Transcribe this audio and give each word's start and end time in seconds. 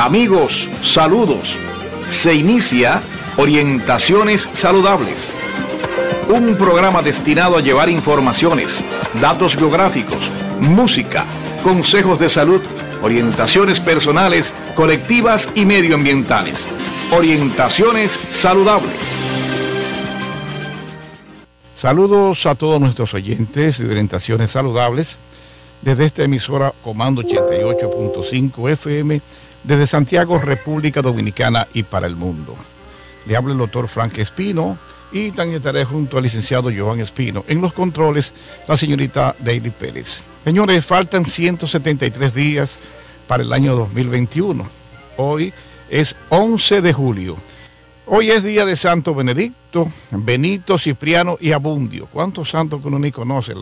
Amigos, 0.00 0.66
saludos. 0.80 1.58
Se 2.08 2.34
inicia 2.34 3.02
Orientaciones 3.36 4.48
Saludables. 4.54 5.28
Un 6.26 6.56
programa 6.56 7.02
destinado 7.02 7.58
a 7.58 7.60
llevar 7.60 7.90
informaciones, 7.90 8.82
datos 9.20 9.56
biográficos, 9.56 10.30
música, 10.58 11.26
consejos 11.62 12.18
de 12.18 12.30
salud, 12.30 12.62
orientaciones 13.02 13.78
personales, 13.78 14.54
colectivas 14.74 15.50
y 15.54 15.66
medioambientales. 15.66 16.64
Orientaciones 17.12 18.18
Saludables. 18.32 19.04
Saludos 21.78 22.46
a 22.46 22.54
todos 22.54 22.80
nuestros 22.80 23.12
oyentes 23.12 23.78
de 23.78 23.90
Orientaciones 23.90 24.50
Saludables 24.50 25.18
desde 25.82 26.06
esta 26.06 26.24
emisora 26.24 26.72
Comando 26.82 27.20
88.5 27.20 28.70
FM 28.70 29.20
desde 29.64 29.86
Santiago, 29.86 30.38
República 30.38 31.02
Dominicana 31.02 31.66
y 31.74 31.82
para 31.82 32.06
el 32.06 32.16
mundo. 32.16 32.56
Le 33.26 33.36
habla 33.36 33.52
el 33.52 33.58
doctor 33.58 33.88
Frank 33.88 34.18
Espino 34.18 34.78
y 35.12 35.32
también 35.32 35.58
estaré 35.58 35.84
junto 35.84 36.16
al 36.16 36.24
licenciado 36.24 36.70
Joan 36.74 37.00
Espino. 37.00 37.44
En 37.48 37.60
los 37.60 37.72
controles, 37.72 38.32
la 38.68 38.76
señorita 38.76 39.34
Daily 39.40 39.70
Pérez. 39.70 40.20
Señores, 40.44 40.86
faltan 40.86 41.24
173 41.24 42.34
días 42.34 42.76
para 43.26 43.42
el 43.42 43.52
año 43.52 43.76
2021. 43.76 44.66
Hoy 45.16 45.52
es 45.90 46.16
11 46.30 46.80
de 46.80 46.92
julio. 46.92 47.36
Hoy 48.06 48.30
es 48.30 48.42
día 48.42 48.64
de 48.64 48.76
Santo 48.76 49.14
Benedicto, 49.14 49.90
Benito, 50.10 50.78
Cipriano 50.78 51.36
y 51.40 51.52
Abundio. 51.52 52.06
¿Cuántos 52.06 52.50
santos 52.50 52.80
que 52.80 52.88
uno 52.88 52.98
ni 52.98 53.12
conoce 53.12 53.54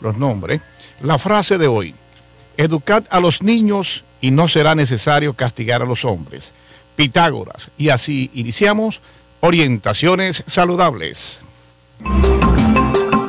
los 0.00 0.16
nombres? 0.16 0.62
La 1.02 1.18
frase 1.18 1.58
de 1.58 1.66
hoy, 1.66 1.94
educad 2.56 3.04
a 3.10 3.20
los 3.20 3.42
niños 3.42 4.04
y 4.20 4.30
no 4.30 4.48
será 4.48 4.74
necesario 4.74 5.32
castigar 5.34 5.82
a 5.82 5.86
los 5.86 6.04
hombres. 6.04 6.52
Pitágoras. 6.96 7.70
Y 7.78 7.88
así 7.88 8.30
iniciamos 8.34 9.00
Orientaciones 9.40 10.44
Saludables. 10.46 11.38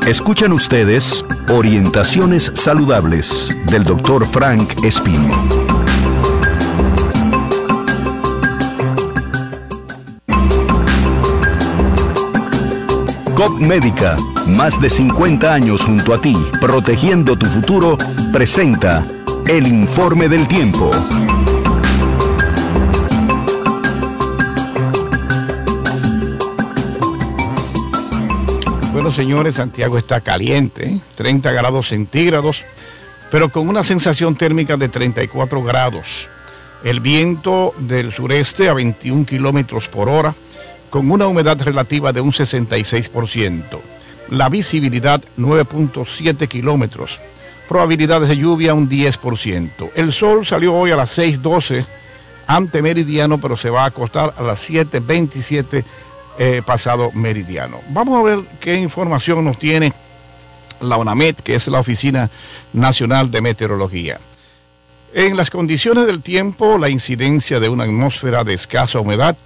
Escuchan 0.05 0.52
ustedes 0.52 1.23
Orientaciones 1.50 2.52
Saludables 2.55 3.55
del 3.67 3.83
doctor 3.83 4.28
Frank 4.28 4.83
Espino. 4.83 5.61
COP 13.42 13.59
Médica, 13.59 14.17
más 14.56 14.80
de 14.80 14.88
50 14.88 15.52
años 15.52 15.84
junto 15.84 16.14
a 16.14 16.22
ti, 16.22 16.36
protegiendo 16.59 17.36
tu 17.36 17.47
futuro, 17.47 17.97
presenta 18.31 19.03
el 19.47 19.66
informe 19.66 20.30
del 20.30 20.47
tiempo. 20.47 20.92
Bueno, 28.94 29.12
señores, 29.12 29.56
Santiago 29.56 29.97
está 29.97 30.22
caliente, 30.22 31.02
30 31.16 31.52
grados 31.52 31.88
centígrados, 31.88 32.62
pero 33.31 33.50
con 33.50 33.67
una 33.67 33.84
sensación 33.84 34.36
térmica 34.36 34.78
de 34.78 34.88
34 34.88 35.64
grados. 35.64 36.28
El 36.84 37.00
viento 37.00 37.73
del 37.80 38.14
sureste 38.14 38.69
a 38.69 38.73
21 38.73 39.25
kilómetros 39.25 39.88
por 39.88 40.09
hora, 40.09 40.36
con 40.92 41.09
una 41.09 41.25
humedad 41.25 41.59
relativa 41.59 42.14
de 42.14 42.22
un 42.22 42.31
66%. 42.31 43.64
La 44.30 44.47
visibilidad 44.50 45.20
9.7 45.39 46.47
kilómetros 46.47 47.20
probabilidades 47.72 48.28
de 48.28 48.36
lluvia 48.36 48.73
un 48.73 48.89
10%. 48.89 49.92
El 49.95 50.12
sol 50.12 50.45
salió 50.45 50.75
hoy 50.75 50.92
a 50.92 50.97
las 50.97 51.17
6.12 51.17 51.86
ante 52.45 52.81
meridiano, 52.81 53.38
pero 53.38 53.56
se 53.56 53.69
va 53.69 53.84
a 53.84 53.86
acostar 53.86 54.34
a 54.38 54.44
las 54.44 54.69
7.27 54.69 55.81
eh, 56.38 56.62
pasado 56.66 57.14
meridiano. 57.14 57.80
Vamos 57.92 58.19
a 58.19 58.23
ver 58.23 58.39
qué 58.59 58.75
información 58.75 59.46
nos 59.46 59.58
tiene 59.58 59.94
la 60.81 60.97
ONAMET, 60.97 61.41
que 61.41 61.56
es 61.56 61.69
la 61.69 61.79
Oficina 61.79 62.29
Nacional 62.73 63.31
de 63.31 63.40
Meteorología. 63.40 64.19
En 65.13 65.38
las 65.38 65.50
condiciones 65.50 66.08
del 66.08 66.22
tiempo, 66.22 66.78
la 66.78 66.90
incidencia 66.90 67.62
de 67.62 67.69
una 67.69 67.85
atmósfera 67.85 68.44
de 68.44 68.53
escasa 68.53 69.00
humedad 69.00 69.38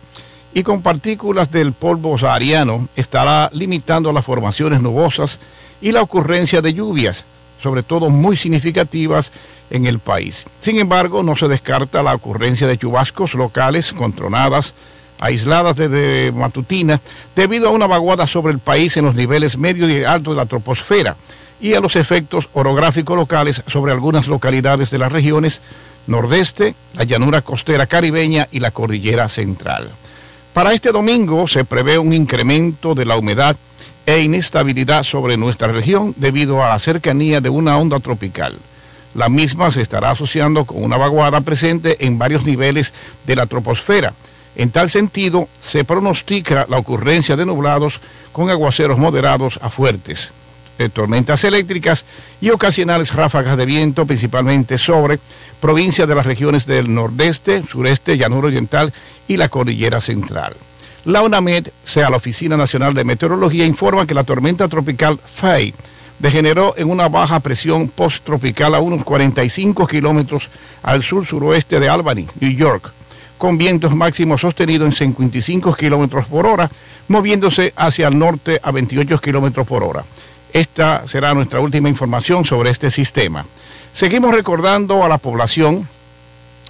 y 0.55 0.63
con 0.63 0.81
partículas 0.81 1.51
del 1.51 1.73
polvo 1.73 2.17
sahariano 2.17 2.87
estará 2.95 3.51
limitando 3.53 4.11
las 4.11 4.25
formaciones 4.25 4.81
nubosas 4.81 5.37
y 5.81 5.91
la 5.91 6.01
ocurrencia 6.01 6.63
de 6.63 6.73
lluvias 6.73 7.25
sobre 7.61 7.81
todo 7.81 8.11
muy 8.11 8.37
significativas 8.37 9.31
en 9.71 9.87
el 9.87 9.97
país. 9.97 10.45
Sin 10.61 10.77
embargo, 10.77 11.23
no 11.23 11.35
se 11.35 11.47
descarta 11.47 12.03
la 12.03 12.13
ocurrencia 12.13 12.67
de 12.67 12.77
chubascos 12.77 13.33
locales 13.33 13.91
con 13.91 14.13
tronadas 14.13 14.73
aisladas 15.19 15.75
desde 15.75 16.31
matutina 16.31 17.01
debido 17.35 17.69
a 17.69 17.71
una 17.71 17.87
vaguada 17.87 18.27
sobre 18.27 18.53
el 18.53 18.59
país 18.59 18.97
en 18.97 19.05
los 19.05 19.15
niveles 19.15 19.57
medio 19.57 19.89
y 19.89 20.03
alto 20.03 20.31
de 20.31 20.37
la 20.37 20.45
troposfera 20.45 21.15
y 21.59 21.73
a 21.73 21.79
los 21.79 21.95
efectos 21.95 22.49
orográficos 22.53 23.17
locales 23.17 23.63
sobre 23.65 23.91
algunas 23.91 24.27
localidades 24.27 24.91
de 24.91 24.99
las 24.99 25.11
regiones 25.11 25.59
nordeste, 26.05 26.75
la 26.93 27.03
llanura 27.03 27.41
costera 27.41 27.87
caribeña 27.87 28.47
y 28.51 28.59
la 28.59 28.69
cordillera 28.69 29.27
central. 29.27 29.89
Para 30.55 30.71
este 30.71 30.93
domingo 30.93 31.49
se 31.49 31.65
prevé 31.65 31.99
un 31.99 32.13
incremento 32.13 32.95
de 32.95 33.03
la 33.03 33.17
humedad 33.17 33.57
e 34.05 34.21
inestabilidad 34.21 35.03
sobre 35.03 35.35
nuestra 35.35 35.67
región 35.67 36.13
debido 36.15 36.63
a 36.63 36.69
la 36.69 36.79
cercanía 36.79 37.41
de 37.41 37.49
una 37.49 37.77
onda 37.77 37.99
tropical. 37.99 38.57
La 39.15 39.27
misma 39.27 39.69
se 39.73 39.81
estará 39.81 40.11
asociando 40.11 40.63
con 40.63 40.81
una 40.81 40.95
vaguada 40.95 41.41
presente 41.41 42.05
en 42.05 42.17
varios 42.17 42.45
niveles 42.45 42.93
de 43.27 43.35
la 43.35 43.47
troposfera. 43.47 44.13
En 44.55 44.71
tal 44.71 44.89
sentido, 44.89 45.49
se 45.61 45.83
pronostica 45.83 46.65
la 46.69 46.77
ocurrencia 46.77 47.35
de 47.35 47.45
nublados 47.45 47.99
con 48.31 48.49
aguaceros 48.49 48.97
moderados 48.97 49.59
a 49.61 49.69
fuertes, 49.69 50.31
eh, 50.77 50.89
tormentas 50.89 51.43
eléctricas 51.43 52.05
y 52.41 52.49
ocasionales 52.49 53.13
ráfagas 53.13 53.57
de 53.57 53.65
viento, 53.65 54.05
principalmente 54.05 54.77
sobre 54.77 55.19
provincias 55.59 56.07
de 56.07 56.15
las 56.15 56.25
regiones 56.25 56.65
del 56.65 56.93
nordeste, 56.93 57.63
sureste, 57.69 58.17
llanura 58.17 58.47
oriental 58.47 58.93
y 59.27 59.37
la 59.37 59.49
cordillera 59.49 60.01
central. 60.01 60.53
La 61.05 61.21
UNAMED, 61.21 61.67
sea 61.85 62.09
la 62.09 62.17
Oficina 62.17 62.57
Nacional 62.57 62.93
de 62.93 63.03
Meteorología, 63.03 63.65
informa 63.65 64.07
que 64.07 64.15
la 64.15 64.23
tormenta 64.23 64.67
tropical 64.67 65.19
Fay 65.19 65.73
degeneró 66.19 66.73
en 66.77 66.89
una 66.89 67.09
baja 67.09 67.39
presión 67.39 67.89
post-tropical 67.89 68.73
a 68.73 68.79
unos 68.79 69.03
45 69.03 69.87
kilómetros 69.87 70.49
al 70.83 71.03
sur-suroeste 71.03 71.79
de 71.79 71.89
Albany, 71.89 72.25
New 72.39 72.51
York, 72.51 72.91
con 73.37 73.57
vientos 73.57 73.95
máximos 73.95 74.41
sostenidos 74.41 74.87
en 74.87 74.95
55 74.95 75.73
kilómetros 75.75 76.25
por 76.25 76.45
hora, 76.45 76.69
moviéndose 77.07 77.73
hacia 77.75 78.07
el 78.07 78.17
norte 78.17 78.59
a 78.63 78.71
28 78.71 79.19
kilómetros 79.19 79.67
por 79.67 79.83
hora. 79.83 80.03
Esta 80.55 81.03
será 81.11 81.33
nuestra 81.33 81.59
última 81.59 81.89
información 81.89 82.45
sobre 82.45 82.69
este 82.69 82.89
sistema. 82.89 83.45
Seguimos 83.93 84.33
recordando 84.33 85.03
a 85.03 85.09
la 85.09 85.17
población 85.17 85.85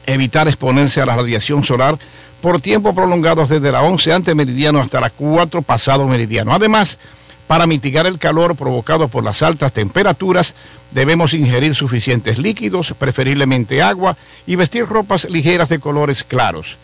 evitar 0.08 0.48
exponerse 0.48 1.02
a 1.02 1.06
la 1.06 1.16
radiación 1.16 1.64
solar 1.64 1.96
por 2.42 2.60
tiempo 2.60 2.96
prolongado 2.96 3.46
desde 3.46 3.72
la 3.72 3.84
11 3.84 4.12
ante 4.14 4.34
meridiano 4.34 4.80
hasta 4.80 5.00
la 5.00 5.12
4 5.12 5.62
pasado 5.62 6.08
meridiano. 6.08 6.52
Además, 6.52 6.98
para 7.46 7.68
mitigar 7.68 8.08
el 8.08 8.18
calor 8.18 8.56
provocado 8.56 9.08
por 9.08 9.24
las 9.24 9.44
altas 9.44 9.72
temperaturas, 9.72 10.56
debemos 10.90 11.36
ingerir 11.36 11.76
suficientes 11.76 12.40
líquidos, 12.40 12.96
preferiblemente 12.98 13.84
agua, 13.84 14.18
y 14.48 14.56
vestir 14.56 14.88
ropas 14.88 15.30
ligeras 15.30 15.70
de 15.70 15.78
colores 15.78 16.24
claros. 16.24 16.78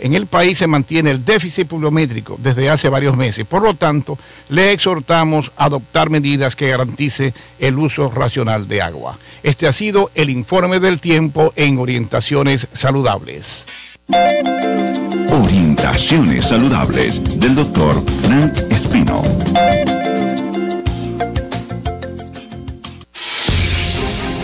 En 0.00 0.14
el 0.14 0.26
país 0.26 0.58
se 0.58 0.66
mantiene 0.66 1.10
el 1.10 1.24
déficit 1.24 1.68
pluviométrico 1.68 2.36
desde 2.42 2.70
hace 2.70 2.88
varios 2.88 3.16
meses. 3.16 3.46
Por 3.46 3.62
lo 3.62 3.74
tanto, 3.74 4.18
le 4.48 4.72
exhortamos 4.72 5.52
a 5.56 5.66
adoptar 5.66 6.10
medidas 6.10 6.56
que 6.56 6.70
garantice 6.70 7.34
el 7.58 7.78
uso 7.78 8.10
racional 8.10 8.66
de 8.66 8.82
agua. 8.82 9.18
Este 9.42 9.66
ha 9.66 9.72
sido 9.72 10.10
el 10.14 10.30
informe 10.30 10.80
del 10.80 11.00
tiempo 11.00 11.52
en 11.56 11.78
orientaciones 11.78 12.66
saludables. 12.72 13.64
Orientaciones 15.30 16.46
saludables 16.46 17.38
del 17.38 17.54
doctor 17.54 17.94
Frank 18.22 18.56
Espino. 18.70 19.22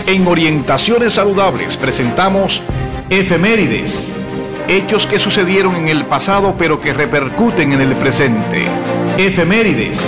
En 0.07 0.25
Orientaciones 0.25 1.13
Saludables 1.13 1.75
presentamos 1.75 2.61
efemérides, 3.09 4.13
hechos 4.67 5.07
que 5.07 5.19
sucedieron 5.19 5.75
en 5.75 5.87
el 5.87 6.05
pasado 6.05 6.55
pero 6.57 6.79
que 6.79 6.93
repercuten 6.93 7.73
en 7.73 7.81
el 7.81 7.95
presente. 7.95 8.65
Efemérides. 9.17 10.01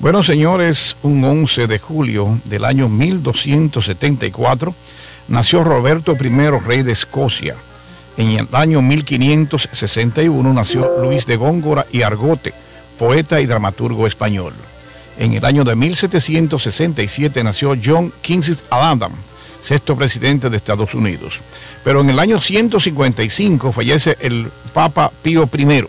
Bueno, 0.00 0.22
señores, 0.22 0.96
un 1.02 1.24
11 1.24 1.66
de 1.66 1.78
julio 1.78 2.38
del 2.44 2.66
año 2.66 2.90
1274, 2.90 4.74
nació 5.28 5.64
Roberto 5.64 6.14
I, 6.20 6.50
rey 6.66 6.82
de 6.82 6.92
Escocia. 6.92 7.54
En 8.18 8.32
el 8.32 8.48
año 8.52 8.82
1561 8.82 10.52
nació 10.52 10.90
Luis 11.02 11.24
de 11.24 11.36
Góngora 11.36 11.86
y 11.90 12.02
Argote, 12.02 12.52
poeta 12.98 13.40
y 13.40 13.46
dramaturgo 13.46 14.06
español. 14.06 14.52
En 15.18 15.32
el 15.32 15.44
año 15.44 15.64
de 15.64 15.74
1767 15.74 17.42
nació 17.42 17.74
John 17.82 18.12
Kingsley 18.20 18.58
Adams, 18.68 19.16
sexto 19.66 19.96
presidente 19.96 20.50
de 20.50 20.56
Estados 20.56 20.94
Unidos. 20.94 21.40
Pero 21.82 22.00
en 22.00 22.10
el 22.10 22.18
año 22.18 22.40
155 22.40 23.72
fallece 23.72 24.16
el 24.20 24.48
Papa 24.72 25.10
Pío 25.22 25.48
I. 25.52 25.84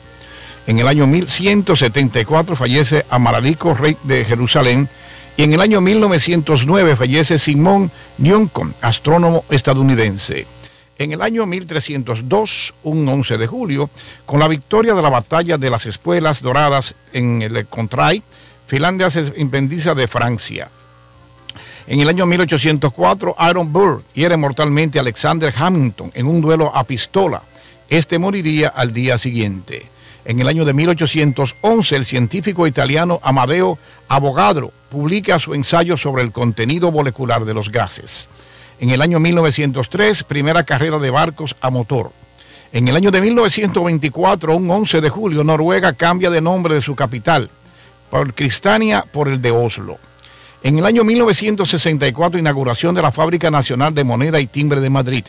En 0.67 0.79
el 0.79 0.87
año 0.87 1.05
1174 1.07 2.55
fallece 2.55 3.05
Amaralico, 3.09 3.73
rey 3.73 3.97
de 4.03 4.25
Jerusalén. 4.25 4.89
Y 5.37 5.43
en 5.43 5.53
el 5.53 5.61
año 5.61 5.81
1909 5.81 6.95
fallece 6.95 7.37
Simón 7.37 7.91
Newcomb, 8.17 8.73
astrónomo 8.81 9.43
estadounidense. 9.49 10.47
En 10.97 11.11
el 11.11 11.21
año 11.21 11.45
1302, 11.45 12.73
un 12.83 13.07
11 13.07 13.37
de 13.37 13.47
julio, 13.47 13.89
con 14.25 14.39
la 14.39 14.47
victoria 14.47 14.93
de 14.93 15.01
la 15.01 15.09
batalla 15.09 15.57
de 15.57 15.69
las 15.69 15.85
Espuelas 15.85 16.41
Doradas 16.41 16.95
en 17.11 17.41
el 17.41 17.65
Contrai, 17.67 18.23
Finlandia 18.65 19.11
se 19.11 19.33
independiza 19.35 19.93
de 19.93 20.07
Francia. 20.07 20.69
En 21.87 22.01
el 22.01 22.09
año 22.09 22.25
1804, 22.25 23.35
Aaron 23.37 23.71
Burr 23.71 24.03
hiere 24.15 24.37
mortalmente 24.37 24.97
a 24.97 25.01
Alexander 25.01 25.53
Hamilton 25.55 26.11
en 26.15 26.25
un 26.25 26.41
duelo 26.41 26.75
a 26.75 26.83
pistola. 26.83 27.43
Este 27.89 28.17
moriría 28.17 28.69
al 28.69 28.91
día 28.91 29.19
siguiente. 29.19 29.85
En 30.25 30.41
el 30.41 30.47
año 30.47 30.65
de 30.65 30.73
1811, 30.73 31.95
el 31.95 32.05
científico 32.05 32.65
italiano 32.65 33.19
Amadeo 33.21 33.77
Avogadro 34.07 34.71
publica 34.89 35.37
su 35.37 35.53
ensayo 35.53 35.95
sobre 35.95 36.23
el 36.23 36.31
contenido 36.31 36.91
molecular 36.91 37.45
de 37.45 37.53
los 37.53 37.71
gases. 37.71 38.27
En 38.79 38.89
el 38.89 39.03
año 39.03 39.19
1903, 39.19 40.23
primera 40.23 40.63
carrera 40.63 40.97
de 40.97 41.11
barcos 41.11 41.55
a 41.61 41.69
motor. 41.69 42.09
En 42.73 42.87
el 42.87 42.95
año 42.95 43.11
de 43.11 43.21
1924, 43.21 44.55
un 44.55 44.71
11 44.71 45.01
de 45.01 45.09
julio, 45.09 45.43
Noruega 45.43 45.93
cambia 45.93 46.31
de 46.31 46.41
nombre 46.41 46.73
de 46.73 46.81
su 46.81 46.95
capital, 46.95 47.51
por 48.09 48.33
Cristania 48.33 49.05
por 49.11 49.27
el 49.27 49.39
de 49.43 49.51
Oslo. 49.51 49.99
En 50.65 50.79
el 50.79 50.85
año 50.87 51.03
1964, 51.03 52.39
inauguración 52.39 52.95
de 52.95 53.03
la 53.03 53.11
Fábrica 53.11 53.51
Nacional 53.51 53.93
de 53.93 54.03
Moneda 54.03 54.39
y 54.39 54.47
Timbre 54.47 54.81
de 54.81 54.89
Madrid. 54.89 55.23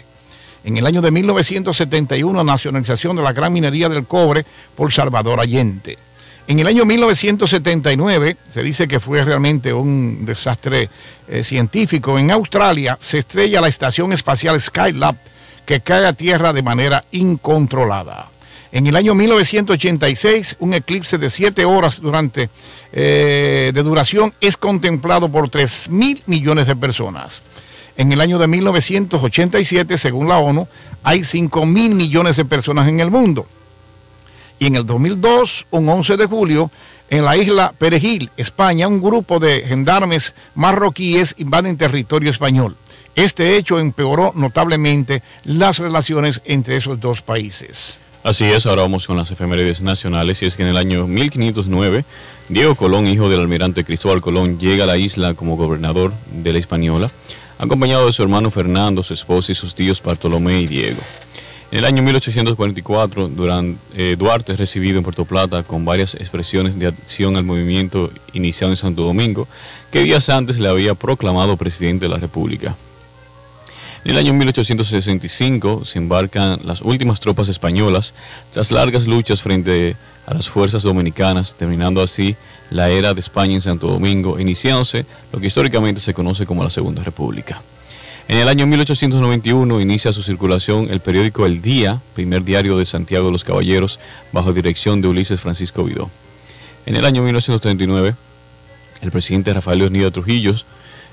En 0.64 0.78
el 0.78 0.86
año 0.86 1.02
de 1.02 1.10
1971, 1.10 2.42
nacionalización 2.42 3.16
de 3.16 3.22
la 3.22 3.34
gran 3.34 3.52
minería 3.52 3.90
del 3.90 4.06
cobre 4.06 4.46
por 4.74 4.94
Salvador 4.94 5.38
Allende. 5.38 5.98
En 6.46 6.58
el 6.58 6.66
año 6.66 6.86
1979, 6.86 8.34
se 8.54 8.62
dice 8.62 8.88
que 8.88 8.98
fue 8.98 9.26
realmente 9.26 9.74
un 9.74 10.24
desastre 10.24 10.88
eh, 11.28 11.44
científico, 11.44 12.18
en 12.18 12.30
Australia 12.30 12.96
se 12.98 13.18
estrella 13.18 13.60
la 13.60 13.68
estación 13.68 14.14
espacial 14.14 14.58
Skylab 14.58 15.16
que 15.66 15.80
cae 15.80 16.06
a 16.06 16.14
tierra 16.14 16.54
de 16.54 16.62
manera 16.62 17.04
incontrolada. 17.10 18.30
En 18.76 18.86
el 18.86 18.96
año 18.96 19.14
1986, 19.14 20.56
un 20.58 20.74
eclipse 20.74 21.16
de 21.16 21.30
siete 21.30 21.64
horas 21.64 22.00
durante, 22.00 22.50
eh, 22.98 23.72
de 23.74 23.82
duración 23.82 24.32
es 24.40 24.56
contemplado 24.56 25.28
por 25.28 25.50
3 25.50 25.90
mil 25.90 26.22
millones 26.24 26.66
de 26.66 26.74
personas. 26.74 27.42
En 27.98 28.10
el 28.10 28.22
año 28.22 28.38
de 28.38 28.46
1987, 28.46 29.98
según 29.98 30.28
la 30.28 30.38
ONU, 30.38 30.66
hay 31.02 31.22
5 31.22 31.66
mil 31.66 31.94
millones 31.94 32.38
de 32.38 32.46
personas 32.46 32.88
en 32.88 33.00
el 33.00 33.10
mundo. 33.10 33.46
Y 34.58 34.68
en 34.68 34.76
el 34.76 34.86
2002, 34.86 35.66
un 35.72 35.86
11 35.90 36.16
de 36.16 36.24
julio, 36.24 36.70
en 37.10 37.26
la 37.26 37.36
isla 37.36 37.74
Perejil, 37.76 38.30
España, 38.38 38.88
un 38.88 39.02
grupo 39.02 39.40
de 39.40 39.60
gendarmes 39.60 40.32
marroquíes 40.54 41.34
invaden 41.36 41.76
territorio 41.76 42.30
español. 42.30 42.76
Este 43.14 43.58
hecho 43.58 43.78
empeoró 43.78 44.32
notablemente 44.34 45.22
las 45.44 45.80
relaciones 45.80 46.40
entre 46.46 46.78
esos 46.78 46.98
dos 46.98 47.20
países. 47.20 47.98
Así 48.26 48.44
es, 48.44 48.66
ahora 48.66 48.82
vamos 48.82 49.06
con 49.06 49.16
las 49.16 49.30
efemérides 49.30 49.82
nacionales 49.82 50.42
y 50.42 50.46
es 50.46 50.56
que 50.56 50.64
en 50.64 50.70
el 50.70 50.76
año 50.76 51.06
1509 51.06 52.04
Diego 52.48 52.74
Colón, 52.74 53.06
hijo 53.06 53.28
del 53.28 53.38
almirante 53.38 53.84
Cristóbal 53.84 54.20
Colón, 54.20 54.58
llega 54.58 54.82
a 54.82 54.88
la 54.88 54.96
isla 54.96 55.34
como 55.34 55.56
gobernador 55.56 56.12
de 56.32 56.52
la 56.52 56.58
Española, 56.58 57.08
acompañado 57.56 58.04
de 58.04 58.12
su 58.12 58.24
hermano 58.24 58.50
Fernando, 58.50 59.04
su 59.04 59.14
esposa 59.14 59.52
y 59.52 59.54
sus 59.54 59.76
tíos 59.76 60.02
Bartolomé 60.02 60.60
y 60.60 60.66
Diego. 60.66 60.98
En 61.70 61.78
el 61.78 61.84
año 61.84 62.02
1844, 62.02 63.28
durante, 63.28 63.78
eh, 63.94 64.16
Duarte 64.18 64.54
es 64.54 64.58
recibido 64.58 64.98
en 64.98 65.04
Puerto 65.04 65.24
Plata 65.24 65.62
con 65.62 65.84
varias 65.84 66.16
expresiones 66.16 66.76
de 66.76 66.88
acción 66.88 67.36
al 67.36 67.44
movimiento 67.44 68.10
iniciado 68.32 68.72
en 68.72 68.76
Santo 68.76 69.02
Domingo, 69.02 69.46
que 69.92 70.00
días 70.00 70.30
antes 70.30 70.58
le 70.58 70.68
había 70.68 70.96
proclamado 70.96 71.56
presidente 71.56 72.06
de 72.06 72.08
la 72.08 72.16
República. 72.16 72.74
En 74.06 74.12
el 74.12 74.18
año 74.18 74.34
1865 74.34 75.84
se 75.84 75.98
embarcan 75.98 76.60
las 76.62 76.80
últimas 76.80 77.18
tropas 77.18 77.48
españolas 77.48 78.14
tras 78.52 78.70
largas 78.70 79.08
luchas 79.08 79.42
frente 79.42 79.96
a 80.28 80.34
las 80.34 80.48
fuerzas 80.48 80.84
dominicanas, 80.84 81.56
terminando 81.56 82.00
así 82.00 82.36
la 82.70 82.88
era 82.88 83.14
de 83.14 83.20
España 83.20 83.54
en 83.54 83.60
Santo 83.60 83.88
Domingo, 83.88 84.38
iniciándose 84.38 85.06
lo 85.32 85.40
que 85.40 85.48
históricamente 85.48 86.00
se 86.00 86.14
conoce 86.14 86.46
como 86.46 86.62
la 86.62 86.70
Segunda 86.70 87.02
República. 87.02 87.60
En 88.28 88.38
el 88.38 88.48
año 88.48 88.64
1891 88.68 89.80
inicia 89.80 90.12
su 90.12 90.22
circulación 90.22 90.86
el 90.88 91.00
periódico 91.00 91.44
El 91.44 91.60
Día, 91.60 92.00
primer 92.14 92.44
diario 92.44 92.78
de 92.78 92.86
Santiago 92.86 93.26
de 93.26 93.32
los 93.32 93.42
Caballeros, 93.42 93.98
bajo 94.30 94.52
dirección 94.52 95.02
de 95.02 95.08
Ulises 95.08 95.40
Francisco 95.40 95.82
Vidó. 95.82 96.08
En 96.86 96.94
el 96.94 97.04
año 97.06 97.24
1939, 97.24 98.14
el 99.02 99.10
presidente 99.10 99.52
Rafael 99.52 99.80
Leonidas 99.80 100.12
Trujillo 100.12 100.54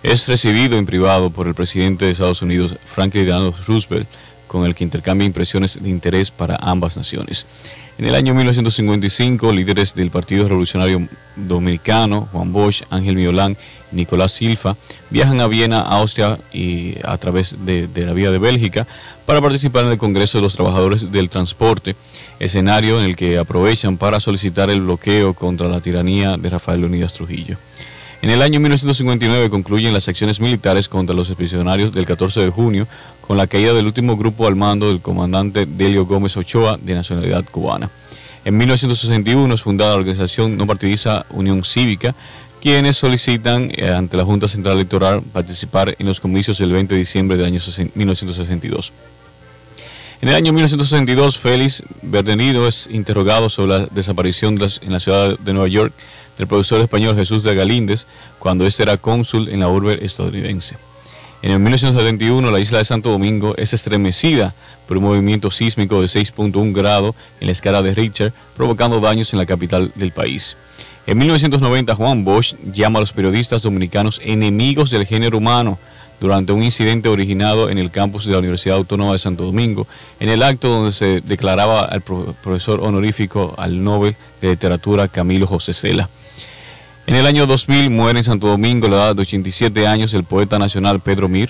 es 0.03 0.27
recibido 0.27 0.77
en 0.77 0.85
privado 0.85 1.29
por 1.29 1.47
el 1.47 1.55
presidente 1.55 2.05
de 2.05 2.11
Estados 2.11 2.41
Unidos, 2.41 2.75
Franklin 2.85 3.25
Delano 3.25 3.53
Roosevelt, 3.65 4.07
con 4.47 4.65
el 4.65 4.75
que 4.75 4.83
intercambia 4.83 5.25
impresiones 5.25 5.81
de 5.81 5.89
interés 5.89 6.29
para 6.29 6.57
ambas 6.57 6.97
naciones. 6.97 7.45
En 7.97 8.05
el 8.05 8.15
año 8.15 8.33
1955, 8.33 9.51
líderes 9.51 9.95
del 9.95 10.09
Partido 10.09 10.47
Revolucionario 10.47 11.07
Dominicano, 11.35 12.27
Juan 12.31 12.51
Bosch, 12.51 12.83
Ángel 12.89 13.15
Miolán 13.15 13.55
y 13.91 13.95
Nicolás 13.95 14.33
Silva, 14.33 14.75
viajan 15.09 15.39
a 15.39 15.47
Viena, 15.47 15.81
Austria 15.81 16.37
y 16.51 16.95
a 17.03 17.17
través 17.17 17.65
de, 17.65 17.87
de, 17.87 18.05
la 18.05 18.13
vía 18.13 18.31
de 18.31 18.39
Bélgica 18.39 18.85
para 19.25 19.41
participar 19.41 19.85
en 19.85 19.91
el 19.91 19.97
Congreso 19.97 20.39
de 20.39 20.41
los 20.41 20.55
Trabajadores 20.55 21.11
del 21.11 21.29
Transporte, 21.29 21.95
escenario 22.39 22.99
en 22.99 23.05
el 23.05 23.15
que 23.15 23.37
aprovechan 23.37 23.97
para 23.97 24.19
solicitar 24.19 24.69
el 24.69 24.81
bloqueo 24.81 25.33
contra 25.33 25.67
la 25.67 25.79
tiranía 25.79 26.35
de 26.35 26.49
Rafael 26.49 26.81
Leonidas 26.81 27.13
Trujillo. 27.13 27.57
En 28.23 28.29
el 28.29 28.41
año 28.41 28.61
1959 28.61 29.49
concluyen 29.49 29.91
las 29.91 30.07
acciones 30.07 30.39
militares 30.39 30.87
contra 30.87 31.13
los 31.13 31.27
expedicionarios 31.27 31.93
del 31.93 32.05
14 32.05 32.39
de 32.39 32.49
junio 32.49 32.87
con 33.19 33.35
la 33.35 33.47
caída 33.47 33.73
del 33.73 33.85
último 33.85 34.15
grupo 34.15 34.47
al 34.47 34.55
mando 34.55 34.87
del 34.87 35.01
comandante 35.01 35.65
Delio 35.65 36.05
Gómez 36.05 36.37
Ochoa 36.37 36.79
de 36.81 36.93
nacionalidad 36.93 37.43
cubana. 37.43 37.89
En 38.45 38.57
1961 38.57 39.53
es 39.53 39.61
fundada 39.61 39.91
la 39.91 39.97
organización 39.97 40.55
no 40.55 40.65
partidiza 40.65 41.25
Unión 41.31 41.65
Cívica, 41.65 42.15
quienes 42.61 42.95
solicitan 42.95 43.69
eh, 43.75 43.89
ante 43.89 44.15
la 44.15 44.23
Junta 44.23 44.47
Central 44.47 44.75
Electoral 44.75 45.21
participar 45.21 45.93
en 45.99 46.07
los 46.07 46.21
comicios 46.21 46.57
del 46.59 46.71
20 46.71 46.93
de 46.93 46.99
diciembre 46.99 47.35
del 47.35 47.47
año 47.47 47.59
1962. 47.93 48.93
En 50.21 50.29
el 50.29 50.35
año 50.35 50.53
1962, 50.53 51.37
Félix 51.37 51.83
Verdenido 52.01 52.69
es 52.69 52.87
interrogado 52.89 53.49
sobre 53.49 53.79
la 53.79 53.85
desaparición 53.87 54.57
en 54.81 54.93
la 54.93 55.01
ciudad 55.01 55.37
de 55.37 55.51
Nueva 55.51 55.67
York 55.67 55.93
del 56.37 56.47
profesor 56.47 56.81
español 56.81 57.15
Jesús 57.15 57.43
de 57.43 57.55
Galíndez 57.55 58.05
cuando 58.39 58.65
éste 58.65 58.83
era 58.83 58.97
cónsul 58.97 59.49
en 59.49 59.59
la 59.59 59.69
urbe 59.69 60.03
estadounidense. 60.05 60.75
En 61.41 61.51
el 61.51 61.59
1971 61.59 62.51
la 62.51 62.59
isla 62.59 62.77
de 62.77 62.85
Santo 62.85 63.09
Domingo 63.09 63.53
es 63.57 63.73
estremecida 63.73 64.53
por 64.87 64.97
un 64.97 65.03
movimiento 65.03 65.51
sísmico 65.51 66.01
de 66.01 66.07
6.1 66.07 66.73
grado 66.73 67.15
en 67.41 67.47
la 67.47 67.51
escala 67.51 67.81
de 67.81 67.93
Richter, 67.93 68.33
provocando 68.55 68.99
daños 68.99 69.33
en 69.33 69.39
la 69.39 69.45
capital 69.45 69.91
del 69.95 70.11
país. 70.11 70.55
En 71.05 71.17
1990 71.17 71.95
Juan 71.95 72.23
Bosch 72.23 72.55
llama 72.73 72.99
a 72.99 73.01
los 73.01 73.11
periodistas 73.11 73.61
dominicanos 73.61 74.21
enemigos 74.23 74.89
del 74.89 75.05
género 75.05 75.37
humano 75.37 75.77
durante 76.21 76.53
un 76.53 76.63
incidente 76.63 77.09
originado 77.09 77.69
en 77.69 77.77
el 77.77 77.91
campus 77.91 78.25
de 78.25 78.31
la 78.31 78.39
Universidad 78.39 78.77
Autónoma 78.77 79.11
de 79.11 79.19
Santo 79.19 79.43
Domingo, 79.43 79.85
en 80.21 80.29
el 80.29 80.41
acto 80.41 80.69
donde 80.69 80.93
se 80.93 81.19
declaraba 81.19 81.83
al 81.83 82.01
profesor 82.01 82.79
honorífico 82.79 83.53
al 83.57 83.83
Nobel 83.83 84.15
de 84.41 84.51
Literatura 84.51 85.09
Camilo 85.09 85.45
José 85.45 85.73
Cela. 85.73 86.07
En 87.05 87.15
el 87.15 87.25
año 87.25 87.45
2000 87.45 87.89
muere 87.89 88.19
en 88.19 88.23
Santo 88.23 88.47
Domingo, 88.47 88.87
a 88.87 88.89
la 88.89 88.95
edad 88.95 89.15
de 89.15 89.23
87 89.23 89.87
años, 89.87 90.13
el 90.13 90.23
poeta 90.23 90.57
nacional 90.57 91.01
Pedro 91.01 91.27
Mir. 91.27 91.49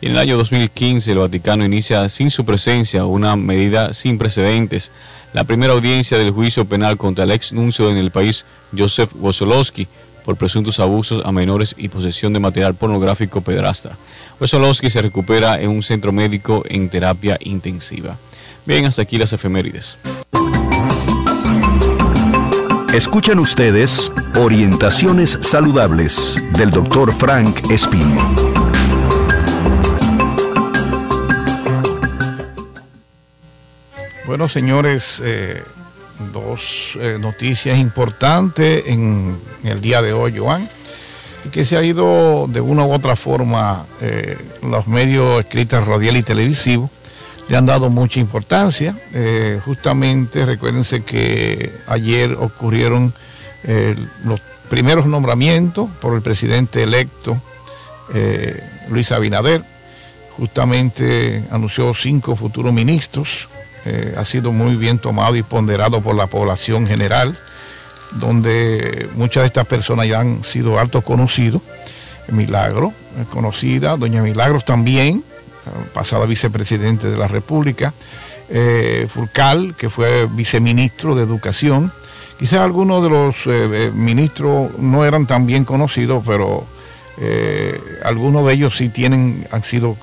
Y 0.00 0.06
en 0.06 0.12
el 0.12 0.18
año 0.18 0.38
2015 0.38 1.12
el 1.12 1.18
Vaticano 1.18 1.66
inicia 1.66 2.08
sin 2.08 2.30
su 2.30 2.46
presencia 2.46 3.04
una 3.04 3.36
medida 3.36 3.92
sin 3.92 4.16
precedentes, 4.16 4.90
la 5.34 5.44
primera 5.44 5.74
audiencia 5.74 6.16
del 6.16 6.30
juicio 6.30 6.64
penal 6.64 6.96
contra 6.96 7.24
el 7.24 7.30
ex 7.30 7.52
nuncio 7.52 7.90
en 7.90 7.98
el 7.98 8.10
país, 8.10 8.46
Joseph 8.76 9.10
Wosolowski, 9.16 9.86
por 10.24 10.36
presuntos 10.36 10.80
abusos 10.80 11.24
a 11.24 11.30
menores 11.30 11.74
y 11.76 11.88
posesión 11.88 12.32
de 12.32 12.40
material 12.40 12.74
pornográfico 12.74 13.42
pedrastra. 13.42 13.96
Wosolowski 14.40 14.88
se 14.88 15.02
recupera 15.02 15.60
en 15.60 15.70
un 15.70 15.82
centro 15.82 16.10
médico 16.10 16.64
en 16.68 16.88
terapia 16.88 17.36
intensiva. 17.40 18.16
Bien, 18.64 18.86
hasta 18.86 19.02
aquí 19.02 19.18
las 19.18 19.32
efemérides. 19.32 19.98
Escuchan 22.96 23.38
ustedes 23.38 24.10
Orientaciones 24.38 25.38
Saludables 25.42 26.42
del 26.56 26.70
Dr. 26.70 27.12
Frank 27.12 27.70
Espino. 27.70 28.34
Bueno, 34.24 34.48
señores, 34.48 35.20
eh, 35.22 35.62
dos 36.32 36.96
eh, 36.98 37.18
noticias 37.20 37.78
importantes 37.78 38.84
en, 38.86 39.36
el 39.62 39.82
día 39.82 40.00
de 40.00 40.14
hoy, 40.14 40.34
Joan. 40.34 40.66
que 41.52 41.66
se 41.66 41.76
ha 41.76 41.82
ido 41.82 42.46
de 42.48 42.62
una 42.62 42.86
u 42.86 42.94
otra 42.94 43.14
forma, 43.14 43.84
eh, 44.00 44.38
los 44.62 44.86
medios 44.86 45.40
escritos 45.40 45.86
radial 45.86 46.16
y 46.16 46.22
televisivo 46.22 46.88
le 47.48 47.56
han 47.56 47.66
dado 47.66 47.90
mucha 47.90 48.20
importancia. 48.20 48.94
Eh, 49.12 49.60
justamente 49.64 50.44
recuérdense 50.44 51.04
que 51.04 51.72
ayer 51.86 52.32
ocurrieron 52.32 53.12
eh, 53.64 53.96
los 54.24 54.40
primeros 54.68 55.06
nombramientos 55.06 55.88
por 56.00 56.14
el 56.14 56.22
presidente 56.22 56.82
electo 56.82 57.40
Luis 58.88 59.10
Abinader. 59.10 59.62
Justamente 60.36 61.42
anunció 61.50 61.92
cinco 61.94 62.36
futuros 62.36 62.72
ministros. 62.72 63.48
ha 64.16 64.24
sido 64.24 64.52
muy 64.52 64.76
bien 64.76 64.98
tomado 64.98 65.34
y 65.36 65.42
ponderado 65.42 66.00
por 66.00 66.14
la 66.14 66.26
población 66.26 66.86
general 66.86 67.36
donde 68.12 69.08
muchas 69.14 69.42
de 69.42 69.46
estas 69.48 69.66
personas 69.66 70.06
ya 70.06 70.20
han 70.20 70.44
sido 70.44 70.78
altos 70.78 71.04
conocidos. 71.04 71.62
Milagro, 72.28 72.92
eh, 73.18 73.24
conocida, 73.30 73.96
doña 73.96 74.20
Milagros 74.22 74.64
también, 74.64 75.22
pasada 75.92 76.26
vicepresidente 76.26 77.10
de 77.10 77.16
la 77.16 77.28
República, 77.28 77.92
eh, 78.48 79.06
Furcal, 79.12 79.74
que 79.76 79.90
fue 79.90 80.26
viceministro 80.26 81.14
de 81.14 81.22
Educación. 81.22 81.92
Quizás 82.38 82.60
algunos 82.60 83.02
de 83.02 83.10
los 83.10 83.36
eh, 83.46 83.90
ministros 83.94 84.78
no 84.78 85.04
eran 85.04 85.26
tan 85.26 85.46
bien 85.46 85.64
conocidos, 85.64 86.22
pero 86.26 86.64
algunos 88.04 88.44
de 88.46 88.52
ellos 88.52 88.76
sí 88.76 88.90
tienen, 88.90 89.46
han 89.50 89.62
sido 89.62 89.96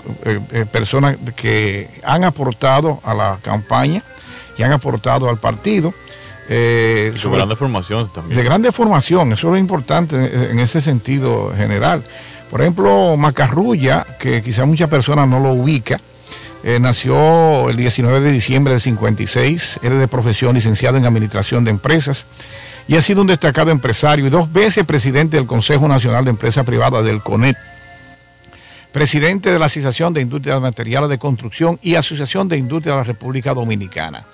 personas 0.71 1.15
que 1.35 1.87
han 2.03 2.23
aportado 2.23 3.01
a 3.03 3.13
la 3.13 3.37
campaña 3.43 4.01
y 4.57 4.63
han 4.63 4.71
aportado 4.71 5.29
al 5.29 5.37
partido. 5.37 5.93
Eh, 6.49 7.13
de 7.15 7.29
grandes 7.29 7.57
formación 7.57 8.09
también. 8.13 8.37
De 8.37 8.43
grande 8.43 8.71
formación, 8.71 9.33
eso 9.33 9.55
es 9.55 9.61
importante 9.61 10.51
en 10.51 10.59
ese 10.59 10.81
sentido 10.81 11.53
general. 11.55 12.03
Por 12.53 12.61
ejemplo, 12.61 13.17
Macarrulla, 13.17 14.05
que 14.19 14.43
quizá 14.43 14.63
muchas 14.65 14.87
personas 14.87 15.27
no 15.27 15.39
lo 15.39 15.53
ubica, 15.53 15.99
eh, 16.63 16.77
nació 16.79 17.67
el 17.71 17.75
19 17.75 18.21
de 18.21 18.31
diciembre 18.31 18.73
del 18.73 18.79
56, 18.79 19.79
era 19.81 19.97
de 19.97 20.07
profesión 20.07 20.53
licenciado 20.53 20.97
en 20.97 21.05
Administración 21.07 21.63
de 21.63 21.71
Empresas 21.71 22.25
y 22.87 22.95
ha 22.95 23.01
sido 23.01 23.21
un 23.21 23.27
destacado 23.27 23.71
empresario 23.71 24.27
y 24.27 24.29
dos 24.29 24.53
veces 24.53 24.85
presidente 24.85 25.37
del 25.37 25.47
Consejo 25.47 25.87
Nacional 25.87 26.25
de 26.25 26.29
Empresas 26.29 26.63
Privadas 26.63 27.03
del 27.03 27.23
CONET, 27.23 27.57
presidente 28.91 29.51
de 29.51 29.57
la 29.57 29.65
Asociación 29.65 30.13
de 30.13 30.21
Industrias 30.21 30.61
Materiales 30.61 31.09
de 31.09 31.17
Construcción 31.17 31.79
y 31.81 31.95
Asociación 31.95 32.49
de 32.49 32.57
Industrias 32.57 32.93
de 32.93 32.99
la 32.99 33.03
República 33.03 33.55
Dominicana. 33.55 34.25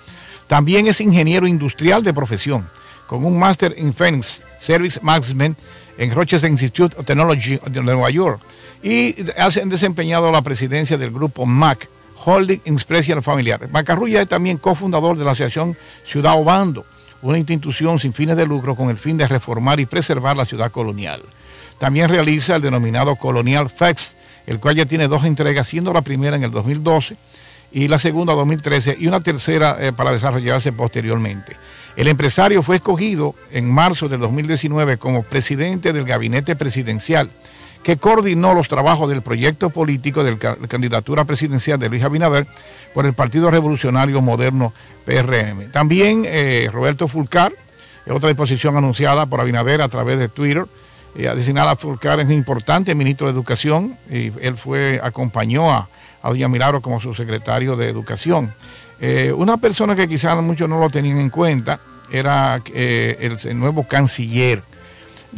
También 0.46 0.88
es 0.88 1.00
ingeniero 1.00 1.46
industrial 1.46 2.04
de 2.04 2.12
profesión, 2.12 2.68
con 3.06 3.24
un 3.24 3.38
máster 3.38 3.74
en 3.78 3.94
Phoenix 3.94 4.42
Service 4.60 5.00
Management 5.02 5.56
en 6.00 6.10
Rochester 6.12 6.50
Institute 6.50 6.96
of 6.98 7.04
Technology 7.04 7.60
de 7.66 7.82
Nueva 7.82 8.08
York 8.08 8.40
y 8.82 9.14
ha 9.36 9.50
desempeñado 9.50 10.32
la 10.32 10.40
presidencia 10.40 10.96
del 10.96 11.10
grupo 11.10 11.44
MAC, 11.44 11.88
Holding 12.24 12.62
Expression 12.64 13.22
Familiar. 13.22 13.60
Macarrulla 13.70 14.22
es 14.22 14.28
también 14.28 14.56
cofundador 14.56 15.18
de 15.18 15.26
la 15.26 15.32
Asociación 15.32 15.76
Ciudad 16.06 16.40
Obando, 16.40 16.86
una 17.20 17.36
institución 17.36 18.00
sin 18.00 18.14
fines 18.14 18.36
de 18.38 18.46
lucro 18.46 18.74
con 18.74 18.88
el 18.88 18.96
fin 18.96 19.18
de 19.18 19.28
reformar 19.28 19.78
y 19.78 19.84
preservar 19.84 20.38
la 20.38 20.46
ciudad 20.46 20.70
colonial. 20.70 21.20
También 21.78 22.08
realiza 22.08 22.56
el 22.56 22.62
denominado 22.62 23.16
Colonial 23.16 23.68
Fest, 23.68 24.14
el 24.46 24.58
cual 24.58 24.76
ya 24.76 24.86
tiene 24.86 25.06
dos 25.06 25.24
entregas, 25.24 25.68
siendo 25.68 25.92
la 25.92 26.00
primera 26.00 26.34
en 26.34 26.44
el 26.44 26.50
2012 26.50 27.14
y 27.72 27.88
la 27.88 27.98
segunda 27.98 28.32
2013 28.32 28.96
y 28.98 29.06
una 29.06 29.20
tercera 29.20 29.76
eh, 29.78 29.92
para 29.92 30.12
desarrollarse 30.12 30.72
posteriormente. 30.72 31.56
El 31.96 32.08
empresario 32.08 32.62
fue 32.62 32.76
escogido 32.76 33.34
en 33.50 33.70
marzo 33.70 34.08
de 34.08 34.16
2019 34.16 34.96
como 34.96 35.22
presidente 35.22 35.92
del 35.92 36.04
gabinete 36.04 36.56
presidencial 36.56 37.30
que 37.82 37.96
coordinó 37.96 38.54
los 38.54 38.68
trabajos 38.68 39.08
del 39.08 39.22
proyecto 39.22 39.70
político 39.70 40.22
de 40.22 40.32
la 40.32 40.68
candidatura 40.68 41.24
presidencial 41.24 41.78
de 41.78 41.88
Luis 41.88 42.04
Abinader 42.04 42.46
por 42.94 43.06
el 43.06 43.14
Partido 43.14 43.50
Revolucionario 43.50 44.20
Moderno 44.20 44.72
PRM. 45.06 45.70
También 45.72 46.24
eh, 46.26 46.68
Roberto 46.70 47.08
Fulcar, 47.08 47.52
otra 48.08 48.28
disposición 48.28 48.76
anunciada 48.76 49.26
por 49.26 49.40
Abinader 49.40 49.80
a 49.82 49.88
través 49.88 50.18
de 50.18 50.28
Twitter, 50.28 50.66
eh, 51.16 51.32
designada 51.34 51.72
a 51.72 51.76
Fulcar 51.76 52.20
es 52.20 52.30
importante 52.30 52.94
ministro 52.94 53.26
de 53.26 53.32
Educación 53.32 53.96
y 54.10 54.30
él 54.40 54.56
fue, 54.56 55.00
acompañó 55.02 55.70
a 55.70 55.88
a 56.22 56.28
doña 56.28 56.48
Milagro 56.48 56.80
como 56.80 57.00
su 57.00 57.14
secretario 57.14 57.76
de 57.76 57.88
Educación. 57.88 58.52
Eh, 59.00 59.32
una 59.34 59.56
persona 59.56 59.96
que 59.96 60.08
quizás 60.08 60.42
muchos 60.42 60.68
no 60.68 60.78
lo 60.78 60.90
tenían 60.90 61.18
en 61.18 61.30
cuenta 61.30 61.80
era 62.12 62.60
eh, 62.74 63.36
el, 63.44 63.58
nuevo 63.58 63.84
canciller. 63.84 64.62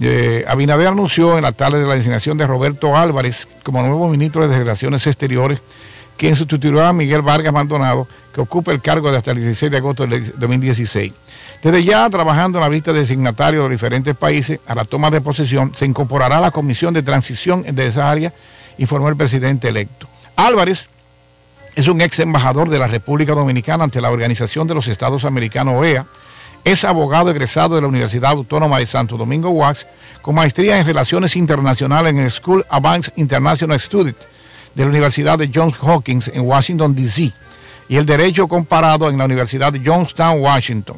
Eh, 0.01 0.45
Abinader 0.49 0.89
anunció 0.89 1.37
en 1.37 1.43
la 1.43 1.53
tarde 1.53 1.81
de 1.81 1.87
la 1.87 1.95
designación 1.95 2.39
de 2.39 2.47
Roberto 2.47 2.97
Álvarez 2.97 3.47
como 3.63 3.83
nuevo 3.83 4.09
ministro 4.09 4.49
de 4.49 4.59
Relaciones 4.59 5.07
Exteriores, 5.07 5.61
quien 6.17 6.35
sustituirá 6.35 6.89
a 6.89 6.93
Miguel 6.93 7.23
Vargas 7.23 7.53
Maldonado, 7.53 8.09
que 8.35 8.41
ocupa 8.41 8.73
el 8.73 8.81
cargo 8.81 9.11
de 9.11 9.19
hasta 9.19 9.33
el 9.33 9.39
16 9.39 9.71
de 9.71 9.79
agosto 9.79 10.07
del 10.07 10.33
2016. 10.37 11.13
Desde 11.63 11.85
ya, 11.85 12.09
trabajando 12.11 12.59
en 12.59 12.63
la 12.63 12.69
vista 12.69 12.93
de 12.93 13.07
signatarios 13.07 13.65
de 13.65 13.71
diferentes 13.71 14.17
países, 14.17 14.59
a 14.67 14.75
la 14.75 14.85
toma 14.85 15.11
de 15.11 15.21
posesión, 15.21 15.73
se 15.75 15.87
incorporará 15.87 16.39
a 16.39 16.41
la 16.41 16.51
Comisión 16.51 16.93
de 16.93 17.03
Transición 17.03 17.63
de 17.63 17.87
esa 17.87 18.11
área, 18.11 18.33
informó 18.79 19.09
el 19.09 19.17
presidente 19.17 19.69
electo. 19.69 20.09
Álvarez 20.37 20.89
es 21.75 21.89
un 21.89 22.01
ex 22.01 22.19
embajador 22.19 22.69
de 22.69 22.79
la 22.79 22.87
República 22.87 23.33
Dominicana 23.33 23.85
ante 23.85 24.01
la 24.01 24.11
Organización 24.11 24.67
de 24.67 24.75
los 24.75 24.89
Estados 24.89 25.25
Americanos 25.25 25.75
OEA. 25.77 26.07
Es 26.65 26.85
abogado 26.85 27.31
egresado 27.31 27.75
de 27.75 27.81
la 27.81 27.89
Universidad 27.89 28.31
Autónoma 28.31 28.79
de 28.79 28.87
Santo 28.87 29.17
Domingo 29.17 29.51
UAX 29.51 29.87
con 30.21 30.35
maestría 30.35 30.79
en 30.79 30.87
Relaciones 30.87 31.35
Internacionales 31.35 32.15
en 32.15 32.21
el 32.21 32.31
School 32.31 32.65
Advanced 32.69 33.13
International 33.17 33.81
Studies 33.81 34.15
de 34.75 34.85
la 34.85 34.91
Universidad 34.91 35.39
de 35.39 35.51
Johns 35.53 35.77
Hopkins 35.81 36.29
en 36.29 36.43
Washington, 36.43 36.95
D.C. 36.95 37.33
y 37.89 37.97
el 37.97 38.07
Derecho 38.07 38.47
Comparado 38.47 39.11
en 39.11 39.19
la 39.19 39.25
Universidad 39.25 39.73
de 39.73 39.81
Johnstown, 39.85 40.41
Washington. 40.41 40.97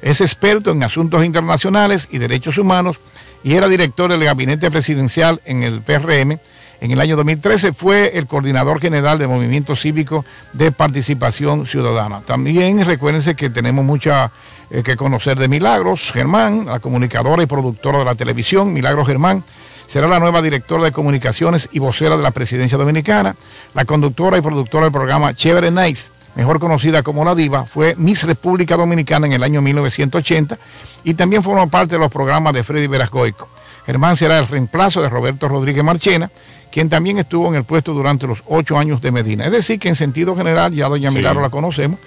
Es 0.00 0.20
experto 0.20 0.70
en 0.70 0.82
asuntos 0.82 1.24
internacionales 1.24 2.08
y 2.10 2.18
derechos 2.18 2.58
humanos 2.58 2.96
y 3.44 3.54
era 3.54 3.68
director 3.68 4.10
del 4.10 4.24
gabinete 4.24 4.70
presidencial 4.70 5.40
en 5.44 5.62
el 5.62 5.82
PRM 5.82 6.38
en 6.82 6.90
el 6.90 7.00
año 7.00 7.14
2013 7.14 7.72
fue 7.72 8.18
el 8.18 8.26
coordinador 8.26 8.80
general 8.80 9.16
de 9.16 9.28
Movimiento 9.28 9.76
Cívico 9.76 10.24
de 10.52 10.72
Participación 10.72 11.64
Ciudadana. 11.64 12.22
También 12.22 12.84
recuérdense 12.84 13.36
que 13.36 13.50
tenemos 13.50 13.84
mucha 13.84 14.32
eh, 14.68 14.82
que 14.82 14.96
conocer 14.96 15.38
de 15.38 15.46
Milagros 15.46 16.10
Germán, 16.10 16.66
la 16.66 16.80
comunicadora 16.80 17.40
y 17.40 17.46
productora 17.46 18.00
de 18.00 18.04
la 18.04 18.16
televisión, 18.16 18.72
Milagros 18.72 19.06
Germán. 19.06 19.44
Será 19.86 20.08
la 20.08 20.18
nueva 20.18 20.42
directora 20.42 20.82
de 20.82 20.90
comunicaciones 20.90 21.68
y 21.70 21.78
vocera 21.78 22.16
de 22.16 22.22
la 22.24 22.32
presidencia 22.32 22.76
dominicana, 22.76 23.36
la 23.74 23.84
conductora 23.84 24.36
y 24.38 24.40
productora 24.40 24.86
del 24.86 24.92
programa 24.92 25.34
Chévere 25.34 25.70
Nights, 25.70 26.10
mejor 26.34 26.58
conocida 26.58 27.04
como 27.04 27.24
La 27.24 27.36
Diva, 27.36 27.64
fue 27.64 27.94
Miss 27.96 28.24
República 28.24 28.76
Dominicana 28.76 29.26
en 29.26 29.34
el 29.34 29.44
año 29.44 29.62
1980 29.62 30.58
y 31.04 31.14
también 31.14 31.44
formó 31.44 31.70
parte 31.70 31.94
de 31.94 32.00
los 32.00 32.10
programas 32.10 32.52
de 32.54 32.64
Freddy 32.64 32.88
Verasgoico. 32.88 33.48
Germán 33.86 34.16
será 34.16 34.38
el 34.38 34.46
reemplazo 34.46 35.02
de 35.02 35.08
Roberto 35.08 35.48
Rodríguez 35.48 35.84
Marchena 35.84 36.30
quien 36.72 36.88
también 36.88 37.18
estuvo 37.18 37.48
en 37.48 37.54
el 37.54 37.64
puesto 37.64 37.92
durante 37.92 38.26
los 38.26 38.38
ocho 38.48 38.78
años 38.78 39.02
de 39.02 39.12
Medina. 39.12 39.44
Es 39.44 39.52
decir, 39.52 39.78
que 39.78 39.90
en 39.90 39.94
sentido 39.94 40.34
general, 40.34 40.72
ya 40.72 40.88
doña 40.88 41.10
Milagro 41.10 41.42
la 41.42 41.50
conocemos, 41.50 42.00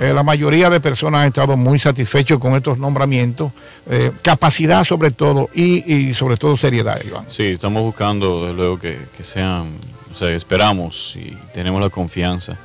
eh, 0.00 0.12
la 0.14 0.22
mayoría 0.22 0.70
de 0.70 0.80
personas 0.80 1.22
han 1.22 1.28
estado 1.28 1.56
muy 1.56 1.80
satisfechos 1.80 2.38
con 2.38 2.54
estos 2.54 2.78
nombramientos, 2.78 3.52
eh, 3.90 4.12
capacidad 4.22 4.84
sobre 4.84 5.10
todo 5.10 5.50
y, 5.52 6.14
sobre 6.14 6.36
todo 6.36 6.56
seriedad, 6.56 7.00
Iván. 7.04 7.24
Sí, 7.28 7.42
estamos 7.42 7.82
buscando, 7.82 8.42
desde 8.42 8.56
luego, 8.56 8.78
que, 8.78 8.96
sean, 9.22 9.66
o 10.14 10.16
sea, 10.16 10.30
esperamos 10.30 11.16
y 11.16 11.36
tenemos 11.52 11.80
la 11.80 11.90
confianza 11.90 12.56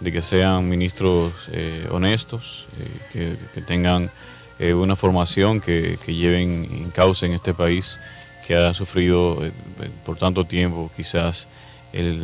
de 0.00 0.10
que 0.10 0.22
sean 0.22 0.68
ministros 0.68 1.32
eh, 1.52 1.86
honestos, 1.90 2.66
que, 3.12 3.36
tengan 3.66 4.10
una 4.58 4.96
formación 4.96 5.60
que, 5.60 5.98
que 6.06 6.14
lleven 6.14 6.66
en 6.70 6.90
causa 6.90 7.26
en 7.26 7.32
este 7.32 7.52
país 7.52 7.98
que 8.46 8.56
ha 8.56 8.74
sufrido 8.74 9.44
eh, 9.44 9.50
por 10.04 10.16
tanto 10.16 10.44
tiempo 10.44 10.90
quizás 10.96 11.46
eh, 11.92 12.18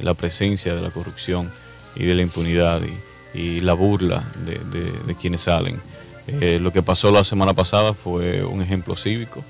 la 0.00 0.14
presencia 0.14 0.74
de 0.74 0.82
la 0.82 0.90
corrupción 0.90 1.50
y 1.96 2.04
de 2.04 2.14
la 2.14 2.22
impunidad 2.22 2.80
y, 3.34 3.60
la 3.60 3.74
burla 3.74 4.24
de, 4.44 5.14
quienes 5.14 5.42
salen. 5.42 5.80
Eh, 6.26 6.58
lo 6.60 6.72
que 6.72 6.82
pasó 6.82 7.12
la 7.12 7.22
semana 7.22 7.52
pasada 7.54 7.94
fue 7.94 8.42
un 8.42 8.62
ejemplo 8.62 8.96
cívico. 8.96 9.44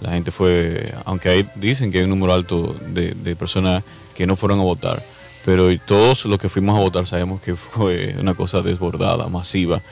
La 0.00 0.12
gente 0.12 0.30
fue, 0.30 0.94
aunque 1.04 1.28
hay, 1.28 1.46
dicen 1.56 1.92
que 1.92 1.98
hay 1.98 2.04
un 2.04 2.10
número 2.10 2.32
alto 2.32 2.74
de, 2.88 3.36
personas 3.36 3.82
que 4.14 4.26
no 4.26 4.36
fueron 4.36 4.60
a 4.60 4.62
votar, 4.62 5.02
pero 5.44 5.68
todos 5.80 6.24
los 6.24 6.40
que 6.40 6.48
fuimos 6.48 6.78
a 6.78 6.80
votar 6.80 7.06
sabemos 7.06 7.42
que 7.42 7.56
fue 7.56 8.14
una 8.18 8.32
cosa 8.32 8.62
desbordada, 8.62 9.28
masiva. 9.28 9.82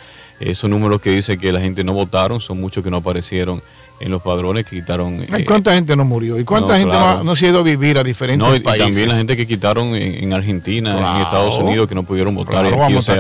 Esos 0.41 0.71
números 0.71 1.03
que 1.03 1.11
dicen 1.11 1.39
que 1.39 1.53
la 1.53 1.61
gente 1.61 1.85
no 1.85 1.93
votaron 1.93 2.41
son 2.41 2.61
muchos 2.61 2.83
que 2.83 2.91
no 2.91 2.99
aparecieron 2.99 3.63
en 4.01 4.11
los 4.11 4.23
padrones 4.23 4.67
que 4.67 4.77
quitaron. 4.77 5.21
¿Y 5.21 5.43
eh, 5.43 5.45
cuánta 5.45 5.75
gente 5.75 5.97
no 5.97 6.05
murió? 6.05 6.39
¿Y 6.39 6.45
cuánta 6.45 6.79
gente 6.79 6.97
no, 7.25 7.37
se 7.37 7.47
ha 7.47 7.49
ido 7.51 7.61
a 7.61 7.63
vivir 7.63 7.99
a 7.99 8.05
diferentes 8.05 8.47
no, 8.47 8.55
y, 8.55 8.61
países? 8.61 8.87
Y 8.87 8.91
también 8.91 9.09
la 9.09 9.17
gente 9.17 9.37
que 9.37 9.47
quitaron 9.47 9.95
en, 9.95 10.33
Argentina, 10.33 11.17
en 11.17 11.23
Estados 11.23 11.57
Unidos, 11.59 11.89
que 11.89 11.95
no 11.95 12.03
pudieron 12.03 12.35
votar. 12.35 12.67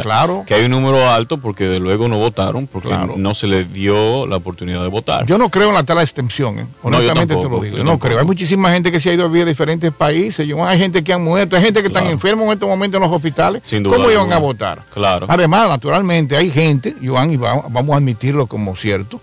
claro. 0.02 0.44
Que 0.46 0.54
hay 0.54 0.64
un 0.64 0.70
número 0.70 1.08
alto 1.08 1.38
porque 1.38 1.64
de 1.64 1.78
luego 1.78 2.08
no 2.08 2.18
votaron, 2.18 2.66
porque 2.66 2.94
no 3.16 3.34
se 3.34 3.46
les 3.46 3.72
dio 3.72 4.26
la 4.26 4.36
oportunidad 4.36 4.82
de 4.82 4.88
votar. 4.88 5.26
Yo 5.26 5.38
no 5.38 5.48
creo 5.48 5.68
en 5.68 5.74
la 5.74 5.84
tala 5.84 6.02
extensión, 6.02 6.58
¿eh? 6.58 6.66
honestamente 6.82 7.36
te 7.36 7.48
lo 7.48 7.60
digo. 7.60 7.78
Yo, 7.78 7.84
no 7.84 7.98
creo. 7.98 8.18
Hay 8.18 8.26
muchísima 8.26 8.70
gente 8.70 8.90
que 8.90 9.00
se 9.00 9.10
ha 9.10 9.14
ido 9.14 9.24
a 9.24 9.28
vivir 9.28 9.42
a 9.42 9.46
diferentes 9.46 9.92
países. 9.92 10.46
hay 10.58 10.78
gente 10.78 11.04
que 11.04 11.12
han 11.12 11.22
muerto, 11.22 11.56
hay 11.56 11.62
gente 11.62 11.80
que 11.80 11.88
están 11.88 12.06
enfermos 12.06 12.46
en 12.46 12.52
estos 12.54 12.68
momentos 12.68 12.98
en 12.98 13.02
los 13.02 13.12
hospitales. 13.12 13.62
¿Cómo 13.70 14.10
iban 14.10 14.32
a 14.32 14.38
votar? 14.38 14.82
Claro. 14.92 15.26
Además, 15.28 15.68
naturalmente, 15.68 16.36
hay 16.36 16.50
gente, 16.50 16.94
Joan, 17.02 17.32
y 17.32 17.36
vamos 17.36 17.90
a 17.90 17.96
admitirlo 17.96 18.46
como 18.46 18.76
cierto, 18.76 19.20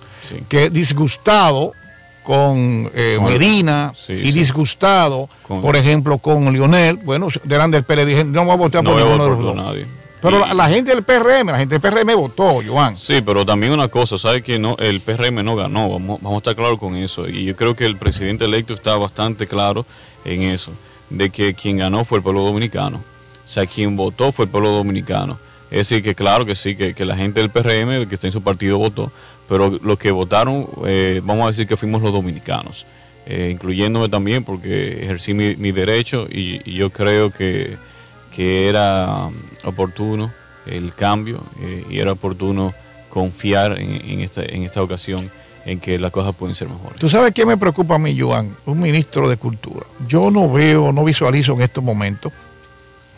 que 0.47 0.69
disgustado 0.69 1.73
con, 2.23 2.89
eh, 2.93 3.19
Medina 3.21 3.93
y 4.07 4.31
disgustado, 4.31 5.27
por 5.47 5.75
ejemplo, 5.75 6.17
con 6.17 6.51
Lionel, 6.53 6.97
bueno, 6.97 7.29
delante 7.43 7.77
del 7.77 7.83
PLD 7.83 8.05
dije, 8.05 8.23
no 8.23 8.45
voy 8.45 8.53
a 8.53 8.57
votar 8.57 8.83
por 8.83 8.95
ninguno 8.95 9.23
de 9.23 9.29
los 9.29 9.39
dos. 9.39 9.55
Nadie. 9.55 9.85
Pero 10.21 10.53
la, 10.53 10.69
gente 10.69 10.93
del 10.93 11.03
PRM, 11.03 11.47
la 11.47 11.57
gente 11.57 11.79
del 11.79 11.81
PRM 11.81 12.15
votó, 12.15 12.61
Joan. 12.65 12.95
Sí, 12.95 13.21
pero 13.25 13.43
también 13.43 13.73
una 13.73 13.87
cosa, 13.87 14.19
¿sabe 14.19 14.43
que 14.43 14.59
no 14.59 14.77
el 14.77 15.01
PRM 15.01 15.43
no 15.43 15.55
ganó? 15.55 15.89
Vamos, 15.89 16.21
vamos 16.21 16.35
a 16.35 16.37
estar 16.37 16.55
claros 16.55 16.77
con 16.77 16.95
eso. 16.95 17.27
Y 17.27 17.43
yo 17.43 17.55
creo 17.55 17.75
que 17.75 17.87
el 17.87 17.97
presidente 17.97 18.45
electo 18.45 18.75
está 18.75 18.95
bastante 18.97 19.47
claro 19.47 19.83
en 20.23 20.43
eso, 20.43 20.71
de 21.09 21.31
que 21.31 21.55
quien 21.55 21.77
ganó 21.77 22.05
fue 22.05 22.19
el 22.19 22.23
pueblo 22.23 22.41
dominicano. 22.41 22.97
O 22.97 23.49
sea, 23.49 23.65
quien 23.65 23.97
votó 23.97 24.31
fue 24.31 24.45
el 24.45 24.51
pueblo 24.51 24.69
dominicano. 24.69 25.39
Es 25.71 25.89
decir, 25.89 26.03
que 26.03 26.15
claro 26.15 26.45
que 26.45 26.55
sí, 26.55 26.75
que, 26.75 26.93
que 26.93 27.05
la 27.05 27.15
gente 27.15 27.39
del 27.39 27.49
PRM, 27.49 28.07
que 28.07 28.15
está 28.15 28.27
en 28.27 28.33
su 28.33 28.43
partido, 28.43 28.77
votó, 28.77 29.09
pero 29.47 29.69
los 29.69 29.97
que 29.97 30.11
votaron, 30.11 30.67
eh, 30.85 31.21
vamos 31.23 31.45
a 31.45 31.47
decir 31.47 31.65
que 31.65 31.77
fuimos 31.77 32.01
los 32.01 32.11
dominicanos, 32.11 32.85
eh, 33.25 33.49
incluyéndome 33.53 34.09
también 34.09 34.43
porque 34.43 35.03
ejercí 35.03 35.33
mi, 35.33 35.71
derecho 35.71 36.27
y, 36.29 36.73
yo 36.73 36.89
creo 36.89 37.31
que, 37.31 37.77
era 38.37 39.29
oportuno 39.65 40.31
el 40.65 40.93
cambio 40.93 41.43
eh, 41.61 41.85
y 41.89 41.99
era 41.99 42.13
oportuno 42.13 42.73
confiar 43.09 43.77
en, 43.77 44.21
esta, 44.21 44.41
en 44.41 44.63
esta 44.63 44.81
ocasión 44.81 45.29
en 45.65 45.79
que 45.79 45.99
las 45.99 46.11
cosas 46.11 46.33
pueden 46.33 46.55
ser 46.55 46.69
mejores. 46.69 46.97
¿Tú 46.97 47.09
sabes 47.09 47.33
qué 47.33 47.45
me 47.45 47.57
preocupa 47.57 47.95
a 47.95 47.99
mí, 47.99 48.17
Joan? 48.19 48.55
Un 48.65 48.79
ministro 48.79 49.29
de 49.29 49.37
Cultura. 49.37 49.85
Yo 50.07 50.31
no 50.31 50.51
veo, 50.51 50.91
no 50.91 51.03
visualizo 51.03 51.53
en 51.53 51.61
estos 51.61 51.83
momentos 51.83 52.33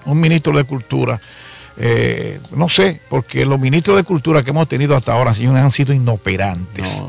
un 0.05 0.19
ministro 0.19 0.57
de 0.57 0.63
Cultura 0.63 1.19
eh, 1.77 2.39
no 2.55 2.69
sé, 2.69 2.99
porque 3.09 3.45
los 3.45 3.59
ministros 3.59 3.97
de 3.97 4.03
Cultura 4.03 4.43
que 4.43 4.51
hemos 4.51 4.67
tenido 4.67 4.95
hasta 4.95 5.13
ahora, 5.13 5.33
señores, 5.33 5.63
han 5.63 5.71
sido 5.71 5.93
inoperantes. 5.93 7.01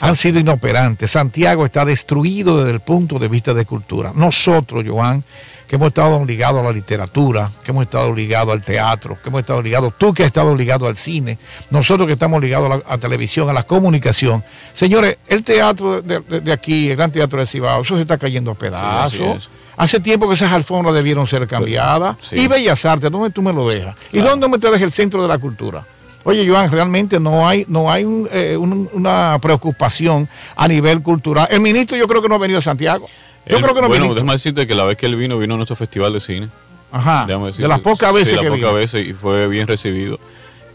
han 0.00 0.16
sido 0.16 0.40
inoperantes. 0.40 1.10
Santiago 1.10 1.64
está 1.64 1.84
destruido 1.84 2.58
desde 2.58 2.72
el 2.72 2.80
punto 2.80 3.18
de 3.18 3.28
vista 3.28 3.54
de 3.54 3.64
cultura. 3.64 4.12
Nosotros, 4.14 4.84
Joan, 4.86 5.22
que 5.68 5.76
hemos 5.76 5.88
estado 5.88 6.24
ligados 6.24 6.60
a 6.60 6.64
la 6.64 6.72
literatura, 6.72 7.50
que 7.62 7.70
hemos 7.70 7.84
estado 7.84 8.12
ligados 8.12 8.52
al 8.52 8.64
teatro, 8.64 9.18
que 9.22 9.28
hemos 9.28 9.40
estado 9.40 9.62
ligados, 9.62 9.94
tú 9.98 10.14
que 10.14 10.22
has 10.22 10.28
estado 10.28 10.56
ligado 10.56 10.88
al 10.88 10.96
cine, 10.96 11.38
nosotros 11.70 12.06
que 12.06 12.14
estamos 12.14 12.40
ligados 12.40 12.82
a 12.86 12.90
la 12.90 12.98
televisión, 12.98 13.48
a 13.50 13.52
la 13.52 13.64
comunicación. 13.64 14.42
Señores, 14.74 15.18
el 15.28 15.44
teatro 15.44 16.00
de, 16.00 16.52
aquí, 16.52 16.90
el 16.90 16.96
Gran 16.96 17.12
Teatro 17.12 17.38
de 17.38 17.46
Cibao, 17.46 17.82
eso 17.82 17.96
se 17.96 18.02
está 18.02 18.16
cayendo 18.16 18.50
a 18.50 18.54
pedazos. 18.54 19.50
Hace 19.78 20.00
tiempo 20.00 20.28
que 20.28 20.34
esas 20.34 20.50
alfombras 20.52 20.92
debieron 20.94 21.26
ser 21.28 21.46
cambiadas. 21.46 22.16
Y 22.32 22.48
Bellas 22.48 22.84
Artes, 22.84 23.10
¿dónde 23.12 23.30
tú 23.30 23.42
me 23.42 23.52
lo 23.52 23.68
dejas? 23.68 23.96
¿Y 24.12 24.18
dónde 24.18 24.48
me 24.48 24.58
te 24.58 24.66
dejas 24.66 24.82
el 24.82 24.92
centro 24.92 25.22
de 25.22 25.28
la 25.28 25.38
cultura? 25.38 25.84
Oye, 26.24 26.46
Joan, 26.46 26.70
realmente 26.70 27.20
no 27.20 27.46
hay, 27.46 27.64
no 27.68 27.90
hay 27.90 28.04
eh, 28.32 28.56
una 28.56 29.38
preocupación 29.40 30.28
a 30.56 30.66
nivel 30.66 31.00
cultural. 31.00 31.46
El 31.50 31.60
ministro 31.60 31.96
yo 31.96 32.08
creo 32.08 32.20
que 32.20 32.28
no 32.28 32.34
ha 32.34 32.38
venido 32.38 32.58
a 32.58 32.62
Santiago. 32.62 33.08
Yo 33.46 33.60
creo 33.60 33.74
que 33.74 33.80
no 33.80 33.88
bueno, 33.88 34.12
déjame 34.12 34.32
decirte 34.32 34.66
que 34.66 34.74
la 34.74 34.84
vez 34.84 34.98
que 34.98 35.06
él 35.06 35.16
vino, 35.16 35.38
vino 35.38 35.54
a 35.54 35.56
nuestro 35.56 35.76
festival 35.76 36.12
de 36.12 36.20
cine. 36.20 36.48
Ajá. 36.90 37.26
de 37.26 37.68
las 37.68 37.80
pocas 37.80 38.12
veces 38.12 38.30
sí, 38.30 38.36
de 38.36 38.42
las 38.42 38.58
pocas 38.58 38.74
veces 38.74 39.06
y 39.06 39.12
fue 39.12 39.46
bien 39.46 39.66
recibido. 39.68 40.18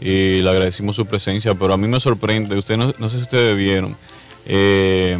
Y 0.00 0.40
le 0.40 0.50
agradecimos 0.50 0.96
su 0.96 1.06
presencia, 1.06 1.54
pero 1.54 1.74
a 1.74 1.76
mí 1.76 1.86
me 1.88 2.00
sorprende, 2.00 2.56
usted 2.56 2.76
no, 2.76 2.92
sé 3.10 3.16
si 3.16 3.22
ustedes 3.22 3.56
vieron, 3.56 3.96
eh, 4.46 5.18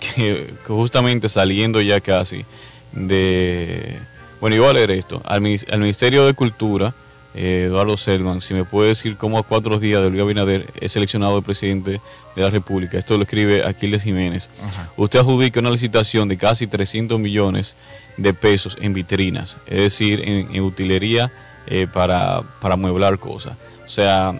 que 0.16 0.52
justamente 0.66 1.28
saliendo 1.28 1.80
ya 1.80 2.00
casi, 2.00 2.44
de... 2.92 3.98
Bueno, 4.40 4.56
yo 4.56 4.62
voy 4.62 4.70
a 4.70 4.74
leer 4.74 4.90
esto. 4.90 5.22
Al, 5.24 5.40
Ministerio 5.40 6.26
de 6.26 6.34
Cultura, 6.34 6.92
eh, 7.34 7.66
Eduardo 7.68 7.96
Selman, 7.96 8.40
si 8.40 8.54
me 8.54 8.64
puede 8.64 8.88
decir 8.88 9.16
cómo 9.16 9.38
a 9.38 9.44
cuatro 9.44 9.78
días 9.78 10.02
de 10.02 10.10
Luis 10.10 10.22
Abinader 10.22 10.66
es 10.80 10.92
seleccionado 10.92 11.38
el 11.38 11.44
presidente 11.44 12.00
de 12.34 12.42
la 12.42 12.50
República. 12.50 12.98
Esto 12.98 13.16
lo 13.16 13.22
escribe 13.22 13.64
Aquiles 13.64 14.02
Jiménez. 14.02 14.48
Usted 14.96 15.20
adjudica 15.20 15.60
una 15.60 15.70
licitación 15.70 16.28
de 16.28 16.36
casi 16.36 16.66
300 16.66 17.20
millones 17.20 17.76
de 18.16 18.34
pesos 18.34 18.76
en 18.80 18.94
vitrinas, 18.94 19.56
es 19.66 19.78
decir, 19.78 20.20
en, 20.24 20.60
utilería 20.60 21.30
eh, 21.66 21.86
para, 21.92 22.42
para 22.60 22.76
mueblar 22.76 23.18
cosas. 23.18 23.56
O 23.86 23.88
sea, 23.88 24.34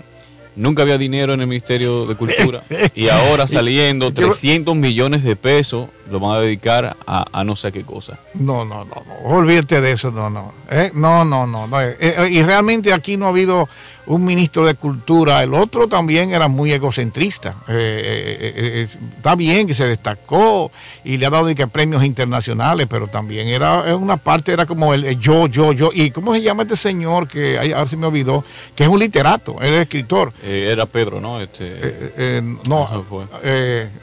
nunca 0.56 0.82
había 0.82 0.98
dinero 0.98 1.34
en 1.34 1.40
el 1.40 1.46
Ministerio 1.46 2.06
de 2.06 2.14
Cultura 2.14 2.62
y 2.94 3.08
ahora 3.08 3.48
saliendo 3.48 4.12
300 4.12 4.74
millones 4.76 5.24
de 5.24 5.36
pesos 5.36 5.88
lo 6.10 6.20
van 6.20 6.36
a 6.36 6.40
dedicar 6.40 6.96
a, 7.06 7.44
no 7.44 7.56
sé 7.56 7.72
qué 7.72 7.82
cosa. 7.82 8.18
No, 8.34 8.64
no, 8.64 8.84
no, 8.84 9.02
no. 9.06 9.14
olvídate 9.24 9.80
de 9.80 9.92
eso, 9.92 10.10
no, 10.10 10.30
no. 10.30 10.52
¿Eh? 10.70 10.90
No, 10.94 11.24
no, 11.24 11.46
no. 11.46 11.66
no. 11.66 11.80
Eh, 11.80 11.96
eh, 12.00 12.28
y 12.30 12.42
realmente 12.42 12.92
aquí 12.92 13.16
no 13.16 13.26
ha 13.26 13.28
habido 13.28 13.68
un 14.04 14.24
ministro 14.24 14.66
de 14.66 14.74
cultura, 14.74 15.44
el 15.44 15.54
otro 15.54 15.86
también 15.86 16.34
era 16.34 16.48
muy 16.48 16.72
egocentrista. 16.72 17.54
está 17.68 19.36
bien 19.36 19.68
que 19.68 19.74
se 19.74 19.84
destacó 19.84 20.72
y 21.04 21.18
le 21.18 21.26
ha 21.26 21.30
dado 21.30 21.54
que 21.54 21.68
premios 21.68 22.02
internacionales, 22.02 22.88
pero 22.90 23.06
también 23.06 23.46
era 23.46 23.94
una 23.94 24.16
parte, 24.16 24.52
era 24.52 24.66
como 24.66 24.92
el, 24.92 25.20
yo, 25.20 25.46
yo, 25.46 25.72
yo. 25.72 25.90
¿Y 25.94 26.10
cómo 26.10 26.34
se 26.34 26.42
llama 26.42 26.64
este 26.64 26.76
señor 26.76 27.28
que 27.28 27.56
ahora 27.58 27.88
se 27.88 27.96
me 27.96 28.06
olvidó? 28.06 28.44
Que 28.74 28.82
es 28.82 28.88
un 28.88 28.98
literato, 28.98 29.60
es 29.62 29.70
escritor. 29.70 30.32
era 30.42 30.84
Pedro, 30.86 31.20
¿no? 31.20 31.40
Este, 31.40 32.42
no, 32.66 33.04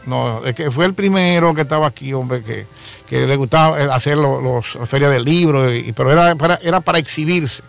no, 0.05 0.45
es 0.45 0.55
que 0.55 0.71
fue 0.71 0.85
el 0.85 0.93
primero 0.93 1.53
que 1.53 1.61
estaba 1.61 1.87
aquí 1.87 1.98
hombre, 2.13 2.41
que, 3.07 3.27
le 3.27 3.35
gustaba 3.35 3.81
eh, 3.81 3.87
hacer 3.91 4.17
los, 4.17 4.65
ferias 4.87 5.11
del 5.11 5.23
libro, 5.23 5.73
y, 5.73 5.91
pero 5.91 6.11
era 6.11 6.35
para, 6.35 6.55
era 6.63 6.79
para 6.79 6.99
exhibirse. 6.99 7.61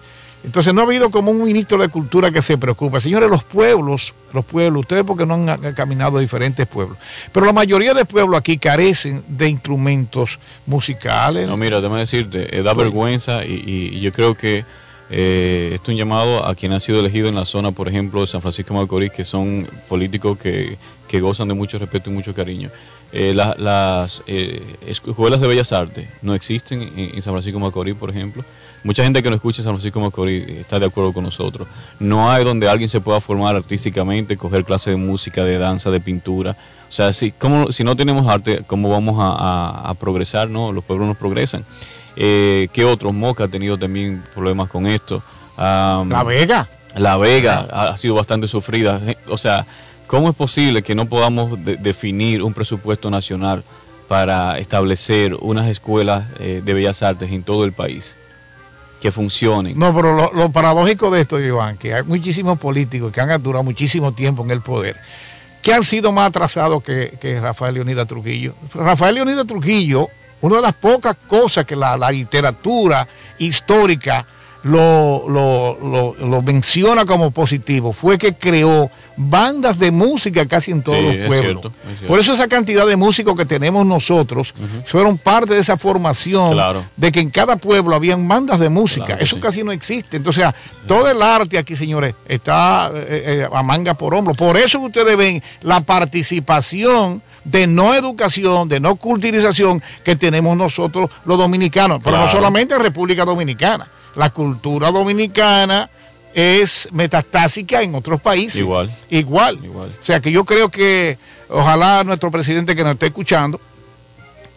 Entonces 0.42 0.72
no 0.72 0.80
ha 0.80 0.84
habido 0.84 1.10
como 1.10 1.30
un 1.30 1.44
ministro 1.44 1.78
de 1.78 1.88
cultura 1.88 2.30
que 2.30 2.40
se 2.40 2.56
preocupe. 2.56 3.00
Señores, 3.00 3.28
los 3.28 3.44
pueblos, 3.44 4.14
los 4.32 4.44
pueblos, 4.44 4.80
ustedes 4.80 5.04
porque 5.04 5.26
no 5.26 5.34
han, 5.34 5.74
caminado 5.74 6.18
a 6.18 6.20
diferentes 6.20 6.66
pueblos, 6.66 6.96
pero 7.32 7.44
la 7.44 7.52
mayoría 7.52 7.92
de 7.92 8.04
pueblos 8.04 8.38
aquí 8.38 8.56
carecen 8.56 9.22
de 9.28 9.48
instrumentos 9.48 10.38
musicales. 10.66 11.48
No, 11.48 11.56
mira, 11.56 11.80
déjame 11.80 12.00
decirte, 12.00 12.56
eh, 12.56 12.62
da 12.62 12.72
vergüenza 12.72 13.44
y, 13.44 14.00
yo 14.00 14.12
creo 14.12 14.34
que 14.34 14.64
eh, 15.10 15.72
esto 15.74 15.90
es 15.90 15.94
un 15.94 15.98
llamado 15.98 16.46
a 16.46 16.54
quien 16.54 16.72
ha 16.72 16.80
sido 16.80 17.00
elegido 17.00 17.28
en 17.28 17.34
la 17.34 17.44
zona, 17.44 17.72
por 17.72 17.88
ejemplo, 17.88 18.22
de 18.22 18.26
San 18.26 18.40
Francisco 18.40 18.72
de 18.72 18.80
Macorís, 18.80 19.12
que 19.12 19.24
son 19.24 19.68
políticos 19.88 20.38
que, 20.38 20.78
que 21.06 21.20
gozan 21.20 21.48
de 21.48 21.54
mucho 21.54 21.78
respeto 21.78 22.08
y 22.08 22.14
mucho 22.14 22.34
cariño. 22.34 22.70
Eh, 23.12 23.34
las 23.34 24.22
eh, 24.28 24.62
escuelas 24.86 25.40
de 25.40 25.48
bellas 25.48 25.72
artes 25.72 26.08
no 26.22 26.32
existen 26.34 26.80
en, 26.96 27.22
San 27.22 27.32
Francisco 27.32 27.58
de 27.58 27.64
Macorís, 27.64 27.96
por 27.96 28.10
ejemplo. 28.10 28.44
Mucha 28.82 29.02
gente 29.02 29.22
que 29.22 29.28
no 29.28 29.36
escucha 29.36 29.62
San 29.62 29.72
Francisco 29.72 29.98
de 29.98 30.06
Macorís 30.06 30.48
está 30.48 30.78
de 30.78 30.86
acuerdo 30.86 31.12
con 31.12 31.24
nosotros. 31.24 31.66
No 31.98 32.30
hay 32.30 32.44
donde 32.44 32.68
alguien 32.68 32.88
se 32.88 33.00
pueda 33.00 33.20
formar 33.20 33.56
artísticamente, 33.56 34.36
coger 34.36 34.64
clases 34.64 34.92
de 34.92 34.96
música, 34.96 35.44
de 35.44 35.58
danza, 35.58 35.90
de 35.90 36.00
pintura. 36.00 36.56
O 36.88 36.92
sea, 36.92 37.12
si, 37.12 37.34
si 37.70 37.84
no 37.84 37.96
tenemos 37.96 38.26
arte, 38.26 38.62
¿cómo 38.66 38.88
vamos 38.90 39.16
a, 39.18 39.92
progresar? 40.00 40.48
no 40.48 40.72
Los 40.72 40.84
pueblos 40.84 41.08
no 41.08 41.14
progresan. 41.14 41.64
Eh, 42.16 42.68
¿Qué 42.72 42.84
otros? 42.84 43.12
Moca 43.12 43.44
ha 43.44 43.48
tenido 43.48 43.76
también 43.76 44.22
problemas 44.34 44.68
con 44.70 44.86
esto. 44.86 45.22
la 45.56 46.24
Vega. 46.24 46.68
La 46.96 47.16
Vega 47.16 47.68
ha 47.70 47.96
sido 47.96 48.14
bastante 48.14 48.48
sufrida. 48.48 49.00
O 49.28 49.38
sea, 49.38 49.66
¿Cómo 50.10 50.28
es 50.28 50.34
posible 50.34 50.82
que 50.82 50.96
no 50.96 51.06
podamos 51.06 51.56
definir 51.64 52.42
un 52.42 52.52
presupuesto 52.52 53.12
nacional 53.12 53.62
para 54.08 54.58
establecer 54.58 55.36
unas 55.36 55.68
escuelas 55.68 56.24
eh, 56.40 56.62
de 56.64 56.74
bellas 56.74 57.04
artes 57.04 57.30
en 57.30 57.44
todo 57.44 57.64
el 57.64 57.72
país? 57.72 58.16
que 59.00 59.10
funcionen. 59.12 59.78
No, 59.78 59.94
pero 59.94 60.30
lo, 60.34 60.50
paradójico 60.50 61.10
de 61.10 61.22
esto, 61.22 61.40
Iván, 61.40 61.78
que 61.78 61.94
hay 61.94 62.02
muchísimos 62.02 62.58
políticos 62.58 63.10
que 63.10 63.20
han 63.22 63.42
durado 63.42 63.62
muchísimo 63.62 64.12
tiempo 64.12 64.44
en 64.44 64.50
el 64.50 64.60
poder, 64.60 64.94
que 65.62 65.72
han 65.72 65.84
sido 65.84 66.12
más 66.12 66.28
atrasados 66.28 66.82
que, 66.82 67.38
Rafael 67.40 67.76
Leonidas 67.76 68.06
Trujillo. 68.06 68.52
Rafael 68.74 69.14
Leonidas 69.14 69.46
Trujillo, 69.46 70.08
una 70.42 70.56
de 70.56 70.62
las 70.62 70.74
pocas 70.74 71.16
cosas 71.28 71.64
que 71.64 71.76
la 71.76 71.96
literatura 72.10 73.08
histórica 73.38 74.26
lo, 74.62 75.24
lo, 75.28 76.14
lo, 76.18 76.42
menciona 76.42 77.06
como 77.06 77.30
positivo 77.30 77.92
fue 77.92 78.18
que 78.18 78.34
creó 78.34 78.90
bandas 79.16 79.78
de 79.78 79.90
música 79.90 80.46
casi 80.46 80.70
en 80.70 80.82
todos 80.82 81.02
los 81.02 81.26
pueblos. 81.26 81.72
Por 82.06 82.18
eso 82.18 82.32
esa 82.32 82.48
cantidad 82.48 82.86
de 82.86 82.96
músicos 82.96 83.36
que 83.36 83.46
tenemos 83.46 83.86
nosotros 83.86 84.54
fueron 84.86 85.18
parte 85.18 85.54
de 85.54 85.60
esa 85.60 85.76
formación 85.76 86.58
de 86.96 87.12
que 87.12 87.20
en 87.20 87.30
cada 87.30 87.56
pueblo 87.56 87.96
habían 87.96 88.26
bandas 88.26 88.60
de 88.60 88.68
música. 88.68 89.16
eso 89.20 89.40
casi 89.40 89.62
no 89.62 89.72
existe. 89.72 90.16
Entonces, 90.16 90.46
todo 90.86 91.08
el 91.10 91.22
arte 91.22 91.58
aquí, 91.58 91.76
señores, 91.76 92.14
está 92.26 92.90
eh, 92.94 93.44
eh, 93.44 93.48
a 93.50 93.62
manga 93.62 93.94
por 93.94 94.14
hombro. 94.14 94.34
Por 94.34 94.56
eso 94.56 94.78
ustedes 94.80 95.16
ven 95.16 95.42
la 95.62 95.80
participación 95.80 97.22
de 97.44 97.66
no 97.66 97.94
educación, 97.94 98.68
de 98.68 98.80
no 98.80 98.96
culturización 98.96 99.82
que 100.04 100.16
tenemos 100.16 100.56
nosotros 100.56 101.10
los 101.24 101.38
dominicanos, 101.38 102.00
pero 102.02 102.18
no 102.18 102.30
solamente 102.30 102.74
en 102.74 102.80
República 102.80 103.24
Dominicana. 103.24 103.86
La 104.16 104.30
cultura 104.30 104.90
dominicana 104.90 105.88
es 106.34 106.88
metastásica 106.92 107.82
en 107.82 107.94
otros 107.94 108.20
países. 108.20 108.60
Igual. 108.60 108.90
Igual. 109.10 109.58
Igual. 109.62 109.90
O 110.02 110.04
sea 110.04 110.20
que 110.20 110.30
yo 110.30 110.44
creo 110.44 110.68
que 110.68 111.18
ojalá 111.48 112.04
nuestro 112.04 112.30
presidente 112.30 112.76
que 112.76 112.82
nos 112.82 112.92
esté 112.92 113.06
escuchando 113.06 113.60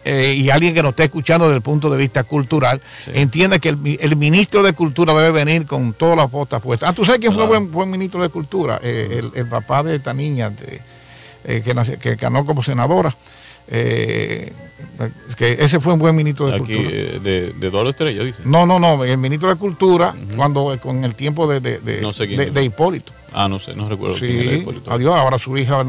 eh, 0.04 0.34
y 0.36 0.50
alguien 0.50 0.74
que 0.74 0.82
nos 0.82 0.90
esté 0.90 1.04
escuchando 1.04 1.46
desde 1.46 1.56
el 1.56 1.62
punto 1.62 1.88
de 1.88 1.96
vista 1.96 2.24
cultural, 2.24 2.80
entienda 3.06 3.58
que 3.58 3.70
el, 3.70 4.16
ministro 4.16 4.62
de 4.62 4.74
Cultura 4.74 5.14
debe 5.14 5.30
venir 5.30 5.66
con 5.66 5.94
todas 5.94 6.16
las 6.16 6.30
botas 6.30 6.60
puestas. 6.60 6.90
Ah, 6.90 6.92
¿tú 6.92 7.04
sabes 7.04 7.20
quién 7.20 7.32
fue 7.32 7.46
buen, 7.46 7.72
buen 7.72 7.90
ministro 7.90 8.20
de 8.20 8.28
Cultura? 8.28 8.78
Eh, 8.82 9.22
el, 9.34 9.46
papá 9.46 9.82
de 9.82 9.96
esta 9.96 10.12
niña 10.12 10.52
eh, 11.44 11.62
que, 11.64 11.98
que 11.98 12.16
ganó 12.16 12.44
como 12.44 12.62
senadora. 12.62 13.14
Eh, 13.68 14.52
que 15.36 15.56
ese 15.60 15.80
fue 15.80 15.92
un 15.92 15.98
buen 15.98 16.14
ministro 16.14 16.46
de 16.46 16.58
Cultura. 16.58 16.80
Eh, 16.82 17.20
de, 17.22 17.52
de 17.52 17.66
Eduardo 17.66 17.90
Estrella, 17.90 18.22
dice. 18.22 18.42
No, 18.44 18.66
no, 18.66 18.78
no, 18.78 19.04
el 19.04 19.18
ministro 19.18 19.48
de 19.48 19.56
Cultura, 19.56 20.14
cuando 20.36 20.76
con 20.80 21.04
el 21.04 21.14
tiempo 21.14 21.46
de, 21.46 21.60
de, 21.60 21.78
de 21.80 22.64
Hipólito. 22.64 23.12
Ah, 23.34 23.48
no 23.48 23.58
sé, 23.58 23.74
no 23.74 23.88
recuerdo 23.88 24.16
sí, 24.16 24.26
quién 24.26 24.82
Adiós, 24.86 25.14
ahora 25.14 25.38
su 25.38 25.58
hija 25.58 25.84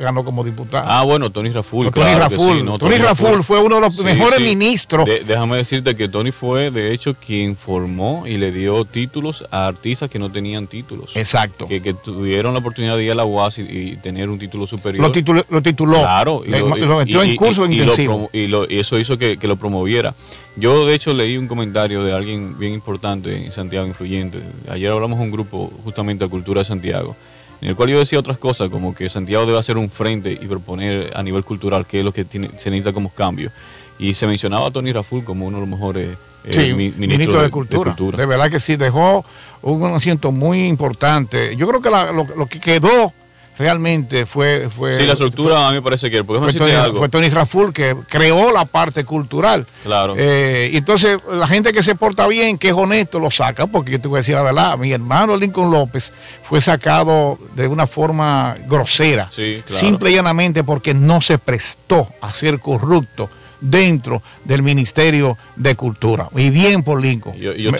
ganó 0.00 0.24
como 0.24 0.42
diputada. 0.42 0.98
Ah, 0.98 1.04
bueno, 1.04 1.30
Tony 1.30 1.50
Raful. 1.50 1.90
Tony 1.92 2.14
Raful, 2.14 2.78
Tony, 2.78 2.98
Raful 2.98 3.44
fue 3.44 3.60
uno 3.60 3.76
de 3.76 3.80
los 3.82 3.98
mejores 4.02 4.40
ministros. 4.40 5.08
déjame 5.26 5.58
decirte 5.58 5.94
que 5.94 6.08
Tony 6.08 6.32
fue, 6.32 6.70
de 6.70 6.92
hecho, 6.92 7.14
quien 7.14 7.56
formó 7.56 8.24
y 8.26 8.36
le 8.36 8.50
dio 8.50 8.84
títulos 8.84 9.44
a 9.50 9.66
artistas 9.68 10.10
que 10.10 10.18
no 10.18 10.30
tenían 10.30 10.66
títulos. 10.66 11.16
Exacto. 11.16 11.68
Que, 11.68 11.94
tuvieron 11.94 12.52
la 12.52 12.60
oportunidad 12.60 12.96
de 12.96 13.04
ir 13.04 13.12
a 13.12 13.14
la 13.14 13.24
UAS 13.24 13.58
y, 13.58 13.96
tener 14.02 14.28
un 14.28 14.38
título 14.38 14.66
superior. 14.66 15.02
Lo, 15.04 15.12
tituló. 15.12 15.44
Lo 15.48 15.62
tituló. 15.62 15.98
Claro. 15.98 16.42
Y 16.44 16.50
lo, 16.50 16.98
metió 16.98 17.22
en 17.22 17.36
curso 17.36 17.64
intensivo. 17.66 18.28
y, 18.32 18.48
eso 18.76 18.98
hizo 18.98 19.16
que, 19.16 19.36
que 19.36 19.46
lo 19.46 19.56
promoviera. 19.56 20.14
Yo 20.58 20.86
de 20.86 20.94
hecho 20.94 21.12
leí 21.12 21.36
un 21.36 21.46
comentario 21.46 22.02
de 22.02 22.12
alguien 22.12 22.58
bien 22.58 22.72
importante 22.72 23.44
en 23.44 23.52
Santiago, 23.52 23.86
influyente. 23.86 24.40
Ayer 24.68 24.90
hablamos 24.90 25.20
un 25.20 25.30
grupo 25.30 25.70
justamente 25.84 26.24
de 26.24 26.30
Cultura 26.30 26.62
de 26.62 26.64
Santiago, 26.64 27.14
en 27.60 27.68
el 27.68 27.76
cual 27.76 27.90
yo 27.90 27.98
decía 28.00 28.18
otras 28.18 28.38
cosas, 28.38 28.68
como 28.68 28.92
que 28.92 29.08
Santiago 29.08 29.46
debe 29.46 29.58
hacer 29.58 29.76
un 29.76 29.88
frente 29.88 30.32
y 30.32 30.46
proponer 30.46 31.12
a 31.14 31.22
nivel 31.22 31.44
cultural 31.44 31.86
qué 31.86 32.00
es 32.00 32.04
lo 32.04 32.12
que 32.12 32.24
tiene, 32.24 32.48
se 32.58 32.70
necesita 32.70 32.92
como 32.92 33.10
cambio. 33.10 33.52
Y 34.00 34.14
se 34.14 34.26
mencionaba 34.26 34.68
a 34.68 34.70
Tony 34.72 34.92
Raful 34.92 35.22
como 35.22 35.46
uno 35.46 35.58
de 35.58 35.60
los 35.60 35.70
mejores 35.70 36.18
eh, 36.44 36.74
ministros 36.74 37.42
de, 37.42 37.50
cultura. 37.50 37.94
de, 37.94 38.26
verdad 38.26 38.50
que 38.50 38.58
sí, 38.58 38.74
dejó 38.74 39.24
un 39.62 39.84
asiento 39.94 40.32
muy 40.32 40.66
importante. 40.66 41.54
Yo 41.56 41.68
creo 41.68 41.82
que 41.82 41.90
lo 42.36 42.46
que 42.46 42.60
quedó 42.60 43.12
realmente 43.58 44.24
fue... 44.24 44.68
fue 44.74 44.94
sí, 44.94 45.04
la 45.04 45.14
estructura 45.14 45.66
a 45.66 45.70
mí 45.70 45.76
me 45.76 45.82
parece 45.82 46.10
que... 46.10 46.22
Fue 46.22 46.52
Tony, 46.52 46.72
algo. 46.72 46.98
fue 46.98 47.08
Tony 47.08 47.28
Raful 47.28 47.72
que 47.72 47.96
creó 48.08 48.52
la 48.52 48.64
parte 48.64 49.04
cultural. 49.04 49.66
Claro. 49.82 50.14
Eh, 50.16 50.70
entonces, 50.74 51.18
la 51.30 51.46
gente 51.46 51.72
que 51.72 51.82
se 51.82 51.94
porta 51.94 52.26
bien, 52.26 52.56
que 52.56 52.68
es 52.68 52.74
honesto, 52.74 53.18
lo 53.18 53.30
saca, 53.30 53.66
porque 53.66 53.92
yo 53.92 54.00
te 54.00 54.08
voy 54.08 54.18
a 54.18 54.20
decir 54.20 54.36
la 54.36 54.42
verdad, 54.42 54.78
mi 54.78 54.92
hermano 54.92 55.36
Lincoln 55.36 55.70
López 55.70 56.12
fue 56.44 56.60
sacado 56.60 57.38
de 57.54 57.66
una 57.66 57.86
forma 57.86 58.56
grosera, 58.66 59.28
sí, 59.30 59.62
claro. 59.66 59.80
simple 59.80 60.10
y 60.10 60.14
llanamente 60.14 60.62
porque 60.62 60.94
no 60.94 61.20
se 61.20 61.38
prestó 61.38 62.06
a 62.20 62.32
ser 62.32 62.60
corrupto 62.60 63.28
dentro 63.60 64.22
del 64.44 64.62
Ministerio 64.62 65.36
de 65.56 65.74
Cultura. 65.74 66.28
Y 66.36 66.50
bien 66.50 66.82
por 66.82 67.00
Lincoln. 67.00 67.34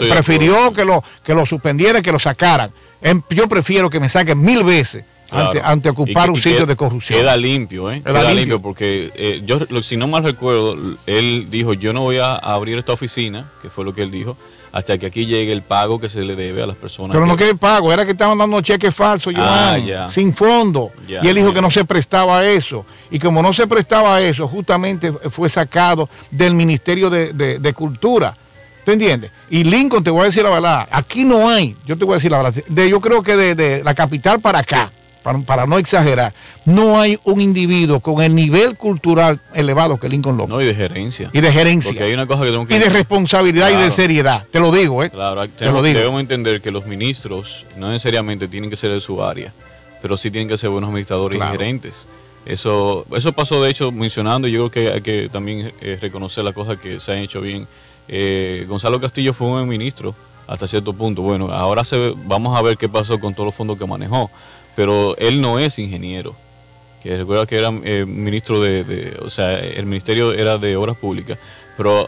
Prefirió 0.09 0.73
que 0.73 0.83
lo, 0.83 1.03
que 1.23 1.33
lo 1.33 1.45
suspendiera, 1.45 2.01
que 2.01 2.11
lo 2.11 2.19
sacaran. 2.19 2.71
Em, 3.01 3.21
yo 3.29 3.47
prefiero 3.47 3.89
que 3.89 3.99
me 3.99 4.09
saquen 4.09 4.41
mil 4.41 4.63
veces 4.63 5.05
ante, 5.31 5.89
ocupar 5.89 6.29
un 6.29 6.41
sitio 6.41 6.65
de 6.65 6.75
corrupción. 6.75 7.19
Queda 7.19 7.37
limpio, 7.37 7.91
¿eh? 7.91 8.01
Queda, 8.01 8.33
limpio. 8.33 8.61
porque 8.61 9.11
eh, 9.15 9.41
yo, 9.45 9.59
si 9.81 9.97
no 9.97 10.07
mal 10.07 10.23
recuerdo, 10.23 10.77
él 11.05 11.47
dijo, 11.49 11.73
yo 11.73 11.93
no 11.93 12.01
voy 12.01 12.17
a 12.17 12.35
abrir 12.35 12.77
esta 12.77 12.93
oficina, 12.93 13.45
que 13.61 13.69
fue 13.69 13.85
lo 13.85 13.93
que 13.93 14.03
él 14.03 14.11
dijo, 14.11 14.37
hasta 14.71 14.97
que 14.97 15.07
aquí 15.07 15.25
llegue 15.25 15.51
el 15.51 15.61
pago 15.61 15.99
que 15.99 16.09
se 16.09 16.21
le 16.21 16.35
debe 16.35 16.63
a 16.63 16.67
las 16.67 16.75
personas. 16.75 17.13
Pero 17.13 17.25
no 17.25 17.35
que 17.35 17.49
el 17.49 17.57
pago, 17.57 17.91
era 17.91 18.05
que 18.05 18.11
estaban 18.11 18.37
dando 18.37 18.61
cheques 18.61 18.93
falsos, 18.93 19.33
ah, 19.37 20.09
sin 20.11 20.33
fondo. 20.33 20.91
y 21.07 21.27
él 21.27 21.35
dijo 21.35 21.53
que 21.53 21.61
no 21.61 21.71
se 21.71 21.85
prestaba 21.85 22.39
a 22.39 22.49
eso. 22.49 22.85
Y 23.11 23.19
como 23.19 23.41
no 23.41 23.53
se 23.53 23.67
prestaba 23.67 24.15
a 24.15 24.21
eso, 24.21 24.47
justamente 24.47 25.11
fue 25.11 25.49
sacado 25.49 26.09
del 26.31 26.53
Ministerio 26.53 27.09
de, 27.09 27.73
Cultura. 27.73 28.35
¿Te 28.85 28.93
entiendes? 28.93 29.31
Y 29.49 29.63
Lincoln, 29.63 30.03
te 30.03 30.09
voy 30.09 30.21
a 30.21 30.25
decir 30.25 30.43
la 30.43 30.49
verdad, 30.49 30.87
aquí 30.91 31.23
no 31.23 31.47
hay, 31.47 31.75
yo 31.85 31.95
te 31.97 32.05
voy 32.05 32.13
a 32.13 32.17
decir 32.17 32.31
la 32.31 32.41
verdad, 32.41 32.63
de, 32.67 32.89
yo 32.89 32.99
creo 32.99 33.21
que 33.21 33.35
de, 33.35 33.53
de 33.53 33.83
la 33.83 33.93
capital 33.93 34.39
para 34.39 34.59
acá, 34.59 34.89
para, 35.23 35.65
no 35.65 35.77
exagerar, 35.77 36.33
no 36.65 36.99
hay 36.99 37.19
un 37.23 37.41
individuo 37.41 37.99
con 37.99 38.21
el 38.21 38.33
nivel 38.33 38.75
cultural 38.77 39.39
elevado 39.53 39.97
que 39.97 40.09
Lincoln 40.09 40.37
López. 40.37 40.49
No, 40.49 40.61
y 40.61 40.65
de 40.65 40.75
gerencia. 40.75 41.29
Y 41.33 41.41
de 41.41 41.51
gerencia. 41.51 41.91
Porque 41.91 42.03
hay 42.03 42.13
una 42.13 42.25
cosa 42.25 42.43
que 42.43 42.51
tengo 42.51 42.65
que 42.65 42.75
Y 42.75 42.79
de 42.79 42.89
responsabilidad 42.89 43.69
y 43.71 43.83
de 43.83 43.91
seriedad. 43.91 44.45
Te 44.49 44.59
lo 44.59 44.71
digo, 44.71 45.03
¿eh? 45.03 45.09
Claro, 45.09 45.47
te 45.47 45.65
lo 45.65 45.81
digo. 45.81 45.99
debemos 45.99 46.21
entender 46.21 46.61
que 46.61 46.71
los 46.71 46.85
ministros 46.85 47.65
no 47.77 47.89
necesariamente 47.89 48.47
tienen 48.47 48.69
que 48.69 48.77
ser 48.77 48.91
de 48.91 49.01
su 49.01 49.23
área, 49.23 49.51
pero 50.01 50.17
sí 50.17 50.31
tienen 50.31 50.47
que 50.47 50.57
ser 50.57 50.69
buenos 50.69 50.89
administradores 50.89 51.39
y 51.39 51.43
gerentes. 51.43 52.05
Eso, 52.45 53.05
eso 53.15 53.33
pasó, 53.33 53.61
de 53.61 53.69
hecho, 53.69 53.91
mencionando, 53.91 54.47
y 54.47 54.51
yo 54.53 54.69
creo 54.69 54.85
que 54.85 54.93
hay 54.93 55.01
que 55.01 55.29
también 55.29 55.71
eh, 55.81 55.97
reconocer 56.01 56.43
las 56.43 56.53
cosas 56.53 56.79
que 56.79 56.99
se 56.99 57.11
han 57.11 57.19
hecho 57.19 57.41
bien. 57.41 57.67
Eh, 58.07 58.65
Gonzalo 58.67 58.99
Castillo 58.99 59.33
fue 59.33 59.47
un 59.47 59.53
buen 59.53 59.67
ministro 59.67 60.15
hasta 60.47 60.67
cierto 60.67 60.93
punto. 60.93 61.21
Bueno, 61.21 61.51
ahora 61.51 61.83
se, 61.83 62.13
vamos 62.25 62.57
a 62.57 62.61
ver 62.61 62.77
qué 62.77 62.89
pasó 62.89 63.19
con 63.19 63.33
todos 63.33 63.47
los 63.47 63.55
fondos 63.55 63.77
que 63.77 63.85
manejó 63.85 64.31
pero 64.79 65.17
él 65.17 65.41
no 65.41 65.59
es 65.59 65.77
ingeniero. 65.77 66.33
Que 67.03 67.17
recuerda 67.17 67.45
que 67.45 67.57
era 67.57 67.69
eh, 67.83 68.05
ministro 68.07 68.61
de, 68.61 69.13
o 69.21 69.29
sea, 69.29 69.59
el 69.59 69.85
ministerio 69.85 70.31
era 70.31 70.57
de 70.57 70.77
obras 70.77 70.95
públicas, 70.95 71.37
pero 71.75 72.07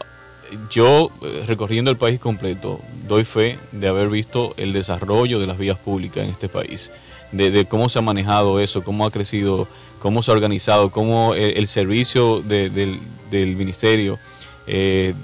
yo 0.70 1.10
eh, 1.20 1.44
recorriendo 1.46 1.90
el 1.90 1.98
país 1.98 2.18
completo 2.18 2.80
doy 3.06 3.24
fe 3.24 3.58
de 3.72 3.88
haber 3.88 4.08
visto 4.08 4.54
el 4.56 4.72
desarrollo 4.72 5.38
de 5.38 5.46
las 5.46 5.58
vías 5.58 5.76
públicas 5.76 6.24
en 6.24 6.30
este 6.30 6.48
país, 6.48 6.90
de, 7.30 7.66
cómo 7.66 7.90
se 7.90 7.98
ha 7.98 8.02
manejado 8.02 8.58
eso, 8.58 8.82
cómo 8.82 9.04
ha 9.04 9.10
crecido, 9.10 9.68
cómo 9.98 10.22
se 10.22 10.30
ha 10.30 10.34
organizado, 10.34 10.90
cómo 10.90 11.34
el, 11.34 11.68
servicio 11.68 12.40
del, 12.40 12.98
ministerio 13.30 14.18
eh, 14.66 15.14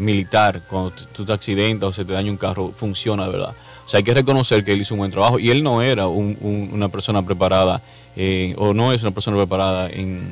militar, 0.00 0.60
cuando 0.68 0.92
tú 1.14 1.24
te 1.24 1.32
accidentas 1.32 1.90
o 1.90 1.92
se 1.92 2.04
te 2.04 2.14
daña 2.14 2.32
un 2.32 2.36
carro, 2.36 2.72
funciona, 2.76 3.28
¿verdad? 3.28 3.54
O 3.86 3.88
sea, 3.88 3.98
hay 3.98 4.04
que 4.04 4.14
reconocer 4.14 4.64
que 4.64 4.72
él 4.72 4.80
hizo 4.80 4.94
un 4.94 4.98
buen 4.98 5.10
trabajo 5.10 5.38
y 5.38 5.50
él 5.50 5.62
no 5.62 5.82
era 5.82 6.06
una 6.08 6.88
persona 6.88 7.22
preparada 7.22 7.82
eh, 8.16 8.54
o 8.56 8.72
no 8.72 8.92
es 8.92 9.02
una 9.02 9.10
persona 9.10 9.36
preparada 9.36 9.90
en, 9.90 10.22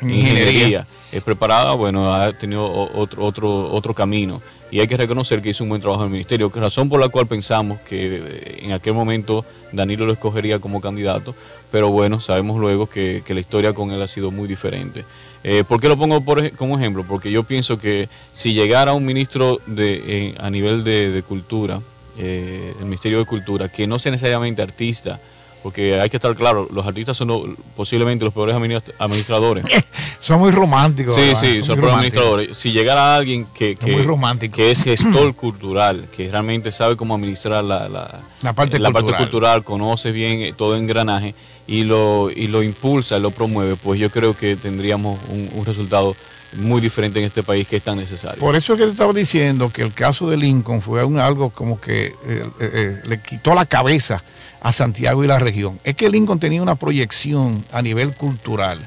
ingeniería. 0.00 0.86
Es 1.10 1.22
preparada, 1.22 1.72
bueno, 1.72 2.14
ha 2.14 2.32
tenido 2.32 2.70
otro, 2.94 3.24
otro, 3.24 3.72
otro 3.72 3.94
camino 3.94 4.40
y 4.70 4.80
hay 4.80 4.88
que 4.88 4.96
reconocer 4.96 5.42
que 5.42 5.50
hizo 5.50 5.64
un 5.64 5.70
buen 5.70 5.82
trabajo 5.82 6.02
en 6.02 6.06
el 6.06 6.12
ministerio, 6.12 6.50
razón 6.54 6.88
por 6.88 6.98
la 6.98 7.10
cual 7.10 7.26
pensamos 7.26 7.78
que 7.80 8.16
eh, 8.16 8.60
en 8.62 8.72
aquel 8.72 8.94
momento 8.94 9.44
Danilo 9.70 10.06
lo 10.06 10.14
escogería 10.14 10.60
como 10.60 10.80
candidato, 10.80 11.34
pero 11.70 11.90
bueno, 11.90 12.20
sabemos 12.20 12.58
luego 12.58 12.88
que, 12.88 13.22
la 13.28 13.40
historia 13.40 13.74
con 13.74 13.90
él 13.90 14.00
ha 14.00 14.08
sido 14.08 14.30
muy 14.30 14.48
diferente. 14.48 15.04
Eh, 15.44 15.64
¿Por 15.66 15.80
qué 15.80 15.88
lo 15.88 15.98
pongo 15.98 16.22
por, 16.22 16.50
como 16.52 16.78
ejemplo? 16.78 17.04
Porque 17.06 17.30
yo 17.30 17.42
pienso 17.42 17.78
que 17.78 18.08
si 18.32 18.54
llegara 18.54 18.94
un 18.94 19.04
ministro 19.04 19.60
de, 19.66 20.34
a 20.38 20.48
nivel 20.48 20.84
de 20.84 21.22
cultura, 21.26 21.80
eh, 22.18 22.74
el 22.78 22.84
Ministerio 22.84 23.18
de 23.18 23.24
Cultura, 23.24 23.68
que 23.68 23.86
no 23.86 23.98
sea 23.98 24.12
necesariamente 24.12 24.62
artista, 24.62 25.18
porque 25.62 26.00
hay 26.00 26.10
que 26.10 26.16
estar 26.16 26.34
claro, 26.34 26.68
los 26.72 26.84
artistas 26.84 27.16
son 27.16 27.56
posiblemente 27.76 28.24
los 28.24 28.34
peores 28.34 28.56
administradores. 28.98 29.64
son 30.20 30.40
muy 30.40 30.50
románticos. 30.50 31.14
Sí, 31.14 31.34
sí, 31.36 31.62
son 31.62 31.76
peores 31.76 31.94
administradores. 31.94 32.58
Si 32.58 32.72
llegara 32.72 33.14
alguien 33.16 33.46
que, 33.54 33.76
que, 33.76 34.70
es 34.70 34.82
gestor 34.84 35.34
cultural, 35.34 36.06
que 36.14 36.30
realmente 36.30 36.72
sabe 36.72 36.96
cómo 36.96 37.14
administrar 37.14 37.62
la, 37.62 37.88
la, 37.88 38.52
parte, 38.52 38.80
cultural. 39.16 39.62
conoce 39.62 40.10
bien 40.10 40.40
eh, 40.40 40.52
todo 40.56 40.76
engranaje 40.76 41.34
y 41.68 41.84
lo, 41.84 42.30
y 42.30 42.48
lo 42.48 42.62
impulsa, 42.64 43.20
lo 43.20 43.30
promueve, 43.30 43.76
pues 43.76 44.00
yo 44.00 44.10
creo 44.10 44.36
que 44.36 44.56
tendríamos 44.56 45.20
un, 45.28 45.48
un 45.54 45.64
resultado 45.64 46.16
muy 46.56 46.80
diferente 46.80 47.18
en 47.18 47.24
este 47.26 47.42
país 47.42 47.66
que 47.66 47.76
es 47.76 47.82
tan 47.82 47.96
necesario. 47.96 48.38
Por 48.40 48.54
eso 48.56 48.74
es 48.74 48.78
que 48.78 48.84
te 48.86 48.92
estaba 48.92 49.12
diciendo 49.12 49.70
que 49.70 49.82
el 49.82 49.92
caso 49.92 50.28
de 50.28 50.36
Lincoln 50.36 50.82
fue 50.82 51.00
algo 51.00 51.50
como 51.50 51.80
que 51.80 52.06
eh, 52.06 52.14
eh, 52.26 52.44
eh, 52.60 53.00
le 53.04 53.20
quitó 53.20 53.54
la 53.54 53.66
cabeza 53.66 54.22
a 54.60 54.72
Santiago 54.72 55.24
y 55.24 55.26
la 55.26 55.38
región. 55.38 55.78
Es 55.84 55.96
que 55.96 56.08
Lincoln 56.08 56.38
tenía 56.38 56.62
una 56.62 56.76
proyección 56.76 57.64
a 57.72 57.82
nivel 57.82 58.14
cultural. 58.14 58.78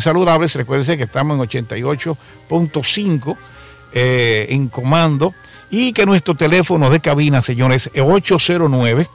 Saludables, 0.00 0.54
recuérdense 0.54 0.96
que 0.96 1.04
estamos 1.04 1.38
en 1.38 1.64
88.5 1.64 3.36
en 3.92 4.68
comando 4.68 5.32
y 5.70 5.92
que 5.92 6.06
nuestro 6.06 6.34
teléfono 6.34 6.90
de 6.90 7.00
cabina, 7.00 7.42
señores, 7.42 7.88
es 7.94 8.02
809 8.02 9.08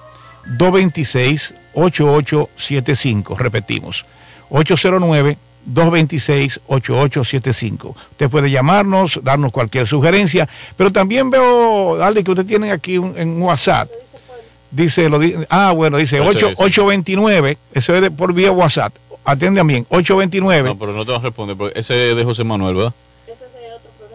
226 0.57 1.53
8875. 1.73 3.35
Repetimos, 3.37 4.05
809 4.49 5.37
226-8875. 5.69 7.95
Usted 8.11 8.29
puede 8.29 8.51
llamarnos, 8.51 9.19
darnos 9.23 9.51
cualquier 9.51 9.87
sugerencia, 9.87 10.47
pero 10.77 10.91
también 10.91 11.29
veo, 11.29 11.97
dale, 11.97 12.23
que 12.23 12.31
usted 12.31 12.45
tiene 12.45 12.71
aquí 12.71 12.95
en 12.95 13.41
WhatsApp. 13.41 13.89
Dice, 14.71 15.09
lo, 15.09 15.19
ah, 15.49 15.73
bueno, 15.73 15.97
dice 15.97 16.21
8, 16.21 16.53
829, 16.55 17.57
eso 17.73 17.93
es 17.93 18.09
por 18.11 18.33
vía 18.33 18.51
WhatsApp. 18.51 18.93
atiendan 19.25 19.67
bien, 19.67 19.85
829. 19.89 20.69
No, 20.69 20.79
pero 20.79 20.93
no 20.93 21.05
te 21.05 21.11
vas 21.11 21.19
a 21.21 21.25
responder, 21.25 21.57
porque 21.57 21.77
ese 21.77 22.11
es 22.11 22.15
de 22.15 22.23
José 22.23 22.45
Manuel, 22.45 22.75
¿verdad? 22.75 22.93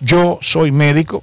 Yo 0.00 0.38
soy 0.42 0.72
médico 0.72 1.22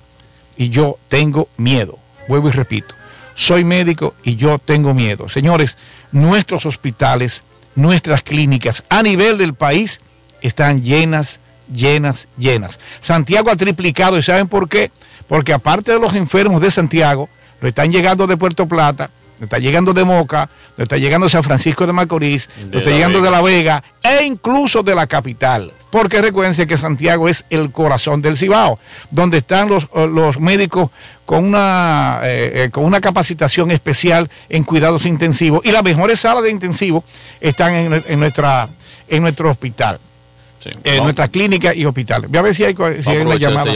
y 0.55 0.69
yo 0.69 0.97
tengo 1.09 1.49
miedo. 1.57 1.99
Vuelvo 2.29 2.47
y 2.47 2.51
repito, 2.51 2.95
soy 3.35 3.65
médico 3.65 4.13
y 4.23 4.37
yo 4.37 4.59
tengo 4.59 4.93
miedo. 4.93 5.27
Señores, 5.27 5.77
nuestros 6.13 6.65
hospitales, 6.65 7.41
nuestras 7.75 8.23
clínicas 8.23 8.83
a 8.87 9.03
nivel 9.03 9.37
del 9.37 9.55
país 9.55 9.99
están 10.41 10.83
llenas, 10.83 11.39
llenas, 11.73 12.27
llenas. 12.37 12.79
Santiago 13.01 13.51
ha 13.51 13.57
triplicado 13.57 14.17
y 14.17 14.23
¿saben 14.23 14.47
por 14.47 14.69
qué? 14.69 14.89
Porque 15.27 15.51
aparte 15.51 15.91
de 15.91 15.99
los 15.99 16.15
enfermos 16.15 16.61
de 16.61 16.71
Santiago, 16.71 17.29
lo 17.61 17.67
están 17.67 17.91
llegando 17.91 18.27
de 18.27 18.35
Puerto 18.35 18.65
Plata, 18.65 19.09
lo 19.39 19.45
está 19.45 19.59
llegando 19.59 19.93
de 19.93 20.03
Moca, 20.03 20.49
lo 20.77 20.83
está 20.83 20.97
llegando 20.97 21.25
de 21.25 21.31
San 21.31 21.43
Francisco 21.43 21.87
de 21.87 21.93
Macorís, 21.93 22.49
lo 22.71 22.79
está 22.79 22.91
llegando 22.91 23.21
de 23.21 23.31
La 23.31 23.41
Vega 23.41 23.83
e 24.03 24.23
incluso 24.23 24.83
de 24.83 24.95
la 24.95 25.07
capital. 25.07 25.71
Porque 25.89 26.21
recuerden 26.21 26.67
que 26.67 26.77
Santiago 26.77 27.27
es 27.27 27.43
el 27.49 27.71
corazón 27.71 28.21
del 28.21 28.37
Cibao, 28.37 28.79
donde 29.09 29.39
están 29.39 29.67
los, 29.67 29.83
eh, 29.95 30.07
los 30.07 30.39
médicos 30.39 30.89
con 31.25 31.43
una, 31.43 32.21
eh, 32.23 32.65
eh, 32.65 32.69
con 32.71 32.85
una 32.85 33.01
capacitación 33.01 33.71
especial 33.71 34.29
en 34.49 34.63
cuidados 34.63 35.05
intensivos 35.05 35.61
y 35.65 35.71
las 35.71 35.83
mejores 35.83 36.19
salas 36.19 36.43
de 36.43 36.51
intensivos 36.51 37.03
están 37.41 37.73
en, 37.73 38.19
nuestra, 38.19 38.69
en 39.07 39.21
nuestro 39.21 39.51
hospital. 39.51 39.99
en 40.83 41.03
nuestra 41.03 41.27
clínica 41.27 41.73
y 41.73 41.85
hospital. 41.85 42.27
Voy 42.27 42.37
a 42.37 42.41
ver 42.43 42.55
si 42.55 42.63
hay, 42.63 42.75
si 42.75 43.09
hay 43.09 43.17
una 43.17 43.35
llamada. 43.35 43.71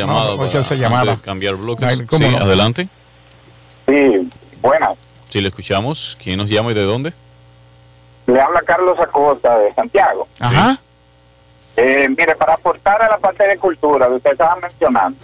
llamada, 0.75 1.17
cambiar 1.17 1.55
bloques. 1.55 2.03
sí, 2.17 2.23
adelante. 2.23 2.87
Sí, 3.85 4.29
buenas. 4.61 4.97
Sí, 5.29 5.41
le 5.41 5.49
escuchamos. 5.49 6.17
¿Quién 6.21 6.37
nos 6.37 6.49
llama 6.49 6.71
y 6.71 6.73
de 6.73 6.83
dónde? 6.83 7.13
Le 8.27 8.41
habla 8.41 8.61
Carlos 8.61 8.99
Acosta 8.99 9.57
de 9.59 9.73
Santiago. 9.73 10.27
Ajá. 10.39 10.79
Eh, 11.77 12.07
mire, 12.09 12.35
para 12.35 12.53
aportar 12.53 13.01
a 13.01 13.09
la 13.09 13.17
parte 13.17 13.45
de 13.45 13.57
cultura 13.57 14.07
que 14.07 14.13
usted 14.13 14.31
estaba 14.31 14.55
mencionando, 14.55 15.19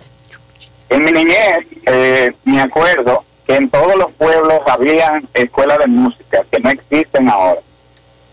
en 0.89 1.03
mi 1.05 1.11
niñez 1.11 1.65
eh, 1.85 2.33
me 2.43 2.61
acuerdo 2.61 3.23
que 3.47 3.55
en 3.55 3.69
todos 3.69 3.95
los 3.95 4.11
pueblos 4.11 4.59
había 4.67 5.21
escuelas 5.33 5.79
de 5.79 5.87
música 5.87 6.43
que 6.51 6.59
no 6.59 6.69
existen 6.69 7.29
ahora. 7.29 7.61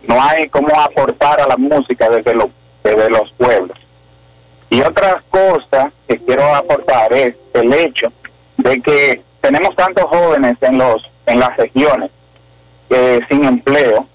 No 0.02 0.20
hay 0.20 0.48
cómo 0.48 0.68
aportar 0.80 1.40
a 1.40 1.46
la 1.46 1.56
música 1.56 2.08
desde 2.08 2.34
los, 2.34 2.48
desde 2.82 3.08
los 3.10 3.30
pueblos. 3.32 3.78
Y 4.70 4.80
otra 4.80 5.22
cosa 5.30 5.92
que 6.06 6.18
quiero 6.18 6.54
aportar 6.54 7.12
es 7.12 7.36
el 7.54 7.72
hecho 7.72 8.12
de 8.56 8.80
que 8.82 9.22
tenemos 9.40 9.74
tantos 9.74 10.04
jóvenes 10.04 10.56
en 10.62 10.78
los 10.78 11.08
en 11.26 11.40
las 11.40 11.56
regiones 11.56 12.10
eh, 12.90 13.20
sin 13.28 13.44
empleo 13.44 14.06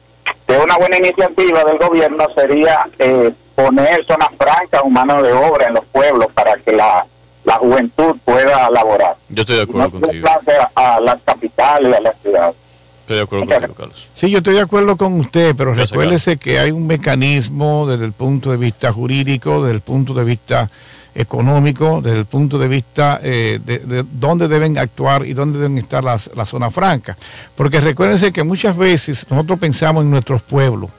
que 0.48 0.58
una 0.58 0.78
buena 0.78 0.98
iniciativa 0.98 1.64
del 1.64 1.78
gobierno 1.78 2.28
sería 2.36 2.88
eh, 3.00 3.32
poner 3.56 4.06
zonas 4.06 4.30
francas 4.38 4.82
o 4.84 4.90
mano 4.90 5.22
de 5.22 5.32
obra 5.32 5.68
en 5.68 5.76
los 5.76 5.86
pueblos 5.86 6.28
para 6.34 6.58
que 6.58 6.72
la, 6.72 7.06
la 7.46 7.54
juventud 7.56 8.16
pueda 8.26 8.70
laborar. 8.70 9.16
Yo 9.30 9.42
estoy 9.42 9.58
de 9.58 9.64
acuerdo 9.64 9.92
contigo. 10.00 10.28
A, 10.76 11.00
las 11.00 11.22
capitales 11.24 11.92
y 11.92 11.96
a 11.96 12.02
las 12.02 12.18
ciudades. 12.22 12.56
Estoy 13.02 13.18
de 13.18 13.24
acuerdo 13.24 13.46
contigo, 13.46 13.74
Carlos. 13.74 14.08
Sí, 14.16 14.30
yo 14.30 14.40
estoy 14.40 14.56
de 14.56 14.62
acuerdo 14.62 14.98
con 14.98 15.20
usted, 15.20 15.56
pero 15.58 15.74
recuérdese 15.74 16.38
que 16.38 16.60
hay 16.60 16.72
un 16.72 16.88
mecanismo 16.88 17.86
desde 17.86 18.06
el 18.06 18.14
punto 18.14 18.52
de 18.52 18.58
vista 18.58 18.92
jurídico, 18.92 19.64
desde 19.64 19.76
el 19.76 19.82
punto 19.82 20.14
de 20.14 20.24
vista 20.24 20.70
económico, 21.15 22.02
desde 22.02 22.19
el 22.19 22.26
punto 22.26 22.58
de 22.58 22.67
vista 22.67 23.19
eh, 23.23 23.60
de, 23.63 24.06
dónde 24.12 24.47
deben 24.47 24.78
actuar 24.78 25.26
y 25.26 25.34
dónde 25.34 25.60
deben 25.60 25.78
estar 25.78 26.04
las, 26.04 26.30
la 26.36 26.45
zona 26.45 26.71
franca. 26.71 27.15
Porque 27.56 27.80
recuérdense 27.82 28.32
que 28.32 28.43
muchas 28.43 28.76
veces 28.76 29.26
nosotros 29.30 29.60
pensamos 29.60 30.04
en 30.04 30.12
nuestros 30.12 30.41
pueblos, 30.41 30.89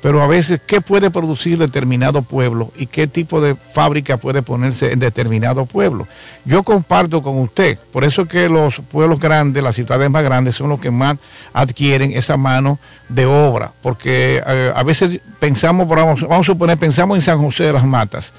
pero 0.00 0.22
a 0.22 0.26
veces 0.26 0.60
qué 0.64 0.80
puede 0.80 1.10
producir 1.10 1.58
determinado 1.58 2.22
pueblo 2.22 2.70
y 2.76 2.86
qué 2.86 3.06
tipo 3.06 3.40
de 3.40 3.56
fábrica 3.56 4.16
puede 4.16 4.42
ponerse 4.42 4.92
en 4.92 5.00
determinado 5.00 5.66
pueblo. 5.66 6.06
Yo 6.44 6.62
comparto 6.62 7.22
con 7.22 7.38
usted, 7.38 7.78
por 7.92 8.04
eso 8.04 8.26
que 8.26 8.48
los 8.48 8.76
pueblos 8.92 9.18
grandes, 9.18 9.62
las 9.62 9.74
ciudades 9.74 10.08
más 10.08 10.22
grandes 10.22 10.54
son 10.54 10.68
los 10.68 10.80
que 10.80 10.90
más 10.90 11.18
adquieren 11.52 12.12
esa 12.12 12.36
mano 12.36 12.78
de 13.08 13.26
obra, 13.26 13.72
porque 13.82 14.40
eh, 14.46 14.72
a 14.74 14.82
veces 14.82 15.20
pensamos, 15.40 15.88
vamos, 15.88 16.20
vamos 16.22 16.46
a 16.46 16.52
suponer, 16.52 16.78
pensamos 16.78 17.18
en 17.18 17.24
San 17.24 17.38
José 17.38 17.64
de 17.64 17.72
las 17.72 17.84
Matas 17.84 18.32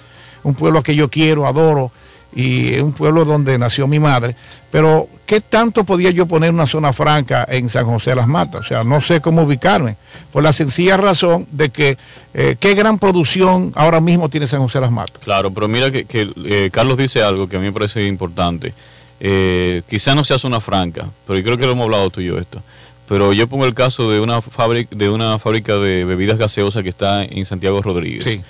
un 0.44 0.54
pueblo 0.56 0.84
que 0.84 0.96
yo 0.96 1.10
quiero, 1.10 1.48
adoro, 1.48 1.92
y 2.34 2.74
es 2.74 2.82
un 2.82 2.94
pueblo 2.94 3.26
donde 3.26 3.58
nació 3.58 3.88
mi 3.88 4.00
madre, 4.00 4.36
pero 4.72 5.08
¿qué 5.26 5.42
tanto 5.42 5.84
podía 5.84 6.12
yo 6.12 6.28
poner 6.28 6.52
una 6.52 6.68
zona 6.68 6.94
franca 6.94 7.46
en 7.50 7.70
San 7.70 7.86
José 7.86 8.12
de 8.12 8.18
las 8.18 8.28
Matas? 8.28 8.62
O 8.62 8.64
sea, 8.64 8.84
no 8.84 9.02
sé 9.02 9.20
cómo 9.20 9.44
ubicarme, 9.44 9.96
por 10.32 10.44
la 10.44 10.54
sencilla 10.54 10.98
razón 10.98 11.48
de 11.52 11.70
que 11.70 11.98
eh, 12.34 12.56
qué 12.60 12.76
gran 12.76 13.00
producción 13.00 13.72
ahora 13.76 14.00
mismo 14.00 14.30
tiene 14.30 14.48
San 14.48 14.62
José 14.62 14.78
de 14.78 14.84
las 14.84 14.92
Matas. 14.92 15.22
Claro, 15.24 15.52
pero 15.52 15.68
mira 15.68 15.92
que, 15.92 16.06
eh, 16.46 16.70
Carlos 16.72 16.98
dice 16.98 17.24
algo 17.24 17.50
que 17.50 17.56
a 17.56 17.60
mí 17.60 17.66
me 17.66 17.74
parece 17.74 18.06
importante. 18.06 18.74
Eh, 19.20 19.82
quizá 19.90 20.16
no 20.16 20.24
sea 20.24 20.38
zona 20.38 20.62
franca, 20.62 21.06
pero 21.26 21.40
yo 21.40 21.44
creo 21.44 21.58
que 21.58 21.66
lo 21.66 21.74
hemos 21.74 21.86
hablado 21.86 22.10
tú 22.10 22.22
y 22.22 22.26
yo 22.26 22.38
esto. 22.38 22.62
Pero 23.08 23.34
yo 23.34 23.48
pongo 23.48 23.66
el 23.66 23.74
caso 23.74 24.10
de 24.12 24.20
una 24.20 24.40
fábrica 24.40 24.96
de 24.96 25.10
una 25.10 25.40
fábrica 25.40 25.78
de 25.78 26.06
bebidas 26.06 26.38
gaseosas 26.38 26.84
que 26.84 26.90
está 26.90 27.24
en 27.24 27.44
Santiago 27.48 27.82
Rodríguez. 27.82 28.24
Sí 28.24 28.42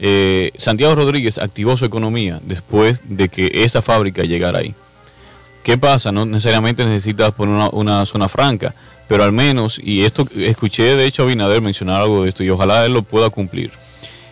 eh, 0.00 0.52
Santiago 0.56 0.94
Rodríguez 0.94 1.38
activó 1.38 1.76
su 1.76 1.84
economía 1.84 2.40
después 2.42 3.00
de 3.04 3.28
que 3.28 3.50
esta 3.64 3.82
fábrica 3.82 4.22
llegara 4.22 4.60
ahí. 4.60 4.74
¿Qué 5.62 5.76
pasa? 5.76 6.12
No 6.12 6.24
necesariamente 6.24 6.84
necesitas 6.84 7.34
poner 7.34 7.70
una, 7.72 8.06
zona 8.06 8.28
franca, 8.28 8.74
pero 9.08 9.24
al 9.24 9.32
menos, 9.32 9.80
y 9.82 10.04
esto 10.04 10.26
escuché 10.36 10.96
de 10.96 11.06
hecho 11.06 11.24
a 11.24 11.26
Binader 11.26 11.60
mencionar 11.60 12.00
algo 12.00 12.22
de 12.22 12.30
esto 12.30 12.44
y 12.44 12.50
ojalá 12.50 12.86
él 12.86 12.94
lo 12.94 13.02
pueda 13.02 13.28
cumplir. 13.30 13.70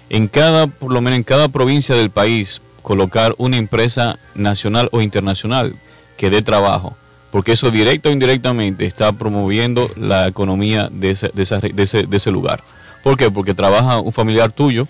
En 0.08 0.28
cada, 0.28 0.68
por 0.68 0.92
lo 0.92 1.00
menos 1.00 1.16
en 1.16 1.24
cada 1.24 1.48
provincia 1.48 1.96
del 1.96 2.10
país, 2.10 2.62
colocar 2.82 3.34
una 3.38 3.56
empresa 3.56 4.18
nacional 4.34 4.88
o 4.92 5.00
internacional 5.00 5.74
que 6.16 6.30
dé 6.30 6.42
trabajo, 6.42 6.96
porque 7.32 7.52
eso 7.52 7.72
directo 7.72 8.08
o 8.08 8.12
indirectamente 8.12 8.86
está 8.86 9.12
promoviendo 9.12 9.90
la 9.96 10.28
economía 10.28 10.88
de 10.92 11.10
ese, 11.10 11.32
ese, 11.36 12.06
de 12.06 12.16
ese 12.16 12.30
lugar. 12.30 12.62
¿Por 13.02 13.16
qué? 13.16 13.30
Porque 13.30 13.54
trabaja 13.54 13.98
un 13.98 14.12
familiar 14.12 14.52
tuyo 14.52 14.86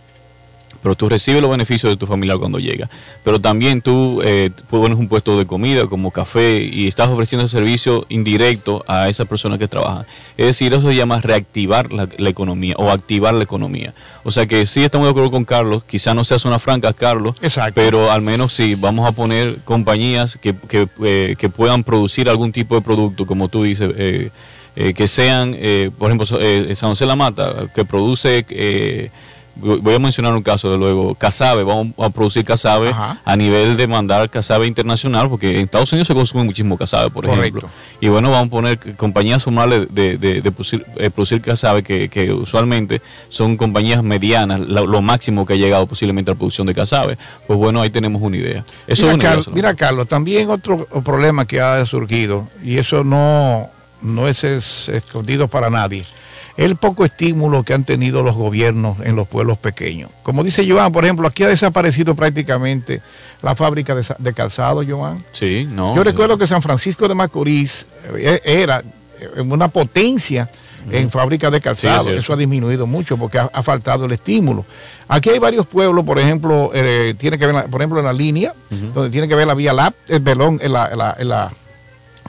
pero 0.82 0.94
tú 0.94 1.08
recibes 1.08 1.42
los 1.42 1.50
beneficios 1.50 1.92
de 1.92 1.96
tu 1.96 2.06
familia 2.06 2.36
cuando 2.36 2.58
llega. 2.58 2.88
Pero 3.24 3.40
también 3.40 3.82
tú 3.82 4.20
eh, 4.24 4.50
pones 4.70 4.98
un 4.98 5.08
puesto 5.08 5.38
de 5.38 5.46
comida 5.46 5.86
como 5.86 6.10
café 6.10 6.60
y 6.60 6.86
estás 6.86 7.08
ofreciendo 7.08 7.46
servicio 7.48 8.06
indirecto 8.08 8.84
a 8.86 9.08
esas 9.08 9.26
personas 9.26 9.58
que 9.58 9.68
trabajan. 9.68 10.06
Es 10.36 10.46
decir, 10.46 10.72
eso 10.72 10.88
se 10.88 10.94
llama 10.94 11.20
reactivar 11.20 11.92
la, 11.92 12.08
economía 12.28 12.74
o 12.78 12.90
activar 12.90 13.34
la 13.34 13.44
economía. 13.44 13.94
O 14.24 14.30
sea 14.30 14.46
que 14.46 14.66
sí 14.66 14.82
estamos 14.82 15.06
de 15.06 15.10
acuerdo 15.10 15.30
con 15.30 15.44
Carlos, 15.44 15.84
quizá 15.84 16.14
no 16.14 16.24
sea 16.24 16.38
zona 16.38 16.58
franca, 16.58 16.92
Carlos, 16.92 17.36
pero 17.74 18.10
al 18.10 18.22
menos 18.22 18.52
sí, 18.52 18.74
vamos 18.74 19.08
a 19.08 19.12
poner 19.12 19.58
compañías 19.64 20.36
que, 20.40 20.54
que, 20.68 20.88
eh, 21.04 21.36
que 21.38 21.48
puedan 21.48 21.84
producir 21.84 22.28
algún 22.28 22.52
tipo 22.52 22.74
de 22.74 22.80
producto, 22.80 23.26
como 23.26 23.48
tú 23.48 23.62
dices. 23.62 23.92
Eh, 23.96 24.30
eh 24.78 24.92
que 24.92 25.08
sean, 25.08 25.56
por 25.98 26.10
ejemplo, 26.10 26.26
San 26.26 26.90
José 26.90 27.06
La 27.06 27.16
Mata, 27.16 27.66
que 27.74 27.86
produce 27.86 28.44
voy 29.56 29.94
a 29.94 29.98
mencionar 29.98 30.34
un 30.34 30.42
caso 30.42 30.70
de 30.70 30.78
luego, 30.78 31.14
casabe, 31.14 31.64
vamos 31.64 31.88
a 31.98 32.10
producir 32.10 32.44
casabe 32.44 32.94
a 33.24 33.36
nivel 33.36 33.76
de 33.76 33.86
mandar 33.86 34.28
casabe 34.28 34.66
internacional, 34.66 35.28
porque 35.28 35.56
en 35.56 35.64
Estados 35.64 35.92
Unidos 35.92 36.08
se 36.08 36.14
consume 36.14 36.44
muchísimo 36.44 36.76
casabe, 36.76 37.10
por 37.10 37.24
ejemplo. 37.24 37.68
Y 38.00 38.08
bueno, 38.08 38.30
vamos 38.30 38.48
a 38.48 38.50
poner 38.50 38.78
compañías 38.96 39.42
sumales 39.42 39.94
de, 39.94 40.18
de, 40.18 40.42
producir, 40.52 40.84
eh, 40.96 41.10
producir, 41.10 41.40
casabe, 41.40 41.82
que, 41.82 42.32
usualmente 42.32 43.00
son 43.28 43.56
compañías 43.56 44.02
medianas, 44.02 44.60
lo, 44.60 45.02
máximo 45.02 45.46
que 45.46 45.54
ha 45.54 45.56
llegado 45.56 45.86
posiblemente 45.86 46.30
a 46.30 46.34
la 46.34 46.38
producción 46.38 46.66
de 46.66 46.74
casabe. 46.74 47.16
Pues 47.46 47.58
bueno, 47.58 47.80
ahí 47.80 47.90
tenemos 47.90 48.20
una 48.20 48.36
idea. 48.36 48.64
Eso 48.86 49.06
mira, 49.06 49.18
Carlos, 49.18 49.48
mira, 49.52 49.74
Carlos, 49.74 50.08
también 50.08 50.50
otro 50.50 50.84
problema 51.04 51.46
que 51.46 51.60
ha 51.60 51.84
surgido, 51.86 52.48
y 52.62 52.78
eso 52.78 53.04
no, 53.04 53.68
no 54.02 54.28
es 54.28 54.44
escondido 54.44 55.48
para 55.48 55.70
nadie 55.70 56.02
el 56.56 56.76
poco 56.76 57.04
estímulo 57.04 57.62
que 57.62 57.74
han 57.74 57.84
tenido 57.84 58.22
los 58.22 58.34
gobiernos 58.34 58.98
en 59.04 59.16
los 59.16 59.28
pueblos 59.28 59.58
pequeños. 59.58 60.10
Como 60.22 60.42
dice 60.42 60.68
Joan, 60.68 60.92
por 60.92 61.04
ejemplo, 61.04 61.28
aquí 61.28 61.42
ha 61.42 61.48
desaparecido 61.48 62.14
prácticamente 62.14 63.02
la 63.42 63.54
fábrica 63.54 63.94
de, 63.94 64.32
calzado, 64.32 64.82
Joan. 64.86 65.22
Sí, 65.32 65.68
no. 65.70 65.94
Yo 65.94 66.02
recuerdo 66.02 66.38
que 66.38 66.46
San 66.46 66.62
Francisco 66.62 67.08
de 67.08 67.14
Macorís 67.14 67.84
eh, 68.16 68.40
era 68.44 68.82
una 69.38 69.68
potencia 69.68 70.48
en 70.90 71.10
fábrica 71.10 71.50
de 71.50 71.60
calzado. 71.60 72.10
Eso 72.10 72.32
ha 72.32 72.36
disminuido 72.36 72.86
mucho 72.86 73.16
porque 73.16 73.38
ha, 73.38 73.62
faltado 73.62 74.06
el 74.06 74.12
estímulo. 74.12 74.64
Aquí 75.08 75.30
hay 75.30 75.38
varios 75.38 75.66
pueblos, 75.66 76.04
por 76.04 76.18
ejemplo, 76.18 76.70
eh, 76.74 77.14
tiene 77.18 77.38
que 77.38 77.46
ver, 77.46 77.66
por 77.66 77.80
ejemplo, 77.80 77.98
en 77.98 78.06
la 78.06 78.12
línea, 78.12 78.54
donde 78.70 79.10
tiene 79.10 79.28
que 79.28 79.34
ver 79.34 79.46
la 79.46 79.54
vía 79.54 79.72
láctea, 79.72 80.16
el 80.16 80.40
en 80.60 80.72
la, 80.72 81.16
en 81.18 81.28
la 81.28 81.52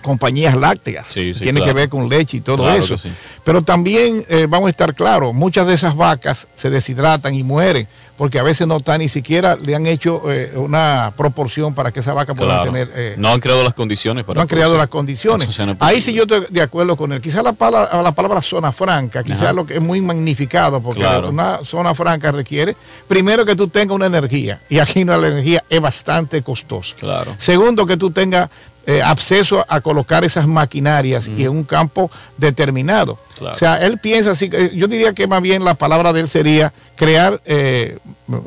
compañías 0.01 0.55
lácteas. 0.55 1.07
Tiene 1.09 1.61
que 1.61 1.73
ver 1.73 1.89
con 1.89 2.09
leche 2.09 2.37
y 2.37 2.41
todo 2.41 2.69
eso. 2.69 2.95
Pero 3.43 3.61
también 3.61 4.25
eh, 4.29 4.45
vamos 4.49 4.67
a 4.67 4.71
estar 4.71 4.93
claros, 4.93 5.33
muchas 5.33 5.67
de 5.67 5.73
esas 5.73 5.95
vacas 5.95 6.47
se 6.57 6.69
deshidratan 6.69 7.33
y 7.33 7.43
mueren 7.43 7.87
porque 8.17 8.39
a 8.39 8.43
veces 8.43 8.67
no 8.67 8.77
están 8.77 8.99
ni 8.99 9.09
siquiera 9.09 9.55
le 9.55 9.75
han 9.75 9.85
hecho 9.85 10.23
eh, 10.31 10.51
una 10.55 11.13
proporción 11.15 11.75
para 11.75 11.91
que 11.91 11.99
esa 11.99 12.13
vaca 12.13 12.33
pueda 12.33 12.63
tener. 12.63 12.91
Eh, 12.95 13.15
no 13.17 13.29
han 13.29 13.39
creado 13.39 13.63
las 13.63 13.75
condiciones 13.75 14.25
para. 14.25 14.35
No 14.35 14.41
han 14.41 14.47
creado 14.47 14.75
las 14.75 14.87
condiciones. 14.87 15.57
Ahí 15.79 16.01
sí 16.01 16.13
yo 16.13 16.23
estoy 16.23 16.45
de 16.49 16.61
acuerdo 16.61 16.97
con 16.97 17.13
él. 17.13 17.21
Quizás 17.21 17.43
la 17.43 17.53
palabra, 17.53 18.01
la 18.01 18.11
palabra 18.11 18.41
zona 18.41 18.71
franca, 18.71 19.23
quizás 19.23 19.53
lo 19.53 19.65
que 19.65 19.75
es 19.75 19.81
muy 19.81 20.01
magnificado, 20.01 20.81
porque 20.81 21.05
una 21.05 21.59
zona 21.63 21.93
franca 21.93 22.31
requiere, 22.31 22.75
primero 23.07 23.45
que 23.45 23.55
tú 23.55 23.67
tengas 23.67 23.95
una 23.95 24.07
energía, 24.07 24.59
y 24.67 24.79
aquí 24.79 25.05
la 25.05 25.17
energía 25.17 25.63
es 25.69 25.79
bastante 25.79 26.41
costosa. 26.41 26.95
Segundo, 27.37 27.85
que 27.85 27.97
tú 27.97 28.09
tengas 28.09 28.49
eh, 28.89 29.01
acceso 29.01 29.65
a 29.67 29.81
colocar 29.81 30.23
esas 30.23 30.47
maquinarias 30.47 31.27
y 31.27 31.43
en 31.43 31.49
un 31.49 31.65
campo 31.65 32.09
determinado. 32.37 33.19
O 33.41 33.57
sea, 33.57 33.85
él 33.85 33.97
piensa 33.97 34.31
así, 34.31 34.49
yo 34.73 34.87
diría 34.87 35.11
que 35.11 35.27
más 35.27 35.41
bien 35.41 35.65
la 35.65 35.73
palabra 35.73 36.13
de 36.13 36.21
él 36.21 36.29
sería 36.29 36.71
crear 36.95 37.41
eh, 37.43 37.97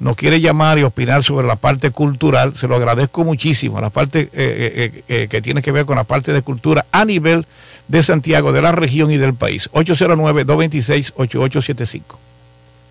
nos 0.00 0.16
quiere 0.16 0.40
llamar 0.40 0.80
y 0.80 0.82
opinar 0.82 1.22
sobre 1.22 1.46
la 1.46 1.54
parte 1.54 1.92
cultural, 1.92 2.54
se 2.58 2.66
lo 2.66 2.74
agradezco 2.74 3.22
muchísimo. 3.22 3.80
La 3.80 3.90
parte 3.90 4.28
eh, 4.32 5.04
eh, 5.06 5.28
que 5.30 5.40
tiene 5.40 5.62
que 5.62 5.70
ver 5.70 5.86
con 5.86 5.94
la 5.96 6.04
parte 6.04 6.32
de 6.32 6.42
cultura 6.42 6.84
a 6.90 7.04
nivel 7.04 7.46
de 7.86 8.02
Santiago, 8.02 8.52
de 8.52 8.62
la 8.62 8.72
región 8.72 9.12
y 9.12 9.18
del 9.18 9.34
país. 9.34 9.70
809-226-8875. 9.72 12.02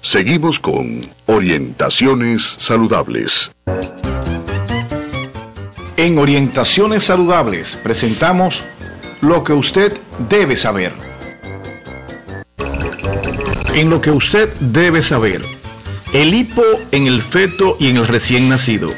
Seguimos 0.02 0.60
con 0.60 1.06
Orientaciones 1.28 2.56
Saludables. 2.58 3.52
En 6.02 6.18
Orientaciones 6.18 7.04
Saludables 7.04 7.76
presentamos 7.76 8.64
lo 9.22 9.44
que 9.44 9.54
usted 9.54 9.96
debe 10.30 10.56
saber. 10.56 10.94
En 13.76 13.92
lo 13.92 14.02
que 14.02 14.10
usted 14.10 14.52
debe 14.62 15.04
saber, 15.04 15.44
el 16.16 16.34
hipo 16.34 16.64
en 16.92 17.06
el 17.06 17.22
feto 17.22 17.78
y 17.80 17.90
en 17.90 17.98
el 17.98 18.08
recién 18.08 18.50
nacido. 18.50 18.90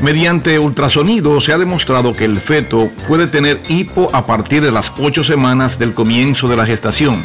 Mediante 0.00 0.58
ultrasonido 0.58 1.40
se 1.40 1.52
ha 1.52 1.58
demostrado 1.58 2.12
que 2.12 2.24
el 2.24 2.40
feto 2.40 2.90
puede 3.06 3.28
tener 3.28 3.60
hipo 3.68 4.10
a 4.12 4.26
partir 4.26 4.64
de 4.64 4.72
las 4.72 4.92
8 4.98 5.22
semanas 5.22 5.78
del 5.78 5.94
comienzo 5.94 6.48
de 6.48 6.56
la 6.56 6.66
gestación, 6.66 7.24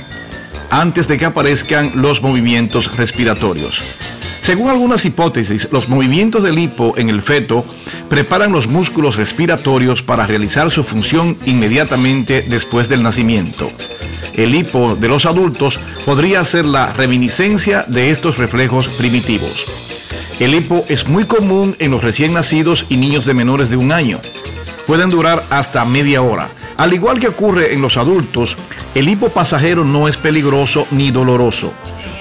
antes 0.69 1.07
de 1.07 1.17
que 1.17 1.25
aparezcan 1.25 1.91
los 1.95 2.21
movimientos 2.21 2.95
respiratorios. 2.95 3.81
Según 4.47 4.69
algunas 4.69 5.03
hipótesis, 5.03 5.67
los 5.73 5.89
movimientos 5.89 6.41
del 6.41 6.57
hipo 6.57 6.93
en 6.95 7.09
el 7.09 7.21
feto 7.21 7.65
preparan 8.07 8.53
los 8.53 8.67
músculos 8.67 9.17
respiratorios 9.17 10.01
para 10.01 10.25
realizar 10.25 10.71
su 10.71 10.83
función 10.83 11.35
inmediatamente 11.45 12.45
después 12.47 12.87
del 12.87 13.03
nacimiento. 13.03 13.69
El 14.35 14.55
hipo 14.55 14.95
de 14.95 15.09
los 15.09 15.25
adultos 15.25 15.81
podría 16.05 16.45
ser 16.45 16.63
la 16.63 16.93
reminiscencia 16.93 17.83
de 17.89 18.09
estos 18.09 18.37
reflejos 18.37 18.87
primitivos. 18.87 19.65
El 20.39 20.55
hipo 20.55 20.85
es 20.87 21.09
muy 21.09 21.25
común 21.25 21.75
en 21.79 21.91
los 21.91 22.01
recién 22.01 22.33
nacidos 22.33 22.85
y 22.87 22.95
niños 22.95 23.25
de 23.25 23.33
menores 23.33 23.69
de 23.69 23.75
un 23.75 23.91
año. 23.91 24.21
Pueden 24.85 25.09
durar 25.09 25.43
hasta 25.49 25.83
media 25.83 26.21
hora. 26.21 26.47
Al 26.77 26.93
igual 26.93 27.19
que 27.19 27.27
ocurre 27.27 27.73
en 27.73 27.81
los 27.81 27.97
adultos, 27.97 28.55
el 28.95 29.09
hipo 29.09 29.27
pasajero 29.27 29.83
no 29.83 30.07
es 30.07 30.15
peligroso 30.15 30.87
ni 30.91 31.11
doloroso. 31.11 31.73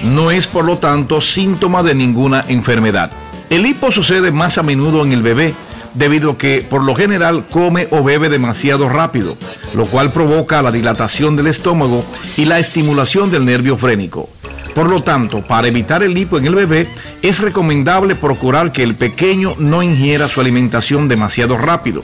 No 0.03 0.31
es 0.31 0.47
por 0.47 0.65
lo 0.65 0.77
tanto 0.77 1.21
síntoma 1.21 1.83
de 1.83 1.95
ninguna 1.95 2.45
enfermedad. 2.49 3.11
El 3.51 3.67
hipo 3.67 3.93
sucede 3.93 4.33
más 4.33 4.59
a 4.59 4.63
menudo 4.63 5.05
en 5.05 5.13
el 5.13 5.23
bebé 5.23 5.55
debido 5.95 6.33
a 6.33 6.39
que 6.39 6.67
por 6.69 6.85
lo 6.85 6.95
general 6.95 7.47
come 7.51 7.89
o 7.91 8.03
bebe 8.03 8.29
demasiado 8.29 8.89
rápido, 8.89 9.37
lo 9.75 9.87
cual 9.87 10.13
provoca 10.13 10.63
la 10.63 10.71
dilatación 10.71 11.37
del 11.37 11.47
estómago 11.47 12.05
y 12.37 12.45
la 12.45 12.59
estimulación 12.59 13.31
del 13.31 13.45
nervio 13.45 13.77
frénico. 13.77 14.29
Por 14.75 14.91
lo 14.91 15.03
tanto, 15.03 15.43
para 15.43 15.69
evitar 15.69 16.03
el 16.03 16.19
hipo 16.19 16.37
en 16.37 16.47
el 16.47 16.55
bebé, 16.55 16.87
es 17.23 17.41
recomendable 17.41 18.15
procurar 18.15 18.73
que 18.73 18.83
el 18.83 18.95
pequeño 18.95 19.55
no 19.59 19.83
ingiera 19.83 20.29
su 20.29 20.41
alimentación 20.41 21.09
demasiado 21.09 21.57
rápido. 21.57 22.03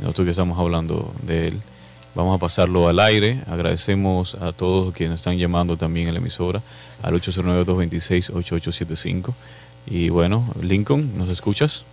nosotros 0.00 0.24
que 0.24 0.32
estamos 0.32 0.58
hablando 0.58 1.14
de 1.22 1.46
él. 1.48 1.60
Vamos 2.16 2.36
a 2.36 2.40
pasarlo 2.40 2.88
al 2.88 2.98
aire. 2.98 3.44
Agradecemos 3.46 4.34
a 4.34 4.52
todos 4.52 4.92
quienes 4.92 5.20
están 5.20 5.38
llamando 5.38 5.76
también 5.76 6.08
en 6.08 6.14
la 6.14 6.20
emisora 6.20 6.60
al 7.02 7.14
809-226-8875. 7.14 9.34
Y 9.86 10.08
bueno, 10.08 10.44
Lincoln, 10.60 11.16
¿nos 11.16 11.28
escuchas? 11.28 11.84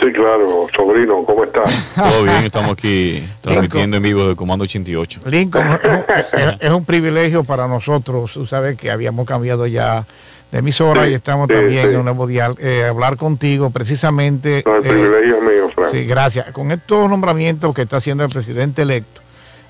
Sí, 0.00 0.10
claro, 0.12 0.66
sobrino, 0.74 1.22
¿cómo 1.24 1.44
estás? 1.44 1.94
Todo 1.94 2.24
bien, 2.24 2.44
estamos 2.44 2.70
aquí 2.70 3.22
transmitiendo 3.40 3.96
en 3.98 4.02
vivo 4.02 4.28
de 4.28 4.36
Comando 4.36 4.64
88. 4.64 5.20
Lincoln, 5.26 5.78
es, 6.32 6.60
es 6.60 6.70
un 6.70 6.84
privilegio 6.84 7.44
para 7.44 7.68
nosotros, 7.68 8.32
tú 8.32 8.46
sabes 8.46 8.78
que 8.78 8.90
habíamos 8.90 9.26
cambiado 9.26 9.66
ya 9.66 10.04
de 10.52 10.58
emisora 10.58 11.08
y 11.08 11.14
estamos 11.14 11.48
también 11.48 11.88
en 11.88 11.96
un 11.96 12.04
nuevo 12.04 12.26
dial, 12.26 12.54
eh, 12.60 12.84
hablar 12.84 13.16
contigo 13.16 13.70
precisamente. 13.70 14.62
No, 14.66 14.76
el 14.76 14.84
eh, 14.84 14.88
privilegio 14.88 15.36
es 15.38 15.42
mío, 15.42 15.70
Frank. 15.74 15.90
Sí, 15.92 16.04
gracias. 16.04 16.52
Con 16.52 16.70
estos 16.70 17.08
nombramientos 17.08 17.74
que 17.74 17.82
está 17.82 17.96
haciendo 17.96 18.22
el 18.22 18.30
presidente 18.30 18.82
electo, 18.82 19.22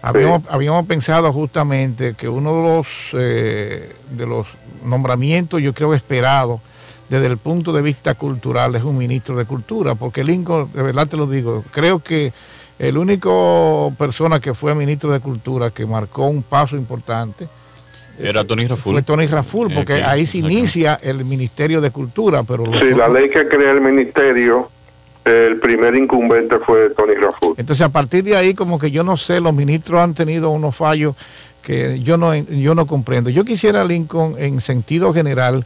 habíamos, 0.03 0.43
habíamos 0.51 0.85
pensado 0.87 1.33
justamente 1.33 2.14
que 2.14 2.29
uno 2.29 2.57
de 2.57 2.62
los, 2.62 2.87
eh, 3.12 3.93
de 4.11 4.27
los 4.27 4.49
nombramientos, 4.85 5.62
yo 5.62 5.73
creo, 5.73 5.95
esperados 5.95 6.61
desde 7.09 7.27
el 7.27 7.37
punto 7.37 7.73
de 7.73 7.83
vista 7.83 8.15
cultural 8.15 8.75
es 8.75 8.83
un 8.85 8.97
ministro 8.97 9.37
de 9.37 9.45
cultura, 9.45 9.95
porque 9.95 10.25
Lincoln, 10.25 10.71
de 10.73 10.83
verdad 10.83 11.07
te 11.07 11.17
lo 11.17 11.27
digo, 11.27 11.63
creo 11.71 11.99
que 11.99 12.33
el 12.79 12.97
único 12.97 13.93
persona 13.99 14.41
que 14.41 14.55
fue 14.55 14.75
ministro 14.75 15.13
de 15.13 15.21
cultura 15.21 15.71
que 15.71 15.85
marcó 15.87 16.27
un 16.27 16.43
paso 16.43 16.77
importante 16.77 17.47
era 18.19 18.45
Tony 18.45 18.67
Raful. 18.67 18.93
fue 18.95 19.03
Tony 19.03 19.27
Raful, 19.27 19.73
porque 19.73 19.99
Eh, 19.99 20.05
ahí 20.05 20.27
se 20.27 20.39
inicia 20.39 20.99
el 21.03 21.25
Ministerio 21.25 21.81
de 21.81 21.91
Cultura, 21.91 22.43
pero 22.43 22.67
los 22.67 22.81
Sí, 22.81 22.91
la 22.91 23.09
ley 23.09 23.29
que 23.31 23.47
crea 23.49 23.73
el 23.73 23.81
ministerio, 23.81 24.69
el 25.25 25.59
primer 25.61 25.95
incumbente 25.95 26.59
fue 26.59 26.91
Tony 26.91 27.15
Raful. 27.15 27.55
Entonces, 27.57 27.85
a 27.85 27.89
partir 27.91 28.25
de 28.25 28.37
ahí, 28.37 28.55
como 28.55 28.79
que 28.79 28.91
yo 28.91 29.03
no 29.03 29.17
sé, 29.17 29.41
los 29.41 29.55
ministros 29.55 30.01
han 30.01 30.15
tenido 30.15 30.51
unos 30.51 30.77
fallos 30.77 31.15
que 31.63 32.01
yo 32.01 32.17
no, 32.17 32.35
yo 32.35 32.75
no 32.75 32.87
comprendo. 32.87 33.31
Yo 33.31 33.45
quisiera, 33.45 33.85
Lincoln, 33.85 34.35
en 34.39 34.61
sentido 34.61 35.13
general, 35.15 35.65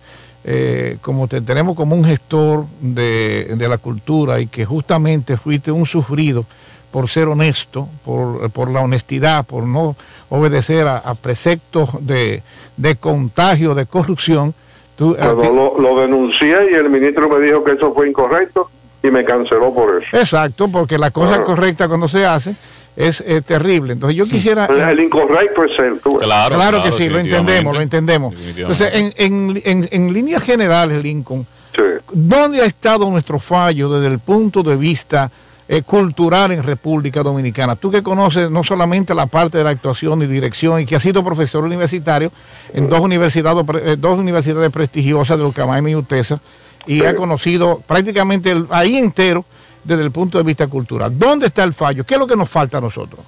eh, 0.49 0.99
como 1.03 1.27
te 1.27 1.41
tenemos 1.41 1.75
como 1.77 1.97
un 1.97 2.05
gestor 2.05 2.67
de, 2.81 3.55
de 3.57 3.69
la 3.69 3.79
cultura 3.79 4.39
y 4.41 4.47
que 4.47 4.65
justamente 4.65 5.37
fuiste 5.37 5.73
un 5.73 5.87
sufrido 5.87 6.45
por 6.93 7.11
ser 7.11 7.27
honesto, 7.27 7.89
por, 8.05 8.49
por 8.51 8.71
la 8.71 8.81
honestidad, 8.81 9.45
por 9.45 9.65
no 9.65 9.97
obedecer 10.29 10.87
a, 10.87 10.99
a 10.99 11.15
preceptos 11.17 11.89
de, 12.07 12.43
de 12.77 12.95
contagio, 12.97 13.75
de 13.75 13.87
corrupción. 13.87 14.55
Tú, 14.97 15.15
Pero 15.19 15.37
ti- 15.39 15.47
lo, 15.49 15.79
lo 15.81 16.01
denuncié 16.01 16.71
y 16.71 16.75
el 16.75 16.89
ministro 16.89 17.29
me 17.29 17.45
dijo 17.45 17.63
que 17.65 17.73
eso 17.73 17.93
fue 17.93 18.09
incorrecto 18.09 18.71
y 19.03 19.09
me 19.11 19.25
canceló 19.25 19.75
por 19.75 20.03
eso. 20.03 20.17
Exacto, 20.17 20.69
porque 20.69 20.97
la 20.97 21.11
cosa 21.11 21.37
Ah. 21.41 21.45
correcta 21.45 21.89
cuando 21.89 22.09
se 22.09 22.25
hace 22.25 22.55
es 22.97 23.23
eh, 23.27 23.43
terrible. 23.43 23.93
Entonces 23.93 24.17
yo 24.17 24.25
quisiera... 24.27 24.67
El 24.67 24.99
incorrecto 25.01 25.65
es 25.65 25.79
él. 25.79 26.01
tú 26.03 26.17
ves. 26.17 26.25
Claro, 26.27 26.57
Claro, 26.57 26.83
que 26.83 26.93
sí, 26.93 27.09
lo 27.09 27.19
entendemos, 27.19 27.75
lo 27.75 27.81
entendemos. 27.83 28.35
Entonces, 28.57 28.89
en, 28.93 29.13
en, 29.17 29.63
en, 29.65 29.89
en 29.93 30.13
líneas 30.13 30.43
generales, 30.43 31.03
Lincoln, 31.03 31.47
Sí. 31.75 31.83
¿dónde 32.11 32.63
ha 32.63 32.65
estado 32.65 33.11
nuestro 33.11 33.39
fallo 33.39 33.91
desde 33.91 34.11
el 34.15 34.19
punto 34.19 34.63
de 34.63 34.77
vista 34.77 35.31
eh, 35.69 35.83
cultural 35.83 36.51
en 36.53 36.63
República 36.63 37.23
Dominicana? 37.23 37.77
Tú 37.77 37.91
que 37.91 38.03
conoces 38.03 38.51
no 38.51 38.65
solamente 38.65 39.15
la 39.15 39.27
parte 39.27 39.59
de 39.59 39.65
la 39.65 39.71
actuación 39.71 40.23
y 40.23 40.27
dirección 40.27 40.81
y 40.81 40.87
que 40.87 40.97
has 40.97 41.03
sido 41.03 41.23
profesor 41.23 41.65
universitario 41.65 42.33
en 42.73 42.89
dos 42.89 43.01
universidades, 43.01 43.63
eh, 43.85 43.97
dos 43.99 44.19
universidades 44.19 44.73
prestigiosas 44.73 45.37
de 45.39 45.45
Ucamaima 45.45 45.91
y 45.91 45.97
Utesa 45.97 46.41
y 46.87 47.01
Sí. 47.01 47.05
ha 47.05 47.15
conocido 47.15 47.83
prácticamente 47.87 48.53
el 48.53 48.67
ahí 48.71 48.97
entero 48.97 49.45
desde 49.87 50.03
el 50.03 50.11
punto 50.11 50.39
de 50.39 50.45
vista 50.45 50.67
cultural. 50.67 51.17
¿Dónde 51.19 51.47
está 51.47 51.63
el 51.65 51.73
fallo? 51.75 52.05
¿Qué 52.05 52.15
es 52.15 52.21
lo 52.21 52.27
que 52.27 52.37
nos 52.37 52.49
falta 52.49 52.79
a 52.79 52.81
nosotros? 52.81 53.21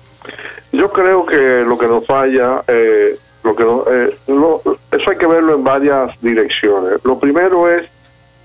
Yo 0.73 0.91
creo 0.93 1.25
que 1.25 1.65
lo 1.67 1.79
que 1.79 1.87
nos 1.87 2.05
falla, 2.07 2.63
eh, 2.67 3.17
lo 3.45 3.55
que 3.57 3.65
no- 3.65 3.85
eh, 3.91 4.17
lo- 4.27 4.61
eso 4.91 5.11
hay 5.11 5.17
que 5.17 5.27
verlo 5.27 5.55
en 5.55 5.65
varias 5.65 6.21
direcciones. 6.21 7.03
Lo 7.05 7.19
primero 7.19 7.71
es 7.73 7.87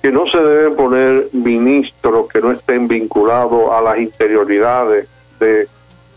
que 0.01 0.11
no 0.11 0.25
se 0.27 0.37
deben 0.37 0.75
poner 0.75 1.27
ministros 1.33 2.27
que 2.27 2.39
no 2.41 2.51
estén 2.51 2.87
vinculados 2.87 3.71
a 3.71 3.81
las 3.81 3.97
interioridades 3.99 5.07
de, 5.39 5.67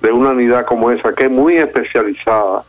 de 0.03 0.13
una 0.13 0.31
unidad 0.31 0.67
como 0.67 0.91
esa, 0.91 1.13
que 1.15 1.25
es 1.27 1.31
muy 1.31 1.57
especializada 1.57 2.63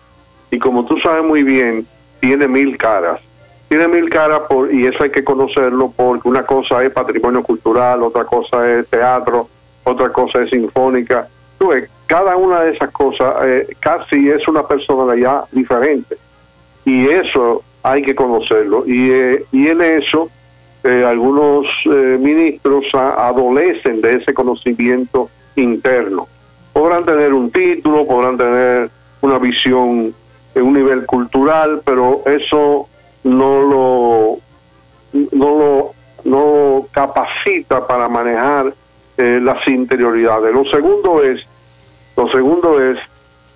y 0.52 0.60
como 0.60 0.86
tú 0.86 0.98
sabes 1.00 1.24
muy 1.24 1.44
bien, 1.44 1.86
tiene 2.20 2.48
mil 2.48 2.78
caras. 2.78 3.20
Tiene 3.68 3.88
mil 3.88 4.10
caras 4.10 4.44
por, 4.48 4.74
y 4.74 4.86
eso 4.86 5.04
hay 5.04 5.10
que 5.10 5.24
conocerlo 5.24 5.92
porque 5.96 6.28
una 6.28 6.44
cosa 6.44 6.84
es 6.84 6.92
patrimonio 6.92 7.44
cultural, 7.44 8.02
otra 8.04 8.24
cosa 8.24 8.70
es 8.72 8.88
teatro, 8.88 9.48
otra 9.84 10.10
cosa 10.10 10.42
es 10.42 10.50
sinfónica. 10.50 11.28
Tú 11.58 11.70
ves, 11.70 11.90
cada 12.06 12.38
una 12.38 12.62
de 12.62 12.76
esas 12.76 12.92
cosas 12.92 13.36
eh, 13.44 13.68
casi 13.80 14.30
es 14.30 14.48
una 14.48 14.64
personalidad 14.64 15.46
diferente 15.52 16.16
y 16.86 17.08
eso 17.10 17.64
hay 17.84 18.04
que 18.04 18.16
conocerlo 18.16 18.84
y, 18.86 19.12
eh, 19.12 19.46
y 19.52 19.68
en 19.68 19.82
eso 19.82 20.30
eh, 20.84 21.04
algunos 21.06 21.66
eh, 21.86 22.18
ministros 22.18 22.86
adolecen 22.94 24.00
de 24.00 24.16
ese 24.16 24.34
conocimiento 24.34 25.30
interno. 25.56 26.28
Podrán 26.72 27.04
tener 27.04 27.34
un 27.34 27.52
título, 27.52 28.08
podrán 28.08 28.38
tener 28.38 28.90
una 29.22 29.38
visión 29.40 30.14
en 30.56 30.64
un 30.64 30.74
nivel 30.74 31.06
cultural, 31.06 31.82
pero 31.84 32.22
eso 32.26 32.88
no 33.28 33.62
lo 33.62 34.38
no 35.32 35.58
lo, 35.58 35.92
no 36.26 36.40
lo 36.40 36.88
capacita 36.92 37.86
para 37.86 38.08
manejar 38.08 38.74
eh, 39.18 39.40
las 39.42 39.68
interioridades. 39.68 40.54
Lo 40.54 40.66
segundo 40.66 41.24
es 41.24 41.46
lo 42.16 42.30
segundo 42.30 42.82
es 42.82 42.98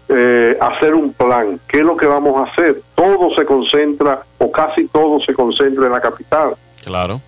eh, 0.09 0.57
hacer 0.59 0.93
un 0.93 1.13
plan. 1.13 1.59
¿Qué 1.67 1.79
es 1.79 1.85
lo 1.85 1.95
que 1.95 2.05
vamos 2.05 2.35
a 2.37 2.51
hacer? 2.51 2.81
Todo 2.95 3.33
se 3.33 3.45
concentra, 3.45 4.21
o 4.37 4.51
casi 4.51 4.87
todo 4.87 5.19
se 5.19 5.33
concentra 5.33 5.85
en 5.85 5.91
la 5.91 6.01
capital. 6.01 6.55
Claro. 6.83 7.21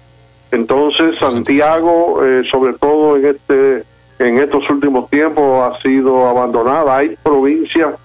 Entonces 0.51 1.17
Santiago, 1.17 2.23
eh, 2.23 2.43
sobre 2.51 2.73
todo 2.73 3.17
en 3.17 3.25
este 3.25 3.83
en 4.19 4.39
estos 4.39 4.69
últimos 4.69 5.09
tiempos, 5.09 5.73
ha 5.73 5.81
sido 5.81 6.27
abandonada. 6.27 6.97
Hay 6.97 7.15
provincias 7.23 7.95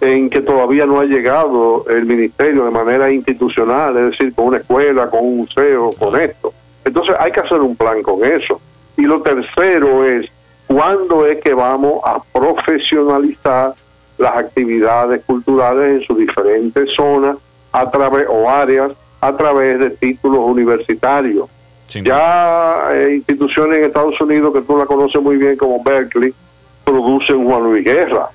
en 0.00 0.30
que 0.30 0.40
todavía 0.40 0.86
no 0.86 1.00
ha 1.00 1.04
llegado 1.04 1.84
el 1.88 2.06
ministerio 2.06 2.64
de 2.64 2.70
manera 2.70 3.10
institucional, 3.10 3.96
es 3.96 4.10
decir, 4.12 4.34
con 4.34 4.46
una 4.46 4.58
escuela, 4.58 5.10
con 5.10 5.24
un 5.24 5.38
museo, 5.38 5.92
con 5.98 6.18
esto. 6.20 6.52
Entonces 6.84 7.16
hay 7.18 7.32
que 7.32 7.40
hacer 7.40 7.60
un 7.60 7.74
plan 7.74 8.02
con 8.02 8.24
eso. 8.24 8.60
Y 8.96 9.02
lo 9.02 9.20
tercero 9.20 10.04
es, 10.04 10.30
¿cuándo 10.66 11.26
es 11.26 11.40
que 11.40 11.54
vamos 11.54 12.00
a 12.04 12.20
profesionalizar 12.32 13.74
las 14.18 14.36
actividades 14.36 15.24
culturales 15.24 16.00
en 16.00 16.06
sus 16.06 16.18
diferentes 16.18 16.90
zonas 16.94 17.36
a 17.72 17.90
través 17.90 18.26
o 18.28 18.48
áreas 18.48 18.92
a 19.20 19.36
través 19.36 19.78
de 19.80 19.90
títulos 19.90 20.40
universitarios? 20.40 21.48
Ya 21.88 22.90
eh, 22.92 23.14
instituciones 23.16 23.78
en 23.78 23.84
Estados 23.86 24.20
Unidos 24.20 24.52
que 24.52 24.60
tú 24.60 24.76
la 24.76 24.86
conoces 24.86 25.22
muy 25.22 25.36
bien 25.36 25.56
como 25.56 25.82
Berkeley 25.82 26.34
producen 26.84 27.44
Juan 27.46 27.64
Luis 27.64 27.84
Guerra. 27.84 28.28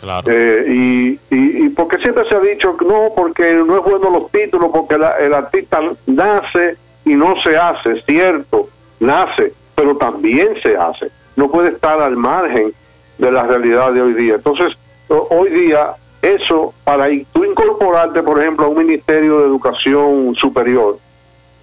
Claro. 0.00 0.26
Eh, 0.30 0.64
y, 0.68 1.08
y, 1.34 1.64
y 1.66 1.68
porque 1.70 1.98
siempre 1.98 2.24
se 2.28 2.34
ha 2.36 2.40
dicho 2.40 2.76
que 2.76 2.84
no, 2.84 3.08
porque 3.16 3.52
no 3.54 3.78
es 3.78 3.84
bueno 3.84 4.10
los 4.10 4.30
títulos, 4.30 4.70
porque 4.72 4.96
la- 4.96 5.18
el 5.18 5.34
artista 5.34 5.80
nace 6.06 6.76
y 7.04 7.14
no 7.14 7.34
se 7.42 7.56
hace, 7.56 8.00
cierto, 8.02 8.68
nace, 9.00 9.52
pero 9.74 9.96
también 9.96 10.50
se 10.62 10.76
hace. 10.76 11.08
No 11.36 11.50
puede 11.50 11.70
estar 11.70 12.00
al 12.00 12.16
margen 12.16 12.72
de 13.18 13.32
la 13.32 13.44
realidad 13.44 13.92
de 13.92 14.02
hoy 14.02 14.12
día. 14.14 14.34
Entonces, 14.36 14.76
hoy 15.08 15.50
día, 15.50 15.94
eso, 16.22 16.74
para 16.84 17.06
tú 17.32 17.44
incorporarte, 17.44 18.22
por 18.22 18.40
ejemplo, 18.40 18.66
a 18.66 18.68
un 18.68 18.78
Ministerio 18.78 19.38
de 19.40 19.46
Educación 19.46 20.34
Superior, 20.36 20.98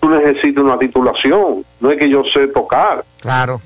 tú 0.01 0.09
necesitas 0.09 0.63
una 0.63 0.77
titulación, 0.77 1.63
no 1.79 1.91
es 1.91 1.97
que 1.97 2.09
yo 2.09 2.23
sé 2.33 2.47
tocar. 2.47 3.03
Claro. 3.21 3.61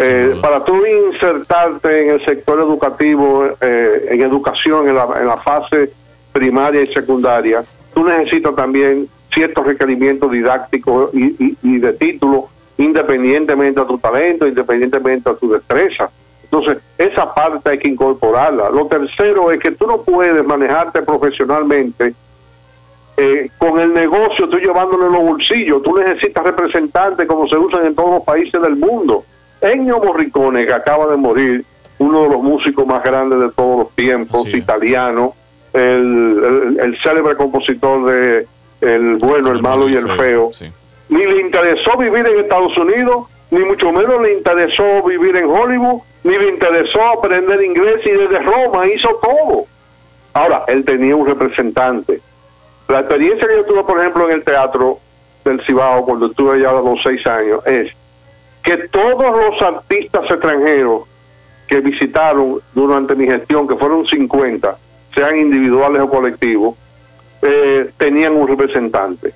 Eh, 0.00 0.38
para 0.40 0.64
tú 0.64 0.80
insertarte 0.86 2.04
en 2.04 2.10
el 2.10 2.24
sector 2.24 2.60
educativo, 2.60 3.46
eh, 3.60 4.06
en 4.10 4.22
educación, 4.22 4.88
en 4.88 4.94
la, 4.94 5.08
en 5.20 5.26
la 5.26 5.36
fase 5.38 5.90
primaria 6.32 6.82
y 6.82 6.86
secundaria, 6.94 7.64
tú 7.94 8.04
necesitas 8.04 8.54
también 8.54 9.08
ciertos 9.34 9.66
requerimientos 9.66 10.30
didácticos 10.30 11.12
y, 11.14 11.34
y- 11.44 11.56
y 11.62 11.78
de 11.78 11.92
título, 11.94 12.46
independientemente 12.76 13.80
a 13.80 13.86
tu 13.86 13.98
talento, 13.98 14.46
independientemente 14.46 15.28
a 15.30 15.34
tu 15.34 15.50
destreza. 15.50 16.08
Entonces, 16.44 16.78
esa 16.96 17.34
parte 17.34 17.70
hay 17.70 17.78
que 17.78 17.88
incorporarla. 17.88 18.70
Lo 18.70 18.86
tercero 18.86 19.50
es 19.50 19.60
que 19.60 19.72
tú 19.72 19.86
no 19.86 20.02
puedes 20.02 20.46
manejarte 20.46 21.02
profesionalmente 21.02 22.14
eh, 23.16 23.50
con 23.58 23.80
el 23.80 23.92
negocio, 23.92 24.48
tú 24.48 24.58
llevándolo 24.58 25.08
en 25.08 25.12
los 25.12 25.22
bolsillos. 25.22 25.82
Tú 25.82 25.98
necesitas 25.98 26.44
representantes 26.44 27.26
como 27.26 27.48
se 27.48 27.56
usan 27.56 27.84
en 27.86 27.94
todos 27.96 28.10
los 28.10 28.22
países 28.22 28.62
del 28.62 28.76
mundo. 28.76 29.24
Ennio 29.60 29.98
Morricone, 30.02 30.64
que 30.66 30.72
acaba 30.72 31.06
de 31.08 31.16
morir, 31.16 31.64
uno 31.98 32.22
de 32.22 32.28
los 32.28 32.42
músicos 32.42 32.86
más 32.86 33.02
grandes 33.02 33.40
de 33.40 33.50
todos 33.50 33.78
los 33.78 33.90
tiempos, 33.96 34.46
italiano, 34.48 35.34
el, 35.72 35.80
el- 35.82 36.80
el 36.80 36.98
célebre 37.02 37.34
compositor 37.36 38.04
de 38.10 38.46
El 38.80 39.16
bueno, 39.16 39.50
el 39.50 39.60
malo 39.60 39.88
y 39.88 39.96
el 39.96 40.08
feo, 40.16 40.50
Sí. 40.54 40.66
ni 41.08 41.26
le 41.26 41.40
interesó 41.40 41.96
vivir 41.98 42.24
en 42.26 42.38
Estados 42.40 42.76
Unidos, 42.78 43.26
ni 43.50 43.58
mucho 43.64 43.90
menos 43.90 44.22
le 44.22 44.34
interesó 44.34 45.02
vivir 45.02 45.34
en 45.34 45.46
Hollywood, 45.46 46.02
ni 46.22 46.38
le 46.38 46.48
interesó 46.50 47.04
aprender 47.08 47.60
inglés 47.62 48.00
y 48.06 48.10
desde 48.10 48.38
Roma 48.38 48.86
hizo 48.86 49.08
todo. 49.20 49.64
Ahora, 50.34 50.62
él 50.68 50.84
tenía 50.84 51.16
un 51.16 51.26
representante. 51.26 52.20
La 52.86 53.00
experiencia 53.00 53.48
que 53.48 53.56
yo 53.56 53.64
tuve, 53.64 53.82
por 53.82 53.98
ejemplo, 53.98 54.26
en 54.28 54.34
el 54.36 54.44
teatro 54.44 54.98
del 55.44 55.60
Cibao, 55.62 56.04
cuando 56.04 56.26
estuve 56.26 56.56
allá 56.58 56.70
a 56.70 56.80
los 56.80 57.02
seis 57.02 57.26
años, 57.26 57.66
es 57.66 57.92
que 58.62 58.88
todos 58.88 59.36
los 59.36 59.62
artistas 59.62 60.30
extranjeros 60.30 61.02
que 61.66 61.80
visitaron 61.80 62.60
durante 62.74 63.14
mi 63.14 63.26
gestión, 63.26 63.68
que 63.68 63.76
fueron 63.76 64.06
50, 64.06 64.76
sean 65.14 65.38
individuales 65.38 66.02
o 66.02 66.08
colectivos, 66.08 66.76
eh, 67.42 67.90
tenían 67.96 68.34
un 68.34 68.48
representante. 68.48 69.32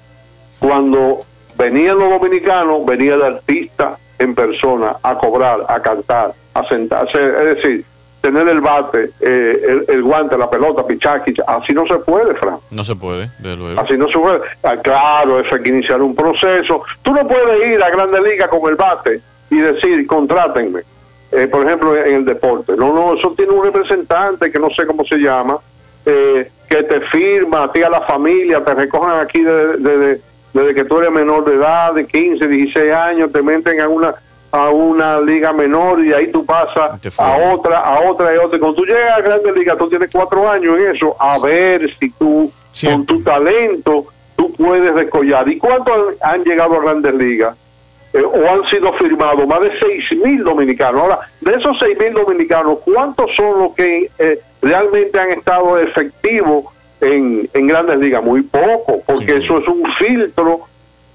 Cuando 0.59 1.23
venían 1.57 1.99
los 1.99 2.11
dominicanos, 2.11 2.85
venía 2.85 3.15
el 3.15 3.23
artista 3.23 3.99
en 4.19 4.35
persona 4.35 4.97
a 5.03 5.17
cobrar, 5.17 5.61
a 5.69 5.81
cantar, 5.81 6.33
a 6.55 6.65
sentarse, 6.65 7.19
es 7.19 7.57
decir, 7.57 7.85
tener 8.23 8.49
el 8.49 8.61
bate, 8.61 9.11
eh, 9.21 9.85
el, 9.89 10.03
guante, 10.03 10.39
la 10.39 10.49
pelota, 10.49 10.87
pichaki, 10.87 11.35
así 11.45 11.73
no 11.73 11.85
se 11.87 11.97
puede, 11.99 12.35
Fran. 12.35 12.57
No 12.71 12.85
se 12.85 12.95
puede, 12.95 13.29
de 13.41 13.57
luego. 13.57 13.79
Así 13.79 13.95
no 13.99 14.07
se 14.07 14.17
puede. 14.17 14.41
Ah, 14.63 14.77
claro, 14.77 15.41
eso 15.41 15.57
hay 15.57 15.63
que 15.63 15.69
iniciar 15.69 16.01
un 16.01 16.15
proceso. 16.15 16.83
Tú 17.03 17.13
no 17.13 17.27
puedes 17.27 17.69
ir 17.69 17.83
a 17.83 17.91
Grande 17.91 18.23
Liga 18.23 18.49
con 18.49 18.71
el 18.71 18.77
bate 18.77 19.21
y 19.51 19.57
decir, 19.57 20.07
contrátenme. 20.07 20.81
Eh, 21.33 21.49
por 21.49 21.67
ejemplo, 21.67 21.97
en 21.97 22.15
el 22.15 22.25
deporte. 22.25 22.77
No, 22.77 22.95
no, 22.95 23.15
eso 23.15 23.35
tiene 23.37 23.53
un 23.53 23.65
representante 23.65 24.53
que 24.53 24.59
no 24.59 24.71
sé 24.71 24.87
cómo 24.87 25.03
se 25.05 25.17
llama, 25.17 25.57
eh, 26.07 26.49
que 26.69 26.83
te 26.85 27.01
firma, 27.01 27.65
a 27.65 27.73
ti 27.73 27.83
a 27.83 27.91
la 27.91 28.03
familia, 28.03 28.63
te 28.63 28.73
recojan 28.73 29.19
aquí 29.19 29.41
desde, 29.41 30.21
desde 30.53 30.75
que 30.75 30.85
tú 30.85 30.99
eres 30.99 31.11
menor 31.11 31.45
de 31.45 31.55
edad, 31.55 31.95
de 31.95 32.07
15, 32.07 32.47
16 32.47 32.93
años, 32.93 33.33
te 33.33 33.43
meten 33.43 33.81
a 33.81 33.89
una 33.89 34.15
a 34.53 34.69
una 34.69 35.19
liga 35.19 35.53
menor 35.53 36.05
y 36.05 36.13
ahí 36.13 36.31
tú 36.31 36.45
pasas 36.45 37.01
a 37.17 37.37
otra, 37.53 37.79
a 37.79 38.11
otra 38.11 38.35
y 38.35 38.37
otra. 38.37 38.59
Cuando 38.59 38.77
tú 38.77 38.85
llegas 38.85 39.19
a 39.19 39.23
Grande 39.23 39.51
Liga, 39.53 39.77
tú 39.77 39.89
tienes 39.89 40.11
cuatro 40.13 40.49
años 40.49 40.79
en 40.79 40.95
eso, 40.95 41.17
a 41.19 41.39
ver 41.39 41.91
si 41.99 42.11
tú, 42.11 42.53
con 42.85 43.07
tu 43.07 43.23
talento, 43.23 44.07
tú 44.37 44.53
puedes 44.53 44.95
descollar. 44.95 45.49
¿Y 45.49 45.57
cuántos 45.57 46.15
han, 46.21 46.45
llegado 46.45 46.77
a 46.77 46.83
Grandes 46.83 47.15
Ligas? 47.15 47.57
Eh, 48.13 48.23
o 48.23 48.51
han 48.51 48.69
sido 48.69 48.93
firmados 48.93 49.49
más 49.49 49.63
de 49.63 49.71
seis 49.81 50.05
mil 50.23 50.45
dominicanos. 50.45 51.01
Ahora, 51.01 51.21
de 51.41 51.55
esos 51.55 51.79
seis 51.79 51.99
mil 51.99 52.13
dominicanos, 52.13 52.81
¿cuántos 52.85 53.35
son 53.35 53.59
los 53.59 53.75
que 53.75 54.11
eh, 54.19 54.39
realmente 54.61 55.19
han 55.19 55.31
estado 55.31 55.79
efectivos 55.79 56.67
en, 57.01 57.49
en 57.55 57.67
grandes 57.67 57.99
ligas? 57.99 58.23
Muy 58.23 58.43
poco, 58.43 59.01
porque 59.07 59.37
eso 59.37 59.59
es 59.59 59.67
un 59.67 59.83
filtro 59.95 60.61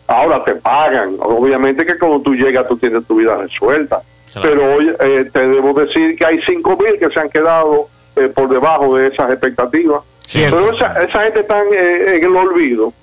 Ahora 0.08 0.44
te 0.44 0.56
pagan. 0.56 1.18
Obviamente 1.20 1.86
que 1.86 1.98
cuando 1.98 2.22
tú 2.22 2.34
llegas 2.34 2.68
tú 2.68 2.78
tienes 2.78 3.06
tu 3.06 3.18
vida 3.18 3.36
resuelta. 3.36 4.02
Pero 4.42 4.76
hoy 4.76 4.94
eh, 5.00 5.30
te 5.32 5.48
debo 5.48 5.74
decir 5.74 6.16
que 6.16 6.26
hay 6.26 6.40
5 6.46 6.78
mil 6.78 7.00
que 7.00 7.10
se 7.10 7.20
han 7.20 7.30
quedado 7.30 7.88
eh, 8.16 8.30
por 8.34 8.48
debajo 8.50 8.96
de 8.96 9.08
esas 9.08 9.32
expectativas. 9.32 10.02
Pero 10.32 10.72
esa, 10.72 11.04
esa 11.04 11.24
gente 11.24 11.40
está 11.40 11.62
en, 11.62 12.24
el 12.24 12.36
olvido. 12.36 12.94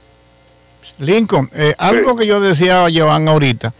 Lincoln, 0.98 1.50
eh, 1.54 1.74
algo 1.78 2.16
que 2.16 2.26
yo 2.26 2.40
decía 2.40 2.84
a 2.84 2.88
Joan 2.92 3.26
ahorita, 3.26 3.72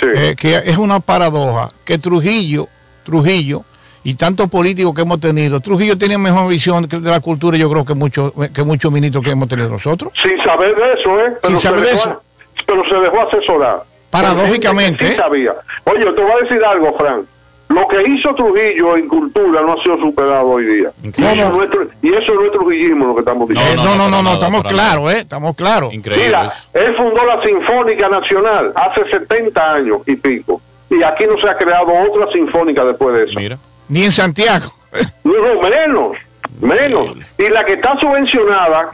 que 0.00 0.62
es 0.64 0.78
una 0.78 1.00
paradoja, 1.00 1.68
que 1.84 1.98
Trujillo, 1.98 2.68
Trujillo, 3.04 3.62
y 4.04 4.14
tantos 4.14 4.48
políticos 4.48 4.94
que 4.94 5.02
hemos 5.02 5.20
tenido, 5.20 5.60
Trujillo 5.60 5.98
tiene 5.98 6.16
mejor 6.16 6.48
visión 6.48 6.88
de 6.88 7.00
la 7.00 7.20
cultura, 7.20 7.58
yo 7.58 7.68
creo 7.68 7.84
que 7.84 7.94
muchos 7.94 8.32
que 8.54 8.62
muchos 8.62 8.90
ministros 8.90 9.22
que 9.22 9.30
hemos 9.30 9.48
tenido 9.48 9.68
nosotros. 9.68 10.12
Sin 10.22 10.42
saber 10.42 10.74
de 10.74 10.92
eso, 10.94 11.20
¿eh? 11.20 11.32
Sin 11.44 11.56
saber 11.56 11.82
de 11.82 11.90
eso 11.90 12.22
pero 12.66 12.84
se 12.84 12.94
dejó 12.94 13.20
asesorar. 13.22 13.82
Paradójicamente. 14.10 15.08
Sí 15.08 15.14
sabía. 15.16 15.54
Oye, 15.84 16.04
te 16.04 16.22
voy 16.22 16.32
a 16.32 16.44
decir 16.44 16.64
algo, 16.64 16.92
Frank. 16.98 17.24
Lo 17.68 17.88
que 17.88 18.02
hizo 18.06 18.34
Trujillo 18.34 18.96
en 18.96 19.08
cultura 19.08 19.62
no 19.62 19.72
ha 19.72 19.82
sido 19.82 19.96
superado 19.96 20.46
hoy 20.46 20.66
día. 20.66 20.90
Y 21.02 21.08
eso, 21.08 21.46
es 21.46 21.54
nuestro, 21.54 21.82
y 22.02 22.08
eso, 22.10 22.18
es 22.18 22.34
nuestro 22.34 22.60
trujillismo 22.60 23.06
lo 23.06 23.14
que 23.14 23.20
estamos 23.20 23.48
diciendo. 23.48 23.82
No, 23.82 23.96
no, 23.96 24.08
no, 24.10 24.22
no, 24.22 24.34
estamos 24.34 24.62
claros, 24.64 25.12
¿eh? 25.14 25.20
Estamos 25.20 25.56
claros. 25.56 25.92
Increíble. 25.94 26.26
Mira, 26.26 26.52
él 26.74 26.94
fundó 26.96 27.24
la 27.24 27.42
Sinfónica 27.42 28.10
Nacional 28.10 28.72
hace 28.74 29.10
70 29.10 29.74
años 29.74 30.02
y 30.06 30.16
pico. 30.16 30.60
Y 30.90 31.02
aquí 31.02 31.24
no 31.24 31.38
se 31.38 31.48
ha 31.48 31.56
creado 31.56 31.86
otra 32.10 32.30
sinfónica 32.30 32.84
después 32.84 33.16
de 33.16 33.24
eso. 33.24 33.40
Mira. 33.40 33.58
Ni 33.88 34.04
en 34.04 34.12
Santiago. 34.12 34.72
No, 35.24 35.62
menos, 35.62 36.16
menos. 36.60 37.16
Y 37.38 37.48
la 37.48 37.64
que 37.64 37.74
está 37.74 37.98
subvencionada 37.98 38.90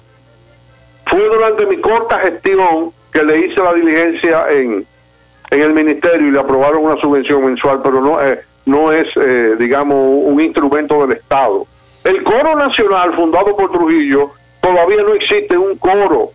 fue 1.06 1.24
durante 1.24 1.66
mi 1.66 1.78
corta 1.78 2.18
gestión 2.20 2.92
que 3.12 3.22
le 3.22 3.46
hice 3.46 3.60
la 3.60 3.74
diligencia 3.74 4.50
en, 4.50 4.86
en 5.50 5.62
el 5.62 5.72
ministerio 5.72 6.28
y 6.28 6.30
le 6.30 6.40
aprobaron 6.40 6.84
una 6.84 6.96
subvención 6.96 7.44
mensual, 7.44 7.80
pero 7.82 8.00
no, 8.00 8.22
eh, 8.22 8.40
no 8.66 8.92
es, 8.92 9.08
eh, 9.16 9.56
digamos, 9.58 9.96
un 10.24 10.40
instrumento 10.40 11.06
del 11.06 11.16
Estado. 11.16 11.66
El 12.04 12.22
coro 12.22 12.54
nacional 12.54 13.12
fundado 13.14 13.56
por 13.56 13.70
Trujillo, 13.70 14.30
todavía 14.60 15.02
no 15.02 15.14
existe 15.14 15.56
un 15.56 15.76
coro 15.78 16.30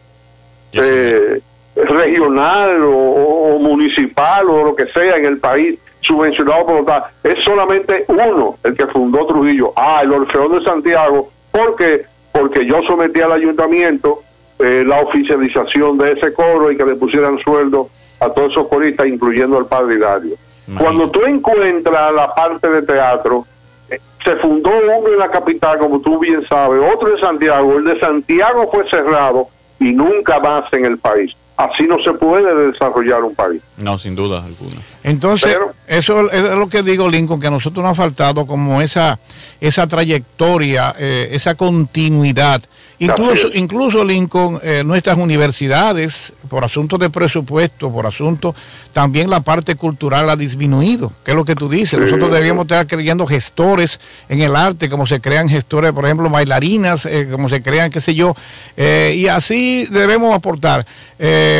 eh, 0.73 1.39
regional 1.75 2.81
o, 2.83 3.59
municipal 3.59 4.49
o 4.49 4.63
lo 4.63 4.75
que 4.75 4.87
sea 4.87 5.17
en 5.17 5.25
el 5.25 5.37
país 5.37 5.79
subvencionado 6.01 6.65
por 6.65 6.85
tal. 6.85 7.03
Es 7.23 7.43
solamente 7.43 8.05
uno 8.07 8.57
el 8.63 8.75
que 8.75 8.87
fundó 8.87 9.25
Trujillo. 9.25 9.71
Ah, 9.75 10.01
el 10.03 10.11
Orfeón 10.11 10.57
de 10.57 10.63
Santiago, 10.63 11.29
porque 11.51 12.05
porque 12.33 12.65
yo 12.65 12.81
sometí 12.83 13.21
al 13.21 13.31
ayuntamiento 13.31 14.23
eh, 14.63 14.83
la 14.85 15.01
oficialización 15.01 15.97
de 15.97 16.13
ese 16.13 16.33
coro 16.33 16.71
y 16.71 16.77
que 16.77 16.85
le 16.85 16.95
pusieran 16.95 17.37
sueldo 17.39 17.89
a 18.19 18.29
todos 18.29 18.51
esos 18.51 18.67
coristas, 18.69 19.07
incluyendo 19.07 19.57
al 19.57 19.65
padre 19.65 19.95
Hilario. 19.95 20.35
Cuando 20.77 21.09
tú 21.09 21.25
encuentras 21.25 22.13
la 22.13 22.33
parte 22.33 22.69
de 22.69 22.81
teatro, 22.83 23.45
eh, 23.89 23.99
se 24.23 24.35
fundó 24.37 24.69
uno 24.69 25.09
en 25.09 25.19
la 25.19 25.29
capital, 25.29 25.77
como 25.77 25.99
tú 25.99 26.19
bien 26.19 26.45
sabes, 26.47 26.81
otro 26.93 27.13
en 27.13 27.19
Santiago. 27.19 27.77
El 27.77 27.83
de 27.83 27.99
Santiago 27.99 28.69
fue 28.71 28.89
cerrado 28.89 29.47
y 29.79 29.91
nunca 29.91 30.39
más 30.39 30.71
en 30.71 30.85
el 30.85 30.97
país. 30.97 31.35
Así 31.57 31.83
no 31.83 32.01
se 32.01 32.13
puede 32.13 32.71
desarrollar 32.71 33.23
un 33.23 33.35
país. 33.35 33.61
No, 33.77 33.97
sin 33.97 34.15
duda 34.15 34.43
alguna. 34.45 34.81
Entonces, 35.03 35.55
eso 35.87 36.31
es 36.31 36.41
lo 36.55 36.69
que 36.69 36.81
digo, 36.81 37.09
Lincoln, 37.09 37.39
que 37.39 37.47
a 37.47 37.51
nosotros 37.51 37.83
nos 37.83 37.91
ha 37.91 38.01
faltado 38.01 38.45
como 38.47 38.81
esa, 38.81 39.19
esa 39.59 39.85
trayectoria, 39.87 40.95
eh, 40.97 41.29
esa 41.31 41.55
continuidad 41.55 42.61
Incluso, 43.03 43.47
incluso 43.53 44.03
Lincoln, 44.03 44.59
eh, 44.63 44.83
nuestras 44.85 45.17
universidades, 45.17 46.31
por 46.47 46.63
asuntos 46.63 46.99
de 46.99 47.09
presupuesto, 47.09 47.91
por 47.91 48.05
asuntos, 48.05 48.55
también 48.93 49.29
la 49.29 49.41
parte 49.41 49.75
cultural 49.75 50.29
ha 50.29 50.35
disminuido, 50.35 51.11
que 51.25 51.31
es 51.31 51.37
lo 51.37 51.43
que 51.43 51.55
tú 51.55 51.67
dices. 51.67 51.99
Nosotros 51.99 52.31
debíamos 52.31 52.63
estar 52.63 52.85
creyendo 52.87 53.25
gestores 53.25 53.99
en 54.29 54.41
el 54.41 54.55
arte, 54.55 54.89
como 54.89 55.05
se 55.05 55.19
crean 55.19 55.49
gestores, 55.49 55.91
por 55.91 56.05
ejemplo, 56.05 56.29
bailarinas, 56.29 57.05
eh, 57.05 57.27
como 57.29 57.49
se 57.49 57.61
crean, 57.61 57.91
qué 57.91 57.99
sé 57.99 58.15
yo, 58.15 58.35
eh, 58.77 59.13
y 59.17 59.27
así 59.27 59.85
debemos 59.91 60.33
aportar. 60.33 60.85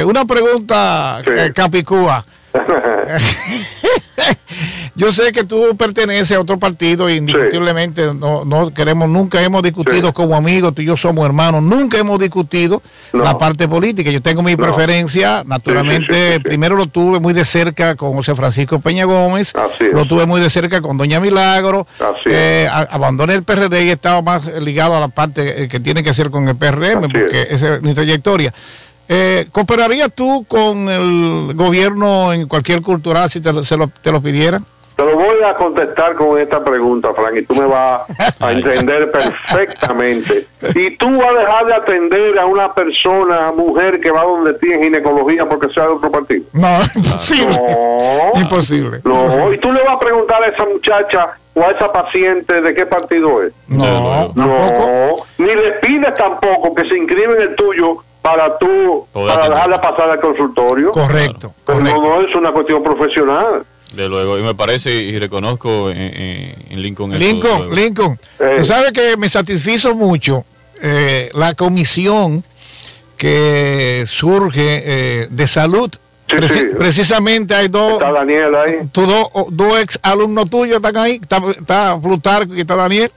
una 0.06 0.26
pregunta, 0.26 1.22
Capicúa. 1.54 2.26
Yo 4.96 5.12
sé 5.12 5.32
que 5.32 5.44
tú 5.44 5.76
perteneces 5.76 6.38
a 6.38 6.40
otro 6.40 6.60
partido 6.60 7.10
y 7.10 7.16
indiscutiblemente 7.16 8.14
no, 8.14 8.46
no 8.46 8.72
queremos, 8.72 9.10
nunca 9.10 9.42
hemos 9.42 9.64
discutido 9.64 10.14
como 10.14 10.36
amigos, 10.36 10.76
tú 10.76 10.84
y 10.84 10.86
yo 10.86 10.96
somos 10.96 11.26
hermanos, 11.26 11.64
nunca 11.64 11.98
hemos 11.98 12.20
discutido 12.20 12.82
la 13.12 13.38
parte 13.38 13.68
política. 13.68 14.12
Yo 14.12 14.22
tengo 14.22 14.44
mi 14.44 14.56
preferencia, 14.56 15.44
naturalmente, 15.46 16.40
primero 16.42 16.76
lo 16.76 16.86
tuve 16.86 17.20
muy 17.20 17.34
de 17.34 17.44
cerca 17.44 17.96
con 17.96 18.14
José 18.14 18.36
Francisco 18.36 18.80
Peña 18.80 19.06
Gómez, 19.06 19.54
lo 19.92 20.06
tuve 20.06 20.28
muy 20.28 20.40
de 20.40 20.50
cerca 20.50 20.82
con 20.82 20.98
Doña 20.98 21.20
Milagro, 21.20 21.88
eh, 22.26 22.68
abandoné 22.70 23.34
el 23.34 23.44
PRD 23.44 23.86
y 23.86 23.90
estaba 23.90 24.22
más 24.22 24.46
ligado 24.62 24.96
a 24.96 25.00
la 25.00 25.08
parte 25.08 25.64
eh, 25.64 25.68
que 25.68 25.80
tiene 25.80 26.04
que 26.04 26.14
ser 26.14 26.30
con 26.30 26.48
el 26.48 26.56
PRM, 26.56 27.12
porque 27.12 27.48
esa 27.50 27.76
es 27.76 27.82
mi 27.82 27.96
trayectoria. 27.96 28.54
Eh, 29.16 29.46
¿Cooperarías 29.52 30.12
tú 30.12 30.44
con 30.48 30.90
el 30.90 31.54
gobierno 31.54 32.34
en 32.34 32.48
cualquier 32.48 32.82
cultural 32.82 33.30
si 33.30 33.42
te, 33.42 33.54
lo, 33.54 33.62
te 33.62 34.12
lo 34.12 34.22
pidieran? 34.22 34.66
Te 34.96 35.06
lo 35.06 35.16
voy 35.16 35.38
a 35.48 35.54
contestar 35.54 36.16
con 36.16 36.40
esta 36.40 36.64
pregunta, 36.64 37.14
Frank, 37.14 37.36
y 37.38 37.44
tú 37.44 37.54
me 37.54 37.68
vas 37.68 38.02
a 38.40 38.52
entender 38.52 39.12
perfectamente. 39.12 40.48
¿Y 40.76 40.98
tú 40.98 41.16
vas 41.16 41.30
a 41.30 41.40
dejar 41.40 41.66
de 41.68 41.74
atender 41.76 42.40
a 42.40 42.48
una 42.48 42.74
persona, 42.74 43.52
mujer, 43.52 44.02
que 44.02 44.10
va 44.10 44.24
donde 44.24 44.56
ti 44.56 44.72
en 44.72 44.82
ginecología 44.82 45.46
porque 45.48 45.72
sea 45.72 45.84
de 45.84 45.90
otro 45.90 46.10
partido? 46.10 46.46
No, 46.54 46.80
imposible. 46.96 47.56
No, 47.56 48.42
imposible. 48.42 49.00
No, 49.04 49.54
y 49.54 49.60
tú 49.60 49.72
le 49.72 49.84
vas 49.84 49.98
a 49.98 50.00
preguntar 50.00 50.42
a 50.42 50.48
esa 50.48 50.66
muchacha 50.66 51.38
o 51.54 51.62
a 51.62 51.70
esa 51.70 51.92
paciente 51.94 52.62
de 52.62 52.74
qué 52.74 52.88
partido 52.88 53.44
es. 53.44 53.54
No, 53.68 54.32
no, 54.34 54.34
tampoco. 54.34 55.28
Ni 55.38 55.54
le 55.54 55.72
pides 55.74 56.16
tampoco 56.16 56.74
que 56.74 56.90
se 56.90 56.98
inscriba 56.98 57.36
en 57.36 57.42
el 57.44 57.56
tuyo 57.56 58.02
para 58.24 58.58
tú, 58.58 59.06
para 59.12 59.50
dejarla 59.50 59.82
pasar 59.82 60.10
al 60.10 60.20
consultorio. 60.20 60.92
Correcto. 60.92 61.54
Pero 61.66 61.82
no 61.82 62.22
es 62.22 62.34
una 62.34 62.52
cuestión 62.52 62.82
profesional. 62.82 63.64
De 63.94 64.10
luego, 64.10 64.40
y 64.40 64.42
me 64.42 64.56
parece 64.56 64.92
y 64.92 65.20
reconozco 65.20 65.92
en, 65.92 66.82
Lincoln. 66.82 67.12
Lincoln, 67.20 67.76
Lincoln, 67.76 68.18
tú 68.38 68.44
eh. 68.44 68.64
sabes 68.64 68.92
que 68.92 69.18
me 69.18 69.30
satisfizo 69.30 69.94
mucho 69.94 70.46
eh, 70.82 71.30
la 71.36 71.54
comisión 71.54 72.44
que 73.18 74.06
surge 74.08 74.82
eh, 74.86 75.28
de 75.30 75.48
salud 75.48 75.92
Sí, 76.30 76.38
Preci- 76.38 76.70
sí. 76.72 76.76
Precisamente 76.78 77.54
hay 77.54 77.68
dos, 77.68 77.94
Está 77.94 78.12
Daniel 78.12 78.56
ahí, 78.56 78.76
tus 78.92 79.08
dos, 79.08 79.28
dos 79.50 79.80
ex 79.80 80.00
alumnos 80.02 80.50
tuyos 80.50 80.78
están 80.78 80.98
ahí. 80.98 81.20
Está, 81.22 81.42
está 81.52 82.00
Plutarco 82.02 82.56
y 82.56 82.62
está 82.62 82.76
Daniel. 82.76 83.12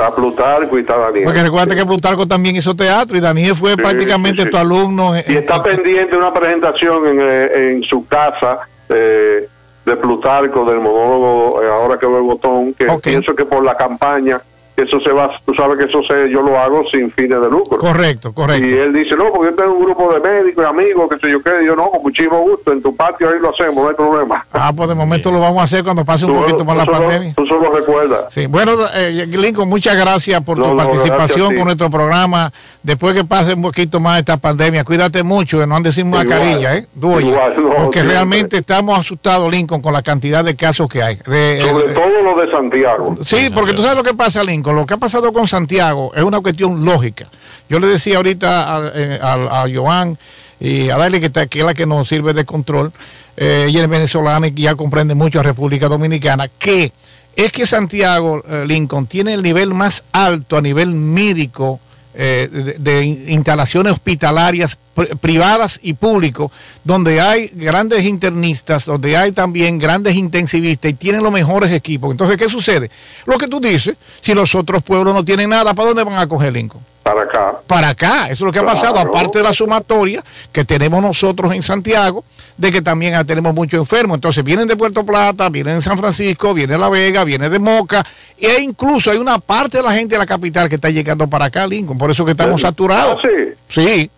Está 0.00 0.14
Plutarco 0.14 0.78
y 0.78 0.80
está 0.80 0.96
Daniel. 0.96 1.24
Porque 1.24 1.42
recuerda 1.42 1.74
que 1.74 1.84
Plutarco 1.84 2.26
también 2.26 2.56
hizo 2.56 2.74
teatro 2.74 3.16
y 3.16 3.20
Daniel 3.20 3.54
fue 3.54 3.70
Sí, 3.72 3.76
prácticamente 3.76 4.44
sí, 4.44 4.50
tu 4.50 4.56
alumno. 4.56 5.16
Y 5.16 5.36
está 5.36 5.56
en- 5.56 5.62
pendiente 5.62 6.16
una 6.16 6.32
presentación 6.32 7.06
en, 7.06 7.18
eh, 7.20 7.70
en 7.72 7.82
su 7.82 8.06
casa 8.06 8.60
eh, 8.88 9.46
de 9.84 9.96
Plutarco, 9.96 10.64
del 10.64 10.80
monólogo 10.80 11.62
eh, 11.62 11.68
Ahora 11.70 11.98
que 11.98 12.06
veo 12.06 12.18
el 12.18 12.22
botón, 12.24 12.74
que 12.74 12.86
pienso 13.02 13.34
que 13.34 13.44
por 13.44 13.62
la 13.64 13.76
campaña, 13.76 14.40
eso 14.82 15.00
se 15.00 15.10
va, 15.12 15.30
tú 15.44 15.54
sabes 15.54 15.78
que 15.78 15.84
eso 15.84 16.02
se, 16.02 16.30
yo 16.30 16.42
lo 16.42 16.58
hago 16.58 16.82
sin 16.90 17.10
fines 17.12 17.40
de 17.40 17.50
lucro. 17.50 17.78
Correcto, 17.78 18.32
correcto. 18.32 18.66
Y 18.66 18.72
él 18.78 18.92
dice, 18.92 19.16
no, 19.16 19.24
porque 19.32 19.50
yo 19.50 19.56
tengo 19.56 19.74
un 19.74 19.84
grupo 19.84 20.12
de 20.12 20.20
médicos 20.20 20.64
y 20.64 20.68
amigos, 20.68 21.08
que 21.10 21.18
sé 21.18 21.30
yo 21.30 21.42
qué, 21.42 21.50
y 21.62 21.66
yo 21.66 21.76
no, 21.76 21.88
con 21.90 22.02
muchísimo 22.02 22.40
gusto, 22.42 22.72
en 22.72 22.82
tu 22.82 22.94
patio 22.94 23.28
ahí 23.28 23.38
lo 23.40 23.50
hacemos, 23.50 23.76
no 23.76 23.88
hay 23.88 23.94
problema. 23.94 24.44
Ah, 24.52 24.72
pues 24.74 24.88
de 24.88 24.94
momento 24.94 25.30
lo 25.30 25.40
vamos 25.40 25.60
a 25.60 25.64
hacer 25.64 25.82
cuando 25.84 26.04
pase 26.04 26.24
un 26.26 26.32
Tú- 26.32 26.40
poquito 26.40 26.64
más 26.64 26.76
la 26.76 26.84
solo- 26.84 26.98
pandemia. 26.98 27.34
Tú 27.34 27.46
solo 27.46 27.70
recuerdas. 27.74 28.24
Sí, 28.32 28.46
bueno, 28.46 28.72
eh, 28.94 29.26
Lincoln, 29.28 29.68
muchas 29.68 29.96
gracias 29.96 30.42
por 30.42 30.56
No, 30.58 30.64
tu 30.64 30.70
no, 30.74 30.76
participación 30.76 31.54
con 31.56 31.64
nuestro 31.64 31.90
programa. 31.90 32.52
Después 32.82 33.14
que 33.14 33.24
pase 33.24 33.54
un 33.54 33.62
poquito 33.62 34.00
más 34.00 34.18
esta 34.18 34.36
pandemia, 34.36 34.84
cuídate 34.84 35.22
mucho, 35.22 35.58
que 35.60 35.66
no 35.66 35.76
andes 35.76 35.94
sin 35.94 36.06
Igual, 36.08 36.26
mascarilla, 36.26 36.76
¿eh? 36.76 36.86
Tú 37.00 37.12
oyes, 37.12 37.30
igual, 37.30 37.52
no, 37.56 37.68
porque 37.76 37.98
siempre. 37.98 38.12
realmente 38.14 38.56
estamos 38.58 38.98
asustados, 38.98 39.50
Lincoln, 39.50 39.82
con 39.82 39.92
la 39.92 40.02
cantidad 40.02 40.44
de 40.44 40.56
casos 40.56 40.88
que 40.88 41.02
hay. 41.02 41.16
Re- 41.24 41.60
Sobre 41.62 41.84
eh, 41.84 41.94
todo 41.94 42.22
lo 42.22 42.40
de 42.40 42.50
Santiago. 42.50 43.16
Sí, 43.24 43.50
porque 43.54 43.72
tú 43.74 43.82
sabes 43.82 43.96
lo 43.96 44.02
que 44.02 44.14
pasa, 44.14 44.42
Lincoln. 44.42 44.69
Lo 44.72 44.86
que 44.86 44.94
ha 44.94 44.98
pasado 44.98 45.32
con 45.32 45.48
Santiago 45.48 46.12
es 46.14 46.22
una 46.22 46.40
cuestión 46.40 46.84
lógica. 46.84 47.26
Yo 47.68 47.78
le 47.78 47.86
decía 47.86 48.16
ahorita 48.16 48.76
a, 48.76 48.92
eh, 48.94 49.18
a, 49.22 49.66
Joan 49.72 50.18
y 50.58 50.90
a 50.90 50.96
Daile, 50.96 51.20
que, 51.20 51.26
está, 51.26 51.46
que 51.46 51.60
es 51.60 51.64
la 51.64 51.74
que 51.74 51.86
nos 51.86 52.08
sirve 52.08 52.32
de 52.34 52.44
control, 52.44 52.92
eh, 53.36 53.66
ella 53.68 53.82
es 53.82 53.88
venezolana 53.88 54.48
y 54.48 54.54
ya 54.54 54.74
comprende 54.74 55.14
mucho 55.14 55.40
a 55.40 55.42
República 55.42 55.88
Dominicana, 55.88 56.48
que 56.48 56.92
es 57.36 57.52
que 57.52 57.66
Santiago, 57.66 58.42
eh, 58.48 58.64
Lincoln, 58.66 59.06
tiene 59.06 59.34
el 59.34 59.42
nivel 59.42 59.72
más 59.72 60.04
alto 60.12 60.56
a 60.56 60.60
nivel 60.60 60.90
médico 60.90 61.80
eh, 62.14 62.48
de, 62.50 62.74
de 62.78 63.04
instalaciones 63.04 63.92
hospitalarias 63.92 64.76
pri- 64.94 65.14
privadas 65.20 65.78
y 65.82 65.94
públicos, 65.94 66.50
donde 66.84 67.20
hay 67.20 67.48
grandes 67.54 68.04
internistas, 68.04 68.84
donde 68.84 69.16
hay 69.16 69.32
también 69.32 69.78
grandes 69.78 70.14
intensivistas 70.16 70.90
y 70.90 70.94
tienen 70.94 71.22
los 71.22 71.32
mejores 71.32 71.70
equipos. 71.72 72.10
Entonces, 72.10 72.36
¿qué 72.36 72.48
sucede? 72.48 72.90
Lo 73.26 73.38
que 73.38 73.46
tú 73.46 73.60
dices, 73.60 73.96
si 74.22 74.34
los 74.34 74.54
otros 74.54 74.82
pueblos 74.82 75.14
no 75.14 75.24
tienen 75.24 75.50
nada, 75.50 75.72
¿para 75.74 75.88
dónde 75.88 76.04
van 76.04 76.18
a 76.18 76.26
coger 76.26 76.52
Lincoln? 76.52 76.82
Para 77.02 77.22
acá. 77.22 77.54
Para 77.66 77.88
acá, 77.88 78.24
eso 78.26 78.32
es 78.34 78.40
lo 78.40 78.52
que 78.52 78.58
ha 78.58 78.64
pasado, 78.64 78.98
aparte 78.98 79.38
de 79.38 79.44
la 79.44 79.54
sumatoria 79.54 80.22
que 80.52 80.64
tenemos 80.64 81.02
nosotros 81.02 81.52
en 81.52 81.62
Santiago, 81.62 82.24
de 82.56 82.70
que 82.70 82.82
también 82.82 83.14
ah, 83.14 83.24
tenemos 83.24 83.54
muchos 83.54 83.78
enfermos. 83.78 84.16
Entonces 84.16 84.44
vienen 84.44 84.68
de 84.68 84.76
Puerto 84.76 85.04
Plata, 85.04 85.48
vienen 85.48 85.76
de 85.76 85.82
San 85.82 85.96
Francisco, 85.96 86.52
viene 86.52 86.74
de 86.74 86.78
La 86.78 86.90
Vega, 86.90 87.24
viene 87.24 87.48
de 87.48 87.58
Moca, 87.58 88.04
e 88.38 88.60
incluso 88.60 89.10
hay 89.10 89.16
una 89.16 89.38
parte 89.38 89.78
de 89.78 89.82
la 89.82 89.92
gente 89.92 90.14
de 90.14 90.18
la 90.18 90.26
capital 90.26 90.68
que 90.68 90.74
está 90.74 90.90
llegando 90.90 91.26
para 91.26 91.46
acá, 91.46 91.66
Lincoln, 91.66 91.96
por 91.96 92.10
eso 92.10 92.24
que 92.24 92.32
estamos 92.32 92.60
saturados. 92.60 93.18
Ah, 93.24 93.28
sí. 93.68 93.80
Sí, 93.82 94.10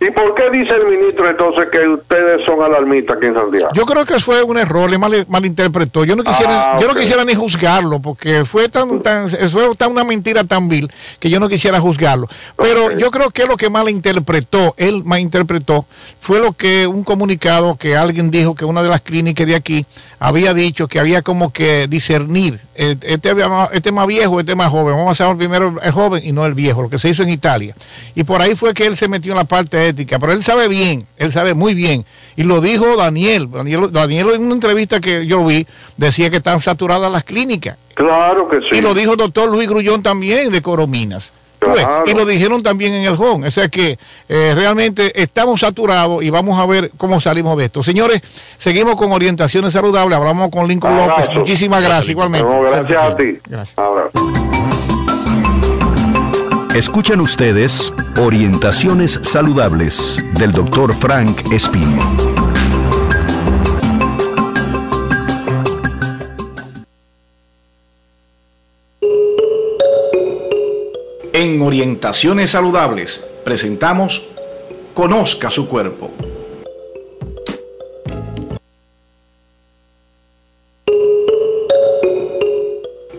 ¿Y 0.00 0.10
por 0.10 0.34
qué 0.34 0.50
dice 0.50 0.72
el 0.74 0.86
ministro 0.86 1.28
entonces 1.28 1.68
que 1.70 1.86
ustedes 1.86 2.44
son 2.44 2.62
alarmistas 2.62 3.16
aquí 3.16 3.26
en 3.26 3.34
Santiago? 3.34 3.68
yo 3.74 3.84
creo 3.84 4.04
que 4.04 4.18
fue 4.18 4.42
un 4.42 4.56
error, 4.58 4.90
le 4.90 4.98
mal, 4.98 5.26
malinterpretó. 5.28 6.04
Yo 6.04 6.16
no 6.16 6.24
quisiera, 6.24 6.74
Ah, 6.74 6.78
yo 6.80 6.88
no 6.88 6.94
quisiera 6.94 7.24
ni 7.24 7.34
juzgarlo, 7.34 8.00
porque 8.00 8.44
fue 8.44 8.68
tan, 8.68 9.02
tan, 9.02 9.28
fue 9.28 9.74
tan 9.76 9.90
una 9.90 10.04
mentira 10.04 10.44
tan 10.44 10.68
vil 10.68 10.90
que 11.20 11.30
yo 11.30 11.40
no 11.40 11.48
quisiera 11.48 11.80
juzgarlo. 11.80 12.28
Pero 12.56 12.92
yo 12.92 13.10
creo 13.10 13.30
que 13.30 13.46
lo 13.46 13.56
que 13.56 13.68
malinterpretó, 13.68 14.74
él 14.76 15.02
malinterpretó, 15.04 15.84
fue 16.20 16.40
lo 16.40 16.52
que 16.52 16.86
un 16.86 17.04
comunicado 17.04 17.76
que 17.76 17.96
alguien 17.96 18.30
dijo 18.30 18.54
que 18.54 18.64
una 18.64 18.82
de 18.82 18.88
las 18.88 19.00
clínicas 19.00 19.46
de 19.46 19.54
aquí 19.54 19.86
había 20.18 20.54
dicho 20.54 20.88
que 20.88 20.98
había 20.98 21.22
como 21.22 21.52
que 21.52 21.86
discernir. 21.88 22.58
eh, 22.74 22.96
Este, 23.02 23.34
este 23.72 23.92
más 23.92 24.06
viejo, 24.06 24.40
este 24.40 24.54
más 24.54 24.70
joven. 24.70 24.96
Vamos 24.96 25.20
a 25.20 25.24
hacer 25.24 25.36
primero 25.36 25.76
el 25.82 25.90
joven 25.92 26.22
y 26.24 26.32
no 26.32 26.46
el 26.46 26.54
viejo, 26.54 26.82
lo 26.82 26.88
que 26.90 26.98
se 26.98 27.08
hizo 27.08 27.22
en 27.22 27.28
Italia. 27.30 27.74
Y 28.14 28.24
por 28.24 28.40
ahí 28.40 28.54
fue 28.54 28.72
que 28.74 28.84
él 28.86 28.96
se 28.96 29.08
metió 29.08 29.32
en 29.32 29.38
la 29.38 29.44
parte 29.44 29.88
ética. 29.88 30.18
Pero 30.18 30.32
él 30.32 30.42
sabe 30.42 30.68
bien, 30.68 31.06
él 31.18 31.32
sabe 31.32 31.54
muy 31.54 31.74
bien. 31.74 32.04
Y 32.36 32.42
lo 32.44 32.60
dijo 32.60 32.96
Daniel. 32.96 33.50
Daniel, 33.50 33.92
Daniel 33.92 34.30
en 34.34 34.42
una 34.42 34.54
entrevista 34.54 35.00
que 35.00 35.26
yo 35.26 35.44
vi 35.44 35.66
decía 35.96 36.30
que 36.30 36.36
están 36.38 36.60
saturadas 36.60 37.10
las 37.12 37.24
clínicas. 37.24 37.76
Claro 37.94 38.48
que 38.48 38.60
sí. 38.60 38.78
Y 38.78 38.80
lo 38.80 38.94
dijo 38.94 39.12
el 39.12 39.18
doctor 39.18 39.50
Luis 39.50 39.68
Grullón 39.68 40.02
también 40.02 40.50
de 40.50 40.62
Corominas. 40.62 41.32
Claro. 41.58 42.04
Y 42.06 42.14
lo 42.14 42.24
dijeron 42.24 42.62
también 42.62 42.94
en 42.94 43.04
el 43.04 43.16
JON. 43.16 43.44
O 43.44 43.50
sea 43.50 43.68
que 43.68 43.98
eh, 44.28 44.52
realmente 44.54 45.20
estamos 45.20 45.60
saturados 45.60 46.22
y 46.22 46.30
vamos 46.30 46.58
a 46.58 46.66
ver 46.66 46.90
cómo 46.96 47.20
salimos 47.20 47.56
de 47.58 47.66
esto. 47.66 47.82
Señores, 47.82 48.22
seguimos 48.58 48.96
con 48.96 49.12
orientaciones 49.12 49.72
saludables. 49.72 50.18
Hablamos 50.18 50.50
con 50.50 50.68
Lincoln 50.68 50.96
López. 50.96 51.28
Muchísimas 51.34 51.82
gracias, 51.82 52.10
igualmente. 52.10 52.48
No, 52.48 52.62
gracias 52.62 53.02
a 53.02 53.16
ti. 53.16 53.38
Gracias. 53.48 53.76
Escuchan 56.74 57.20
ustedes 57.22 57.90
Orientaciones 58.18 59.18
Saludables 59.22 60.22
del 60.34 60.52
doctor 60.52 60.94
Frank 60.94 61.50
Espino. 61.50 62.45
En 71.38 71.60
Orientaciones 71.60 72.52
Saludables 72.52 73.22
presentamos 73.44 74.26
Conozca 74.94 75.50
su 75.50 75.68
cuerpo. 75.68 76.10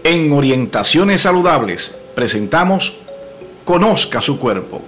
En 0.04 0.32
Orientaciones 0.34 1.22
Saludables 1.22 1.96
presentamos 2.16 2.98
Conozca 3.64 4.20
su 4.20 4.40
cuerpo. 4.40 4.82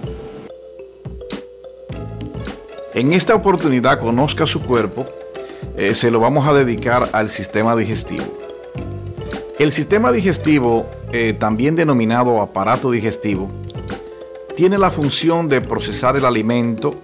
En 2.94 3.12
esta 3.12 3.36
oportunidad, 3.36 4.00
Conozca 4.00 4.44
su 4.44 4.60
cuerpo, 4.60 5.06
eh, 5.76 5.94
se 5.94 6.10
lo 6.10 6.18
vamos 6.18 6.48
a 6.48 6.52
dedicar 6.52 7.10
al 7.12 7.30
sistema 7.30 7.76
digestivo. 7.76 8.39
El 9.60 9.72
sistema 9.72 10.10
digestivo, 10.10 10.86
eh, 11.12 11.36
también 11.38 11.76
denominado 11.76 12.40
aparato 12.40 12.90
digestivo, 12.90 13.50
tiene 14.56 14.78
la 14.78 14.90
función 14.90 15.48
de 15.48 15.60
procesar 15.60 16.16
el 16.16 16.24
alimento, 16.24 16.94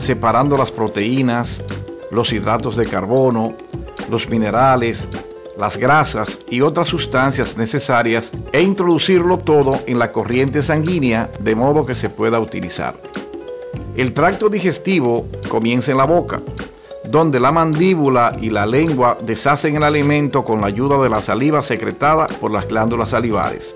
separando 0.00 0.56
las 0.56 0.72
proteínas, 0.72 1.62
los 2.10 2.32
hidratos 2.32 2.76
de 2.76 2.86
carbono, 2.86 3.54
los 4.10 4.28
minerales, 4.28 5.06
las 5.60 5.76
grasas 5.76 6.38
y 6.48 6.60
otras 6.60 6.88
sustancias 6.88 7.56
necesarias 7.56 8.32
e 8.50 8.62
introducirlo 8.62 9.38
todo 9.38 9.78
en 9.86 10.00
la 10.00 10.10
corriente 10.10 10.62
sanguínea 10.62 11.30
de 11.38 11.54
modo 11.54 11.86
que 11.86 11.94
se 11.94 12.10
pueda 12.10 12.40
utilizar. 12.40 12.96
El 13.96 14.12
tracto 14.12 14.48
digestivo 14.48 15.28
comienza 15.48 15.92
en 15.92 15.98
la 15.98 16.04
boca, 16.04 16.40
donde 17.10 17.40
la 17.40 17.50
mandíbula 17.50 18.36
y 18.40 18.50
la 18.50 18.66
lengua 18.66 19.18
deshacen 19.20 19.76
el 19.76 19.82
alimento 19.82 20.44
con 20.44 20.60
la 20.60 20.68
ayuda 20.68 21.02
de 21.02 21.08
la 21.08 21.20
saliva 21.20 21.62
secretada 21.62 22.28
por 22.28 22.52
las 22.52 22.68
glándulas 22.68 23.10
salivares. 23.10 23.74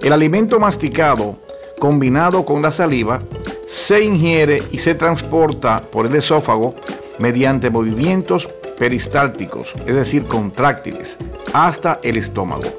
El 0.00 0.12
alimento 0.12 0.60
masticado, 0.60 1.36
combinado 1.80 2.44
con 2.44 2.62
la 2.62 2.70
saliva, 2.70 3.20
se 3.68 4.04
ingiere 4.04 4.62
y 4.70 4.78
se 4.78 4.94
transporta 4.94 5.82
por 5.90 6.06
el 6.06 6.14
esófago 6.14 6.76
mediante 7.18 7.70
movimientos 7.70 8.46
peristálticos, 8.78 9.72
es 9.86 9.94
decir, 9.94 10.26
contráctiles, 10.26 11.16
hasta 11.52 11.98
el 12.02 12.16
estómago. 12.16 12.70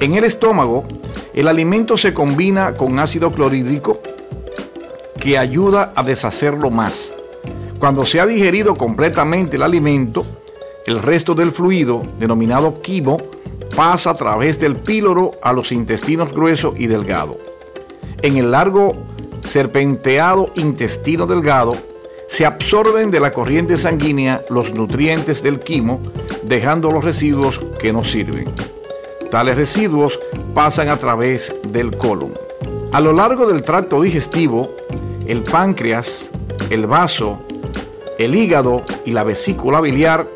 En 0.00 0.14
el 0.14 0.22
estómago, 0.22 0.84
el 1.34 1.48
alimento 1.48 1.96
se 1.96 2.14
combina 2.14 2.74
con 2.74 3.00
ácido 3.00 3.32
clorhídrico 3.32 4.00
que 5.20 5.36
ayuda 5.36 5.92
a 5.96 6.04
deshacerlo 6.04 6.70
más. 6.70 7.12
Cuando 7.78 8.04
se 8.04 8.20
ha 8.20 8.26
digerido 8.26 8.74
completamente 8.74 9.56
el 9.56 9.62
alimento, 9.62 10.26
el 10.86 11.00
resto 11.00 11.34
del 11.34 11.52
fluido, 11.52 12.02
denominado 12.18 12.80
quimo, 12.82 13.18
pasa 13.76 14.10
a 14.10 14.16
través 14.16 14.58
del 14.58 14.76
píloro 14.76 15.32
a 15.42 15.52
los 15.52 15.70
intestinos 15.70 16.32
grueso 16.32 16.74
y 16.76 16.88
delgado. 16.88 17.38
En 18.22 18.36
el 18.36 18.50
largo 18.50 18.96
serpenteado 19.46 20.50
intestino 20.56 21.26
delgado, 21.26 21.76
se 22.28 22.44
absorben 22.44 23.10
de 23.10 23.20
la 23.20 23.30
corriente 23.30 23.78
sanguínea 23.78 24.42
los 24.50 24.72
nutrientes 24.74 25.42
del 25.42 25.60
quimo, 25.60 26.00
dejando 26.42 26.90
los 26.90 27.04
residuos 27.04 27.60
que 27.78 27.92
no 27.92 28.04
sirven. 28.04 28.48
Tales 29.30 29.56
residuos 29.56 30.18
pasan 30.54 30.88
a 30.88 30.96
través 30.96 31.54
del 31.68 31.96
colon. 31.96 32.32
A 32.92 33.00
lo 33.00 33.12
largo 33.12 33.46
del 33.46 33.62
tracto 33.62 34.00
digestivo, 34.02 34.74
el 35.26 35.42
páncreas, 35.42 36.28
el 36.70 36.86
vaso, 36.86 37.38
el 38.18 38.34
hígado 38.34 38.82
y 39.04 39.12
la 39.12 39.22
vesícula 39.22 39.80
biliar 39.80 40.26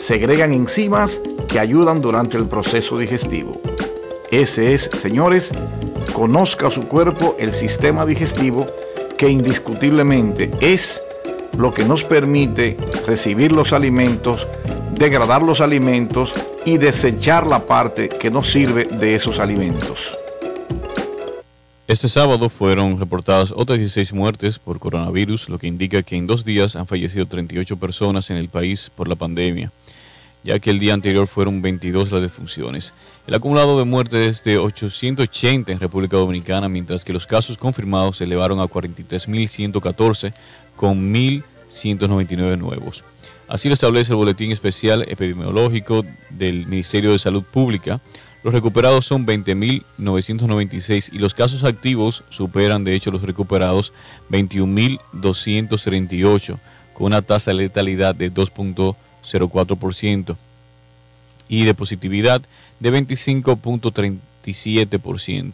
segregan 0.00 0.52
enzimas 0.52 1.20
que 1.48 1.60
ayudan 1.60 2.00
durante 2.00 2.36
el 2.36 2.46
proceso 2.46 2.98
digestivo. 2.98 3.60
Ese 4.30 4.74
es, 4.74 4.90
señores, 5.00 5.52
conozca 6.12 6.70
su 6.70 6.88
cuerpo 6.88 7.36
el 7.38 7.52
sistema 7.52 8.04
digestivo 8.04 8.66
que 9.16 9.28
indiscutiblemente 9.28 10.50
es 10.60 11.00
lo 11.56 11.72
que 11.72 11.84
nos 11.84 12.04
permite 12.04 12.76
recibir 13.06 13.52
los 13.52 13.72
alimentos, 13.72 14.46
degradar 14.92 15.42
los 15.42 15.60
alimentos 15.60 16.34
y 16.64 16.78
desechar 16.78 17.46
la 17.46 17.66
parte 17.66 18.08
que 18.08 18.30
no 18.30 18.42
sirve 18.42 18.84
de 18.84 19.14
esos 19.14 19.38
alimentos. 19.38 20.16
Este 21.88 22.08
sábado 22.08 22.48
fueron 22.48 22.98
reportadas 22.98 23.52
otras 23.54 23.78
16 23.78 24.12
muertes 24.12 24.58
por 24.58 24.80
coronavirus, 24.80 25.48
lo 25.48 25.56
que 25.56 25.68
indica 25.68 26.02
que 26.02 26.16
en 26.16 26.26
dos 26.26 26.44
días 26.44 26.74
han 26.74 26.88
fallecido 26.88 27.26
38 27.26 27.76
personas 27.76 28.28
en 28.30 28.38
el 28.38 28.48
país 28.48 28.90
por 28.96 29.06
la 29.06 29.14
pandemia, 29.14 29.70
ya 30.42 30.58
que 30.58 30.70
el 30.70 30.80
día 30.80 30.94
anterior 30.94 31.28
fueron 31.28 31.62
22 31.62 32.10
las 32.10 32.22
defunciones. 32.22 32.92
El 33.28 33.34
acumulado 33.34 33.78
de 33.78 33.84
muertes 33.84 34.38
es 34.38 34.42
de 34.42 34.58
880 34.58 35.70
en 35.70 35.78
República 35.78 36.16
Dominicana, 36.16 36.68
mientras 36.68 37.04
que 37.04 37.12
los 37.12 37.24
casos 37.24 37.56
confirmados 37.56 38.16
se 38.16 38.24
elevaron 38.24 38.58
a 38.58 38.64
43.114 38.64 40.32
con 40.74 41.14
1.199 41.14 42.58
nuevos. 42.58 43.04
Así 43.46 43.68
lo 43.68 43.74
establece 43.74 44.10
el 44.10 44.16
Boletín 44.16 44.50
Especial 44.50 45.02
Epidemiológico 45.02 46.04
del 46.30 46.66
Ministerio 46.66 47.12
de 47.12 47.18
Salud 47.20 47.44
Pública. 47.44 48.00
Los 48.46 48.54
recuperados 48.54 49.04
son 49.04 49.26
20.996 49.26 51.10
y 51.12 51.18
los 51.18 51.34
casos 51.34 51.64
activos 51.64 52.22
superan 52.30 52.84
de 52.84 52.94
hecho 52.94 53.10
los 53.10 53.22
recuperados 53.22 53.92
21.238 54.30 56.56
con 56.94 57.06
una 57.06 57.22
tasa 57.22 57.50
de 57.50 57.56
letalidad 57.56 58.14
de 58.14 58.32
2.04% 58.32 60.36
y 61.48 61.64
de 61.64 61.74
positividad 61.74 62.40
de 62.78 62.92
25.37%. 62.92 65.52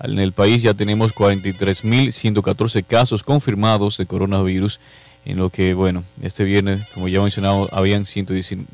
En 0.00 0.18
el 0.18 0.32
país 0.32 0.62
ya 0.62 0.72
tenemos 0.72 1.14
43.114 1.14 2.82
casos 2.86 3.22
confirmados 3.22 3.98
de 3.98 4.06
coronavirus, 4.06 4.80
en 5.26 5.36
lo 5.36 5.50
que, 5.50 5.74
bueno, 5.74 6.02
este 6.22 6.44
viernes, 6.44 6.88
como 6.94 7.08
ya 7.08 7.20
mencionado, 7.20 7.68
habían 7.72 8.06
119. 8.06 8.66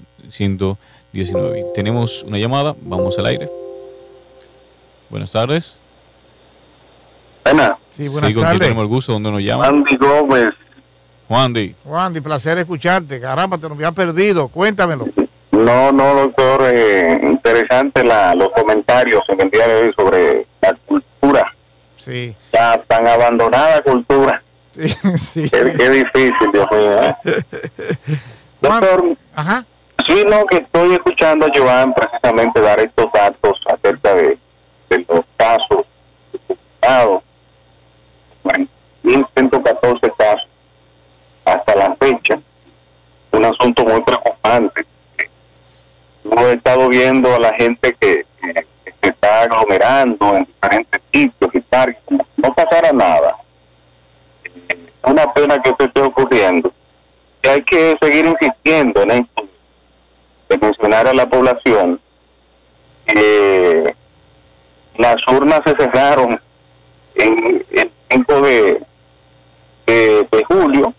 19. 1.12 1.64
Tenemos 1.74 2.22
una 2.22 2.38
llamada, 2.38 2.74
vamos 2.82 3.18
al 3.18 3.26
aire. 3.26 3.48
Buenas 5.10 5.30
tardes. 5.30 5.76
Buenas. 7.44 7.72
Sí, 7.96 8.08
buenas 8.08 8.28
Sí, 8.28 8.34
¿con 8.34 8.44
tardes. 8.44 8.60
tenemos 8.60 8.82
el 8.82 8.88
gusto? 8.88 9.12
¿Dónde 9.12 9.30
nos 9.30 9.42
llama? 9.42 9.66
Andy 9.66 9.96
Gómez. 9.96 10.54
Juan 11.28 11.52
Di. 11.52 11.74
Juan, 11.84 12.12
de 12.12 12.22
placer 12.22 12.58
escucharte. 12.58 13.20
Caramba, 13.20 13.56
te 13.58 13.62
nos 13.68 13.72
había 13.72 13.92
perdido. 13.92 14.48
Cuéntamelo. 14.48 15.06
No, 15.50 15.92
no, 15.92 16.14
doctor, 16.14 16.62
eh, 16.72 17.20
interesante 17.22 18.02
la, 18.04 18.34
los 18.34 18.50
comentarios 18.52 19.22
en 19.28 19.40
el 19.42 19.50
día 19.50 19.66
de 19.68 19.82
hoy 19.82 19.92
sobre 19.94 20.46
la 20.62 20.74
cultura, 20.86 21.54
Sí, 22.02 22.34
la 22.52 22.82
tan 22.82 23.06
abandonada 23.06 23.82
cultura. 23.82 24.42
sí, 24.74 24.88
sí. 25.18 25.50
Qué, 25.50 25.74
qué 25.76 25.90
difícil, 25.90 26.50
Dios 26.52 26.66
mío. 26.72 27.02
¿eh? 27.02 27.14
Juan- 28.60 28.80
Doctor, 28.80 29.16
Ajá. 29.34 29.64
Sí, 30.06 30.24
no, 30.26 30.46
que 30.46 30.58
estoy 30.58 30.94
escuchando 30.94 31.46
a 31.46 31.50
Joan 31.54 31.92
precisamente 31.94 32.60
dar 32.60 32.80
estos 32.80 33.10
datos 33.12 33.60
acerca 33.66 34.14
de, 34.14 34.38
los 34.90 35.24
casos 35.36 35.86
documentados. 36.32 37.22
Bueno, 38.42 38.66
1.114 39.04 40.14
casos 40.16 40.48
hasta 41.44 41.74
la 41.76 41.94
fecha. 41.96 42.38
Un 43.32 43.44
asunto 43.44 43.84
muy 43.84 44.02
preocupante. 44.02 44.84
Yo 46.24 46.48
he 46.50 46.54
estado 46.54 46.88
viendo 46.88 47.34
a 47.34 47.38
la 47.38 47.54
gente 47.54 47.94
que, 47.98 48.24
que- 48.40 48.66
se 49.00 49.08
está 49.08 49.42
aglomerando 49.42 50.36
en 50.36 50.44
diferentes 50.44 51.00
sitios 51.12 51.50
y 51.54 51.60
si 51.60 52.16
no 52.36 52.54
pasara 52.54 52.92
nada. 52.92 53.36
Una 55.02 55.32
pena 55.32 55.60
que 55.60 55.70
esto 55.70 55.84
esté 55.84 56.00
ocurriendo. 56.02 56.72
Y 57.42 57.48
hay 57.48 57.62
que 57.64 57.96
seguir 58.00 58.26
insistiendo 58.26 59.02
en 59.02 59.10
esto, 59.10 59.48
de 60.52 60.66
mencionar 60.66 61.06
a 61.06 61.14
la 61.14 61.28
población 61.28 62.00
que 63.06 63.94
las 64.98 65.26
urnas 65.28 65.62
se 65.64 65.74
cerraron 65.74 66.40
en 67.14 67.64
el 67.70 67.90
5 68.10 68.40
de, 68.42 68.82
de, 69.86 70.28
de 70.30 70.44
julio, 70.44 70.94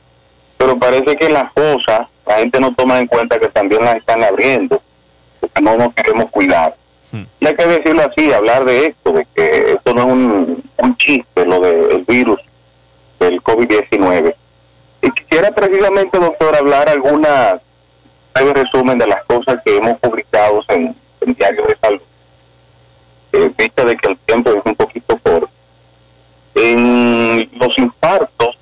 pero 0.58 0.78
parece 0.78 1.16
que 1.16 1.30
las 1.30 1.51
cosas 1.54 2.08
la 2.26 2.36
gente 2.36 2.60
no 2.60 2.74
toma 2.74 2.99
en 2.99 3.08
cuenta 3.08 3.39
que 3.39 3.49
también 3.49 3.84
las 3.84 3.97
están 3.97 4.24
abriendo, 4.24 4.82
porque 5.39 5.62
no 5.62 5.78
nos 5.78 5.93
queremos 5.93 6.30
cuidar. 6.30 6.76
Y 7.39 7.45
hay 7.45 7.56
que 7.56 7.68
decirlo 7.68 8.01
así, 8.01 8.34
hablar 8.34 8.66
de 8.66 8.88
esto, 8.88 9.12
de 9.14 9.28
que 9.36 9.74
esto 9.74 9.93
no 9.93 10.01
es 10.01 10.08
un, 10.08 10.64
un 10.78 10.97
chiste, 10.97 11.45
lo 11.45 11.60
del 11.60 12.04
virus 12.06 12.39
del 13.20 13.39
COVID-19. 13.43 14.34
Y 15.04 15.12
quisiera 15.12 15.51
precisamente, 15.51 16.18
doctor, 16.18 16.56
hablar 16.56 16.89
alguna 16.89 17.60
breve 18.34 18.53
resumen 18.53 18.97
de 18.97 19.07
las 19.07 19.23
cosas 19.25 19.59
que 19.63 19.77
hemos 19.77 19.97
publicado 19.99 20.61
en 20.69 20.95
el 21.21 21.34
diario 21.34 21.65
de 21.65 21.75
salud. 21.77 22.01
Eh, 23.34 23.51
vista 23.57 23.86
de 23.86 23.97
que 23.97 24.09
el 24.09 24.17
tiempo 24.17 24.51
es 24.51 24.65
un 24.65 24.75
poquito 24.75 25.17
corto. 25.17 25.49
En 26.55 27.49
los 27.53 27.77
infartos 27.77 28.57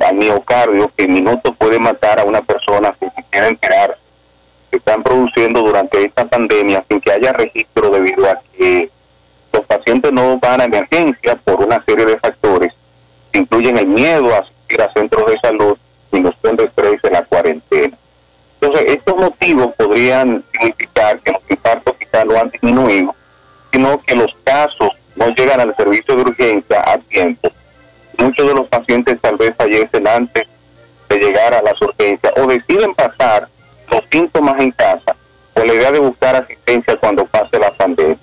al 0.00 0.14
miocardio, 0.16 0.90
que 0.96 1.04
en 1.04 1.14
minutos 1.14 1.54
puede 1.56 1.78
matar 1.78 2.18
a 2.20 2.24
una 2.24 2.42
persona 2.42 2.94
sin 2.98 3.10
siquiera 3.12 3.48
enterarse, 3.48 4.00
se 4.70 4.76
están 4.76 5.02
produciendo 5.02 5.60
durante 5.60 6.04
esta 6.04 6.26
pandemia 6.26 6.84
sin 6.88 7.00
que 7.00 7.12
haya 7.12 7.32
registro 7.32 7.90
debido 7.90 8.28
a 8.28 8.40
que 8.56 8.90
los 9.52 9.64
pacientes 9.66 10.12
no 10.12 10.38
van 10.38 10.60
a 10.60 10.64
emergencia 10.64 11.36
por 11.36 11.60
una 11.60 11.82
serie 11.84 12.06
de 12.06 12.18
factores 12.18 12.74
incluyen 13.38 13.78
el 13.78 13.86
miedo 13.86 14.34
a 14.34 14.38
asistir 14.38 14.80
a 14.80 14.92
centros 14.92 15.26
de 15.26 15.38
salud, 15.38 15.76
disminución 16.10 16.56
de 16.56 16.64
estrés 16.64 17.00
en 17.02 17.12
la 17.12 17.24
cuarentena. 17.24 17.96
Entonces, 18.64 18.94
estos 18.94 19.16
motivos 19.18 19.74
podrían 19.76 20.42
significar 20.50 21.18
que 21.18 21.32
los 21.32 21.42
infartos 21.50 21.96
quizás 21.98 22.24
no 22.24 22.34
han 22.40 22.48
disminuido, 22.48 23.14
sino 23.70 24.00
que 24.00 24.16
los 24.16 24.34
casos 24.42 24.88
no 25.16 25.28
llegan 25.34 25.60
al 25.60 25.76
servicio 25.76 26.16
de 26.16 26.22
urgencia 26.22 26.82
a 26.86 26.96
tiempo. 26.96 27.50
Muchos 28.16 28.46
de 28.46 28.54
los 28.54 28.66
pacientes 28.68 29.20
tal 29.20 29.36
vez 29.36 29.54
fallecen 29.54 30.08
antes 30.08 30.48
de 31.10 31.18
llegar 31.18 31.52
a 31.52 31.60
las 31.60 31.80
urgencias 31.82 32.32
o 32.38 32.46
deciden 32.46 32.94
pasar 32.94 33.48
los 33.90 34.02
síntomas 34.10 34.58
en 34.58 34.70
casa 34.70 35.14
con 35.52 35.66
la 35.66 35.74
idea 35.74 35.92
de 35.92 35.98
buscar 35.98 36.34
asistencia 36.36 36.96
cuando 36.96 37.26
pase 37.26 37.58
la 37.58 37.70
pandemia. 37.70 38.16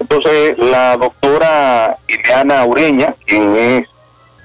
Entonces, 0.00 0.58
la 0.58 0.96
doctora 0.96 1.96
Ileana 2.08 2.64
Ureña, 2.64 3.14
quien 3.24 3.54
es 3.54 3.88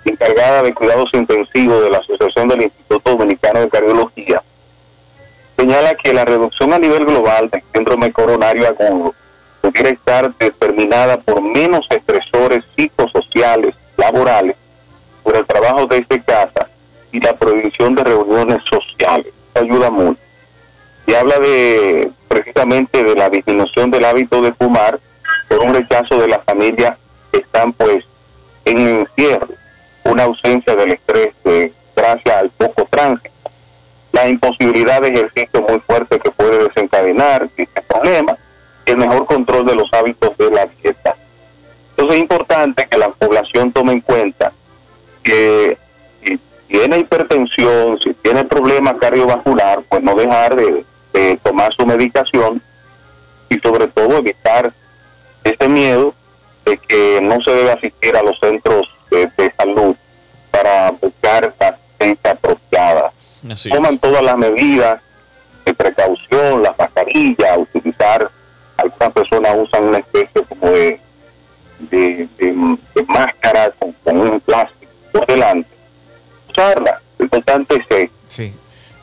encargada 0.06 0.62
de 0.62 0.72
cuidados 0.76 1.10
intensivos 1.16 1.84
de 1.84 1.90
la 1.90 1.98
Asociación 1.98 2.48
del 2.48 2.62
Instituto 2.62 3.10
Dominicano 3.10 3.62
de 3.62 3.70
Cardiología, 3.70 4.44
señala 5.56 5.95
que 5.95 6.14
la 6.14 6.26
reducción 6.26 6.74
a 6.74 6.80
nivel 6.80 7.06
global 7.06 7.49
del 7.49 7.64
síndrome 7.74 8.12
coronario 8.12 8.68
agudo 8.68 9.14
pudiera 9.62 9.89
estar 9.89 10.34
determinada 10.36 11.18
por 11.18 11.41
menos 11.41 11.86
estresores 11.89 12.64
psicosociales, 12.76 13.76
laborales, 13.97 14.56
por 15.24 15.36
el 15.36 15.45
trabajo 15.45 15.88
desde 15.88 16.22
casa 16.24 16.70
y 17.12 17.20
la 17.20 17.36
prohibición 17.36 17.95
de 17.95 18.03
reuniones 18.03 18.62
sociales. 18.70 19.34
Ayuda 19.56 19.89
mucho. 19.89 20.20
Y 21.08 21.14
habla 21.14 21.39
de 21.39 22.12
precisamente 22.28 23.03
de 23.03 23.16
la 23.16 23.30
disminución 23.30 23.89
del 23.91 24.06
hábito 24.06 24.41
de 24.41 24.53
fumar 24.53 24.99
por 25.47 25.60
un 25.60 25.74
rechazo 25.74 26.20
de 26.20 26.28
las 26.28 26.43
familias 26.43 26.97
que 27.32 27.39
están 27.39 27.74
pues 27.74 28.06
en 28.66 28.78
encierro, 28.80 29.47
una 30.03 30.24
ausencia 30.24 30.76
del 30.76 30.91
estrés 30.93 31.34
eh, 31.45 31.72
gracias 31.95 32.36
al 32.36 32.49
poco 32.49 32.88
tránsito, 32.89 33.35
la 34.16 34.30
imposibilidad 34.30 35.01
de 35.01 35.09
ejercicio 35.09 35.61
muy 35.68 35.82
fuerte 35.82 36.20
que 36.20 36.32
puede 36.32 36.63
desencadenar 36.63 37.49
este 37.57 37.82
problema, 37.82 38.38
el 38.86 38.95
mejor 38.95 39.26
control 39.26 39.66
de 39.66 39.76
los 39.76 39.93
hábitos 39.93 40.38
de 40.38 40.51
la 40.51 40.66
dieta. 40.68 41.18
Entonces 41.89 42.16
es 42.16 42.22
importante 42.22 42.88
que 42.89 42.97
la 42.97 43.09
población 43.09 43.74
tome 43.74 43.91
en 43.91 43.99
cuenta 43.99 44.53
que 45.22 45.78
si 46.24 46.39
tiene 46.68 46.99
hipertensión, 46.99 47.99
si 47.99 48.13
tiene 48.13 48.45
problemas 48.45 48.95
cardiovascular, 49.01 49.82
pues 49.89 50.01
no 50.01 50.16
dejar 50.16 50.55
de, 50.55 50.86
de 51.11 51.38
tomar 51.43 51.74
su 51.74 51.86
medicación 51.86 52.61
y 53.49 53.59
sobre 53.59 53.88
todo 53.88 54.18
evitar 54.18 54.72
ese 55.43 55.68
miedo 55.68 56.13
de 56.63 56.78
que 56.78 57.20
no 57.22 57.41
se 57.41 57.51
debe 57.51 57.72
asistir 57.72 58.16
a 58.16 58.24
los 58.24 58.39
centros 58.39 58.85
Así 63.56 63.70
Toman 63.70 63.95
es. 63.95 64.01
todas 64.01 64.22
las 64.24 64.38
medidas 64.38 65.01
de 65.66 65.74
precaución, 65.74 66.62
las 66.62 66.78
mascarillas, 66.78 67.58
utilizar, 67.58 68.30
algunas 68.78 69.14
personas 69.14 69.58
usan 69.58 69.84
una 69.86 69.97
especie 69.97 70.43
como 70.43 70.72
de, 70.72 70.99
de, 71.80 72.28
de- 72.38 72.78
de 72.95 73.03
máscara 73.08 73.72
con, 73.80 73.91
con 74.03 74.18
un 74.18 74.39
plástico 74.41 74.91
por 75.12 75.26
delante. 75.26 75.70
Usarla, 76.49 77.01
lo 77.18 77.26
importante 77.26 77.76
es 77.78 77.88
que 77.88 78.12
Sí. 78.30 78.53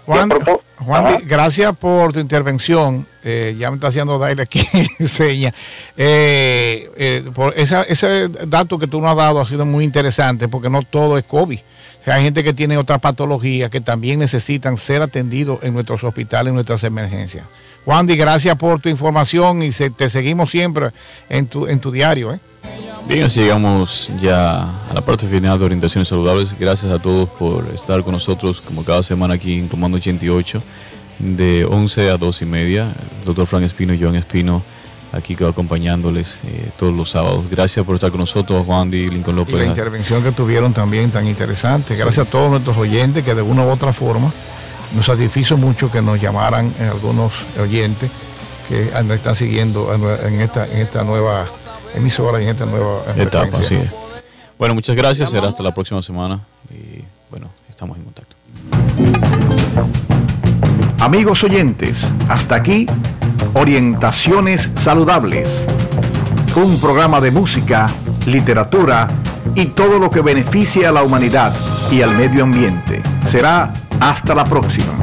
Juan, 0.07 0.31
Juan 0.79 1.19
gracias 1.27 1.77
por 1.77 2.13
tu 2.13 2.19
intervención. 2.19 3.07
Eh, 3.25 3.55
ya 3.57 3.71
me 3.71 3.77
está 3.77 3.87
haciendo 3.87 4.19
Daile 4.19 4.43
aquí 4.43 4.61
seña. 5.07 5.55
Eh, 5.97 6.91
eh, 6.97 7.25
por 7.35 7.57
esa- 7.57 7.83
ese 7.85 8.29
dato 8.29 8.79
que 8.79 8.89
tú 8.89 9.01
nos 9.01 9.11
has 9.13 9.17
dado 9.17 9.41
ha 9.41 9.47
sido 9.47 9.65
muy 9.65 9.85
interesante 9.85 10.49
porque 10.49 10.69
no 10.69 10.83
todo 10.83 11.19
es 11.19 11.25
COVID. 11.25 11.61
Hay 12.07 12.23
gente 12.25 12.43
que 12.43 12.53
tiene 12.53 12.77
otra 12.79 12.99
patología 12.99 13.69
que 13.69 13.81
también 13.81 14.19
necesitan 14.19 14.77
ser 14.77 15.03
atendidos 15.03 15.61
en 15.63 15.75
nuestros 15.75 16.03
hospitales, 16.03 16.49
en 16.49 16.55
nuestras 16.55 16.83
emergencias. 16.85 17.47
Wandy, 17.85 18.17
gracias 18.17 18.57
por 18.57 18.81
tu 18.81 18.89
información 18.89 19.63
y 19.63 19.71
te 19.71 20.09
seguimos 20.09 20.51
siempre 20.51 20.91
en 21.29 21.47
tu, 21.47 21.67
en 21.67 21.81
tu 21.81 21.91
diario. 21.91 22.33
¿eh? 22.33 22.39
Bien, 23.09 23.25
así 23.25 23.41
llegamos 23.41 24.11
ya 24.21 24.63
a 24.63 24.95
la 24.95 25.01
parte 25.01 25.27
final 25.27 25.59
de 25.59 25.65
Orientaciones 25.65 26.09
Saludables. 26.09 26.57
Gracias 26.59 26.93
a 26.93 27.01
todos 27.01 27.29
por 27.29 27.69
estar 27.75 28.03
con 28.03 28.13
nosotros 28.13 28.61
como 28.61 28.85
cada 28.85 29.03
semana 29.03 29.35
aquí 29.35 29.59
en 29.59 29.69
Comando 29.69 29.97
88 29.97 30.63
de 31.19 31.65
11 31.65 32.11
a 32.11 32.17
2 32.17 32.43
y 32.43 32.47
media. 32.47 32.89
doctor 33.25 33.47
Frank 33.47 33.65
Espino 33.65 33.95
y 33.95 34.01
Joan 34.01 34.15
Espino 34.15 34.63
aquí 35.13 35.37
acompañándoles 35.45 36.39
eh, 36.47 36.71
todos 36.79 36.95
los 36.95 37.11
sábados. 37.11 37.45
Gracias 37.51 37.85
por 37.85 37.95
estar 37.95 38.11
con 38.11 38.21
nosotros, 38.21 38.65
Juan 38.67 38.91
Di 38.91 39.09
Lincoln 39.09 39.37
López. 39.37 39.55
Y 39.55 39.59
la 39.59 39.67
intervención 39.67 40.23
que 40.23 40.33
tuvieron 40.33 40.73
también 40.73 41.11
tan 41.11 41.27
interesante. 41.27 41.95
Gracias 41.97 42.27
a 42.27 42.31
todos 42.31 42.51
nuestros 42.51 42.77
oyentes 42.77 43.25
que 43.25 43.35
de 43.35 43.43
una 43.43 43.65
u 43.65 43.71
otra 43.71 43.93
forma 43.93 44.33
nos 44.97 45.07
satisfizo 45.07 45.57
mucho 45.57 45.91
que 45.91 46.03
nos 46.03 46.21
llamaran 46.21 46.73
eh, 46.81 46.89
algunos 46.91 47.33
oyentes 47.61 48.11
que 48.69 48.91
nos 49.03 49.11
están 49.11 49.37
siguiendo 49.37 49.93
en 49.95 50.41
esta, 50.41 50.67
en 50.67 50.79
esta 50.79 51.03
nueva 51.05 51.45
emisora 51.95 52.41
y 52.41 52.45
en 52.45 52.51
esta 52.51 52.67
nueva 52.67 53.03
etapa. 53.17 53.59
Así 53.59 53.79
Bueno, 54.59 54.75
muchas 54.75 54.97
gracias. 54.97 55.31
Será 55.31 55.49
hasta 55.49 55.63
la 55.63 55.75
próxima 55.75 56.03
semana. 56.03 56.41
Y 56.71 57.03
bueno, 57.31 57.49
estamos 57.69 57.99
en 57.99 58.05
contacto. 58.05 58.37
Amigos 61.03 61.43
oyentes, 61.43 61.97
hasta 62.29 62.55
aquí 62.55 62.87
Orientaciones 63.55 64.61
Saludables, 64.85 65.49
un 66.55 66.81
programa 66.81 67.21
de 67.21 67.33
música, 67.33 67.93
literatura 68.25 69.09
y 69.57 69.67
todo 69.75 69.99
lo 69.99 70.09
que 70.13 70.23
beneficie 70.23 70.87
a 70.87 70.93
la 70.93 71.03
humanidad 71.03 71.91
y 71.91 72.03
al 72.03 72.15
medio 72.15 72.45
ambiente. 72.45 73.03
Será 73.33 73.83
hasta 73.99 74.33
la 74.33 74.45
próxima. 74.45 75.02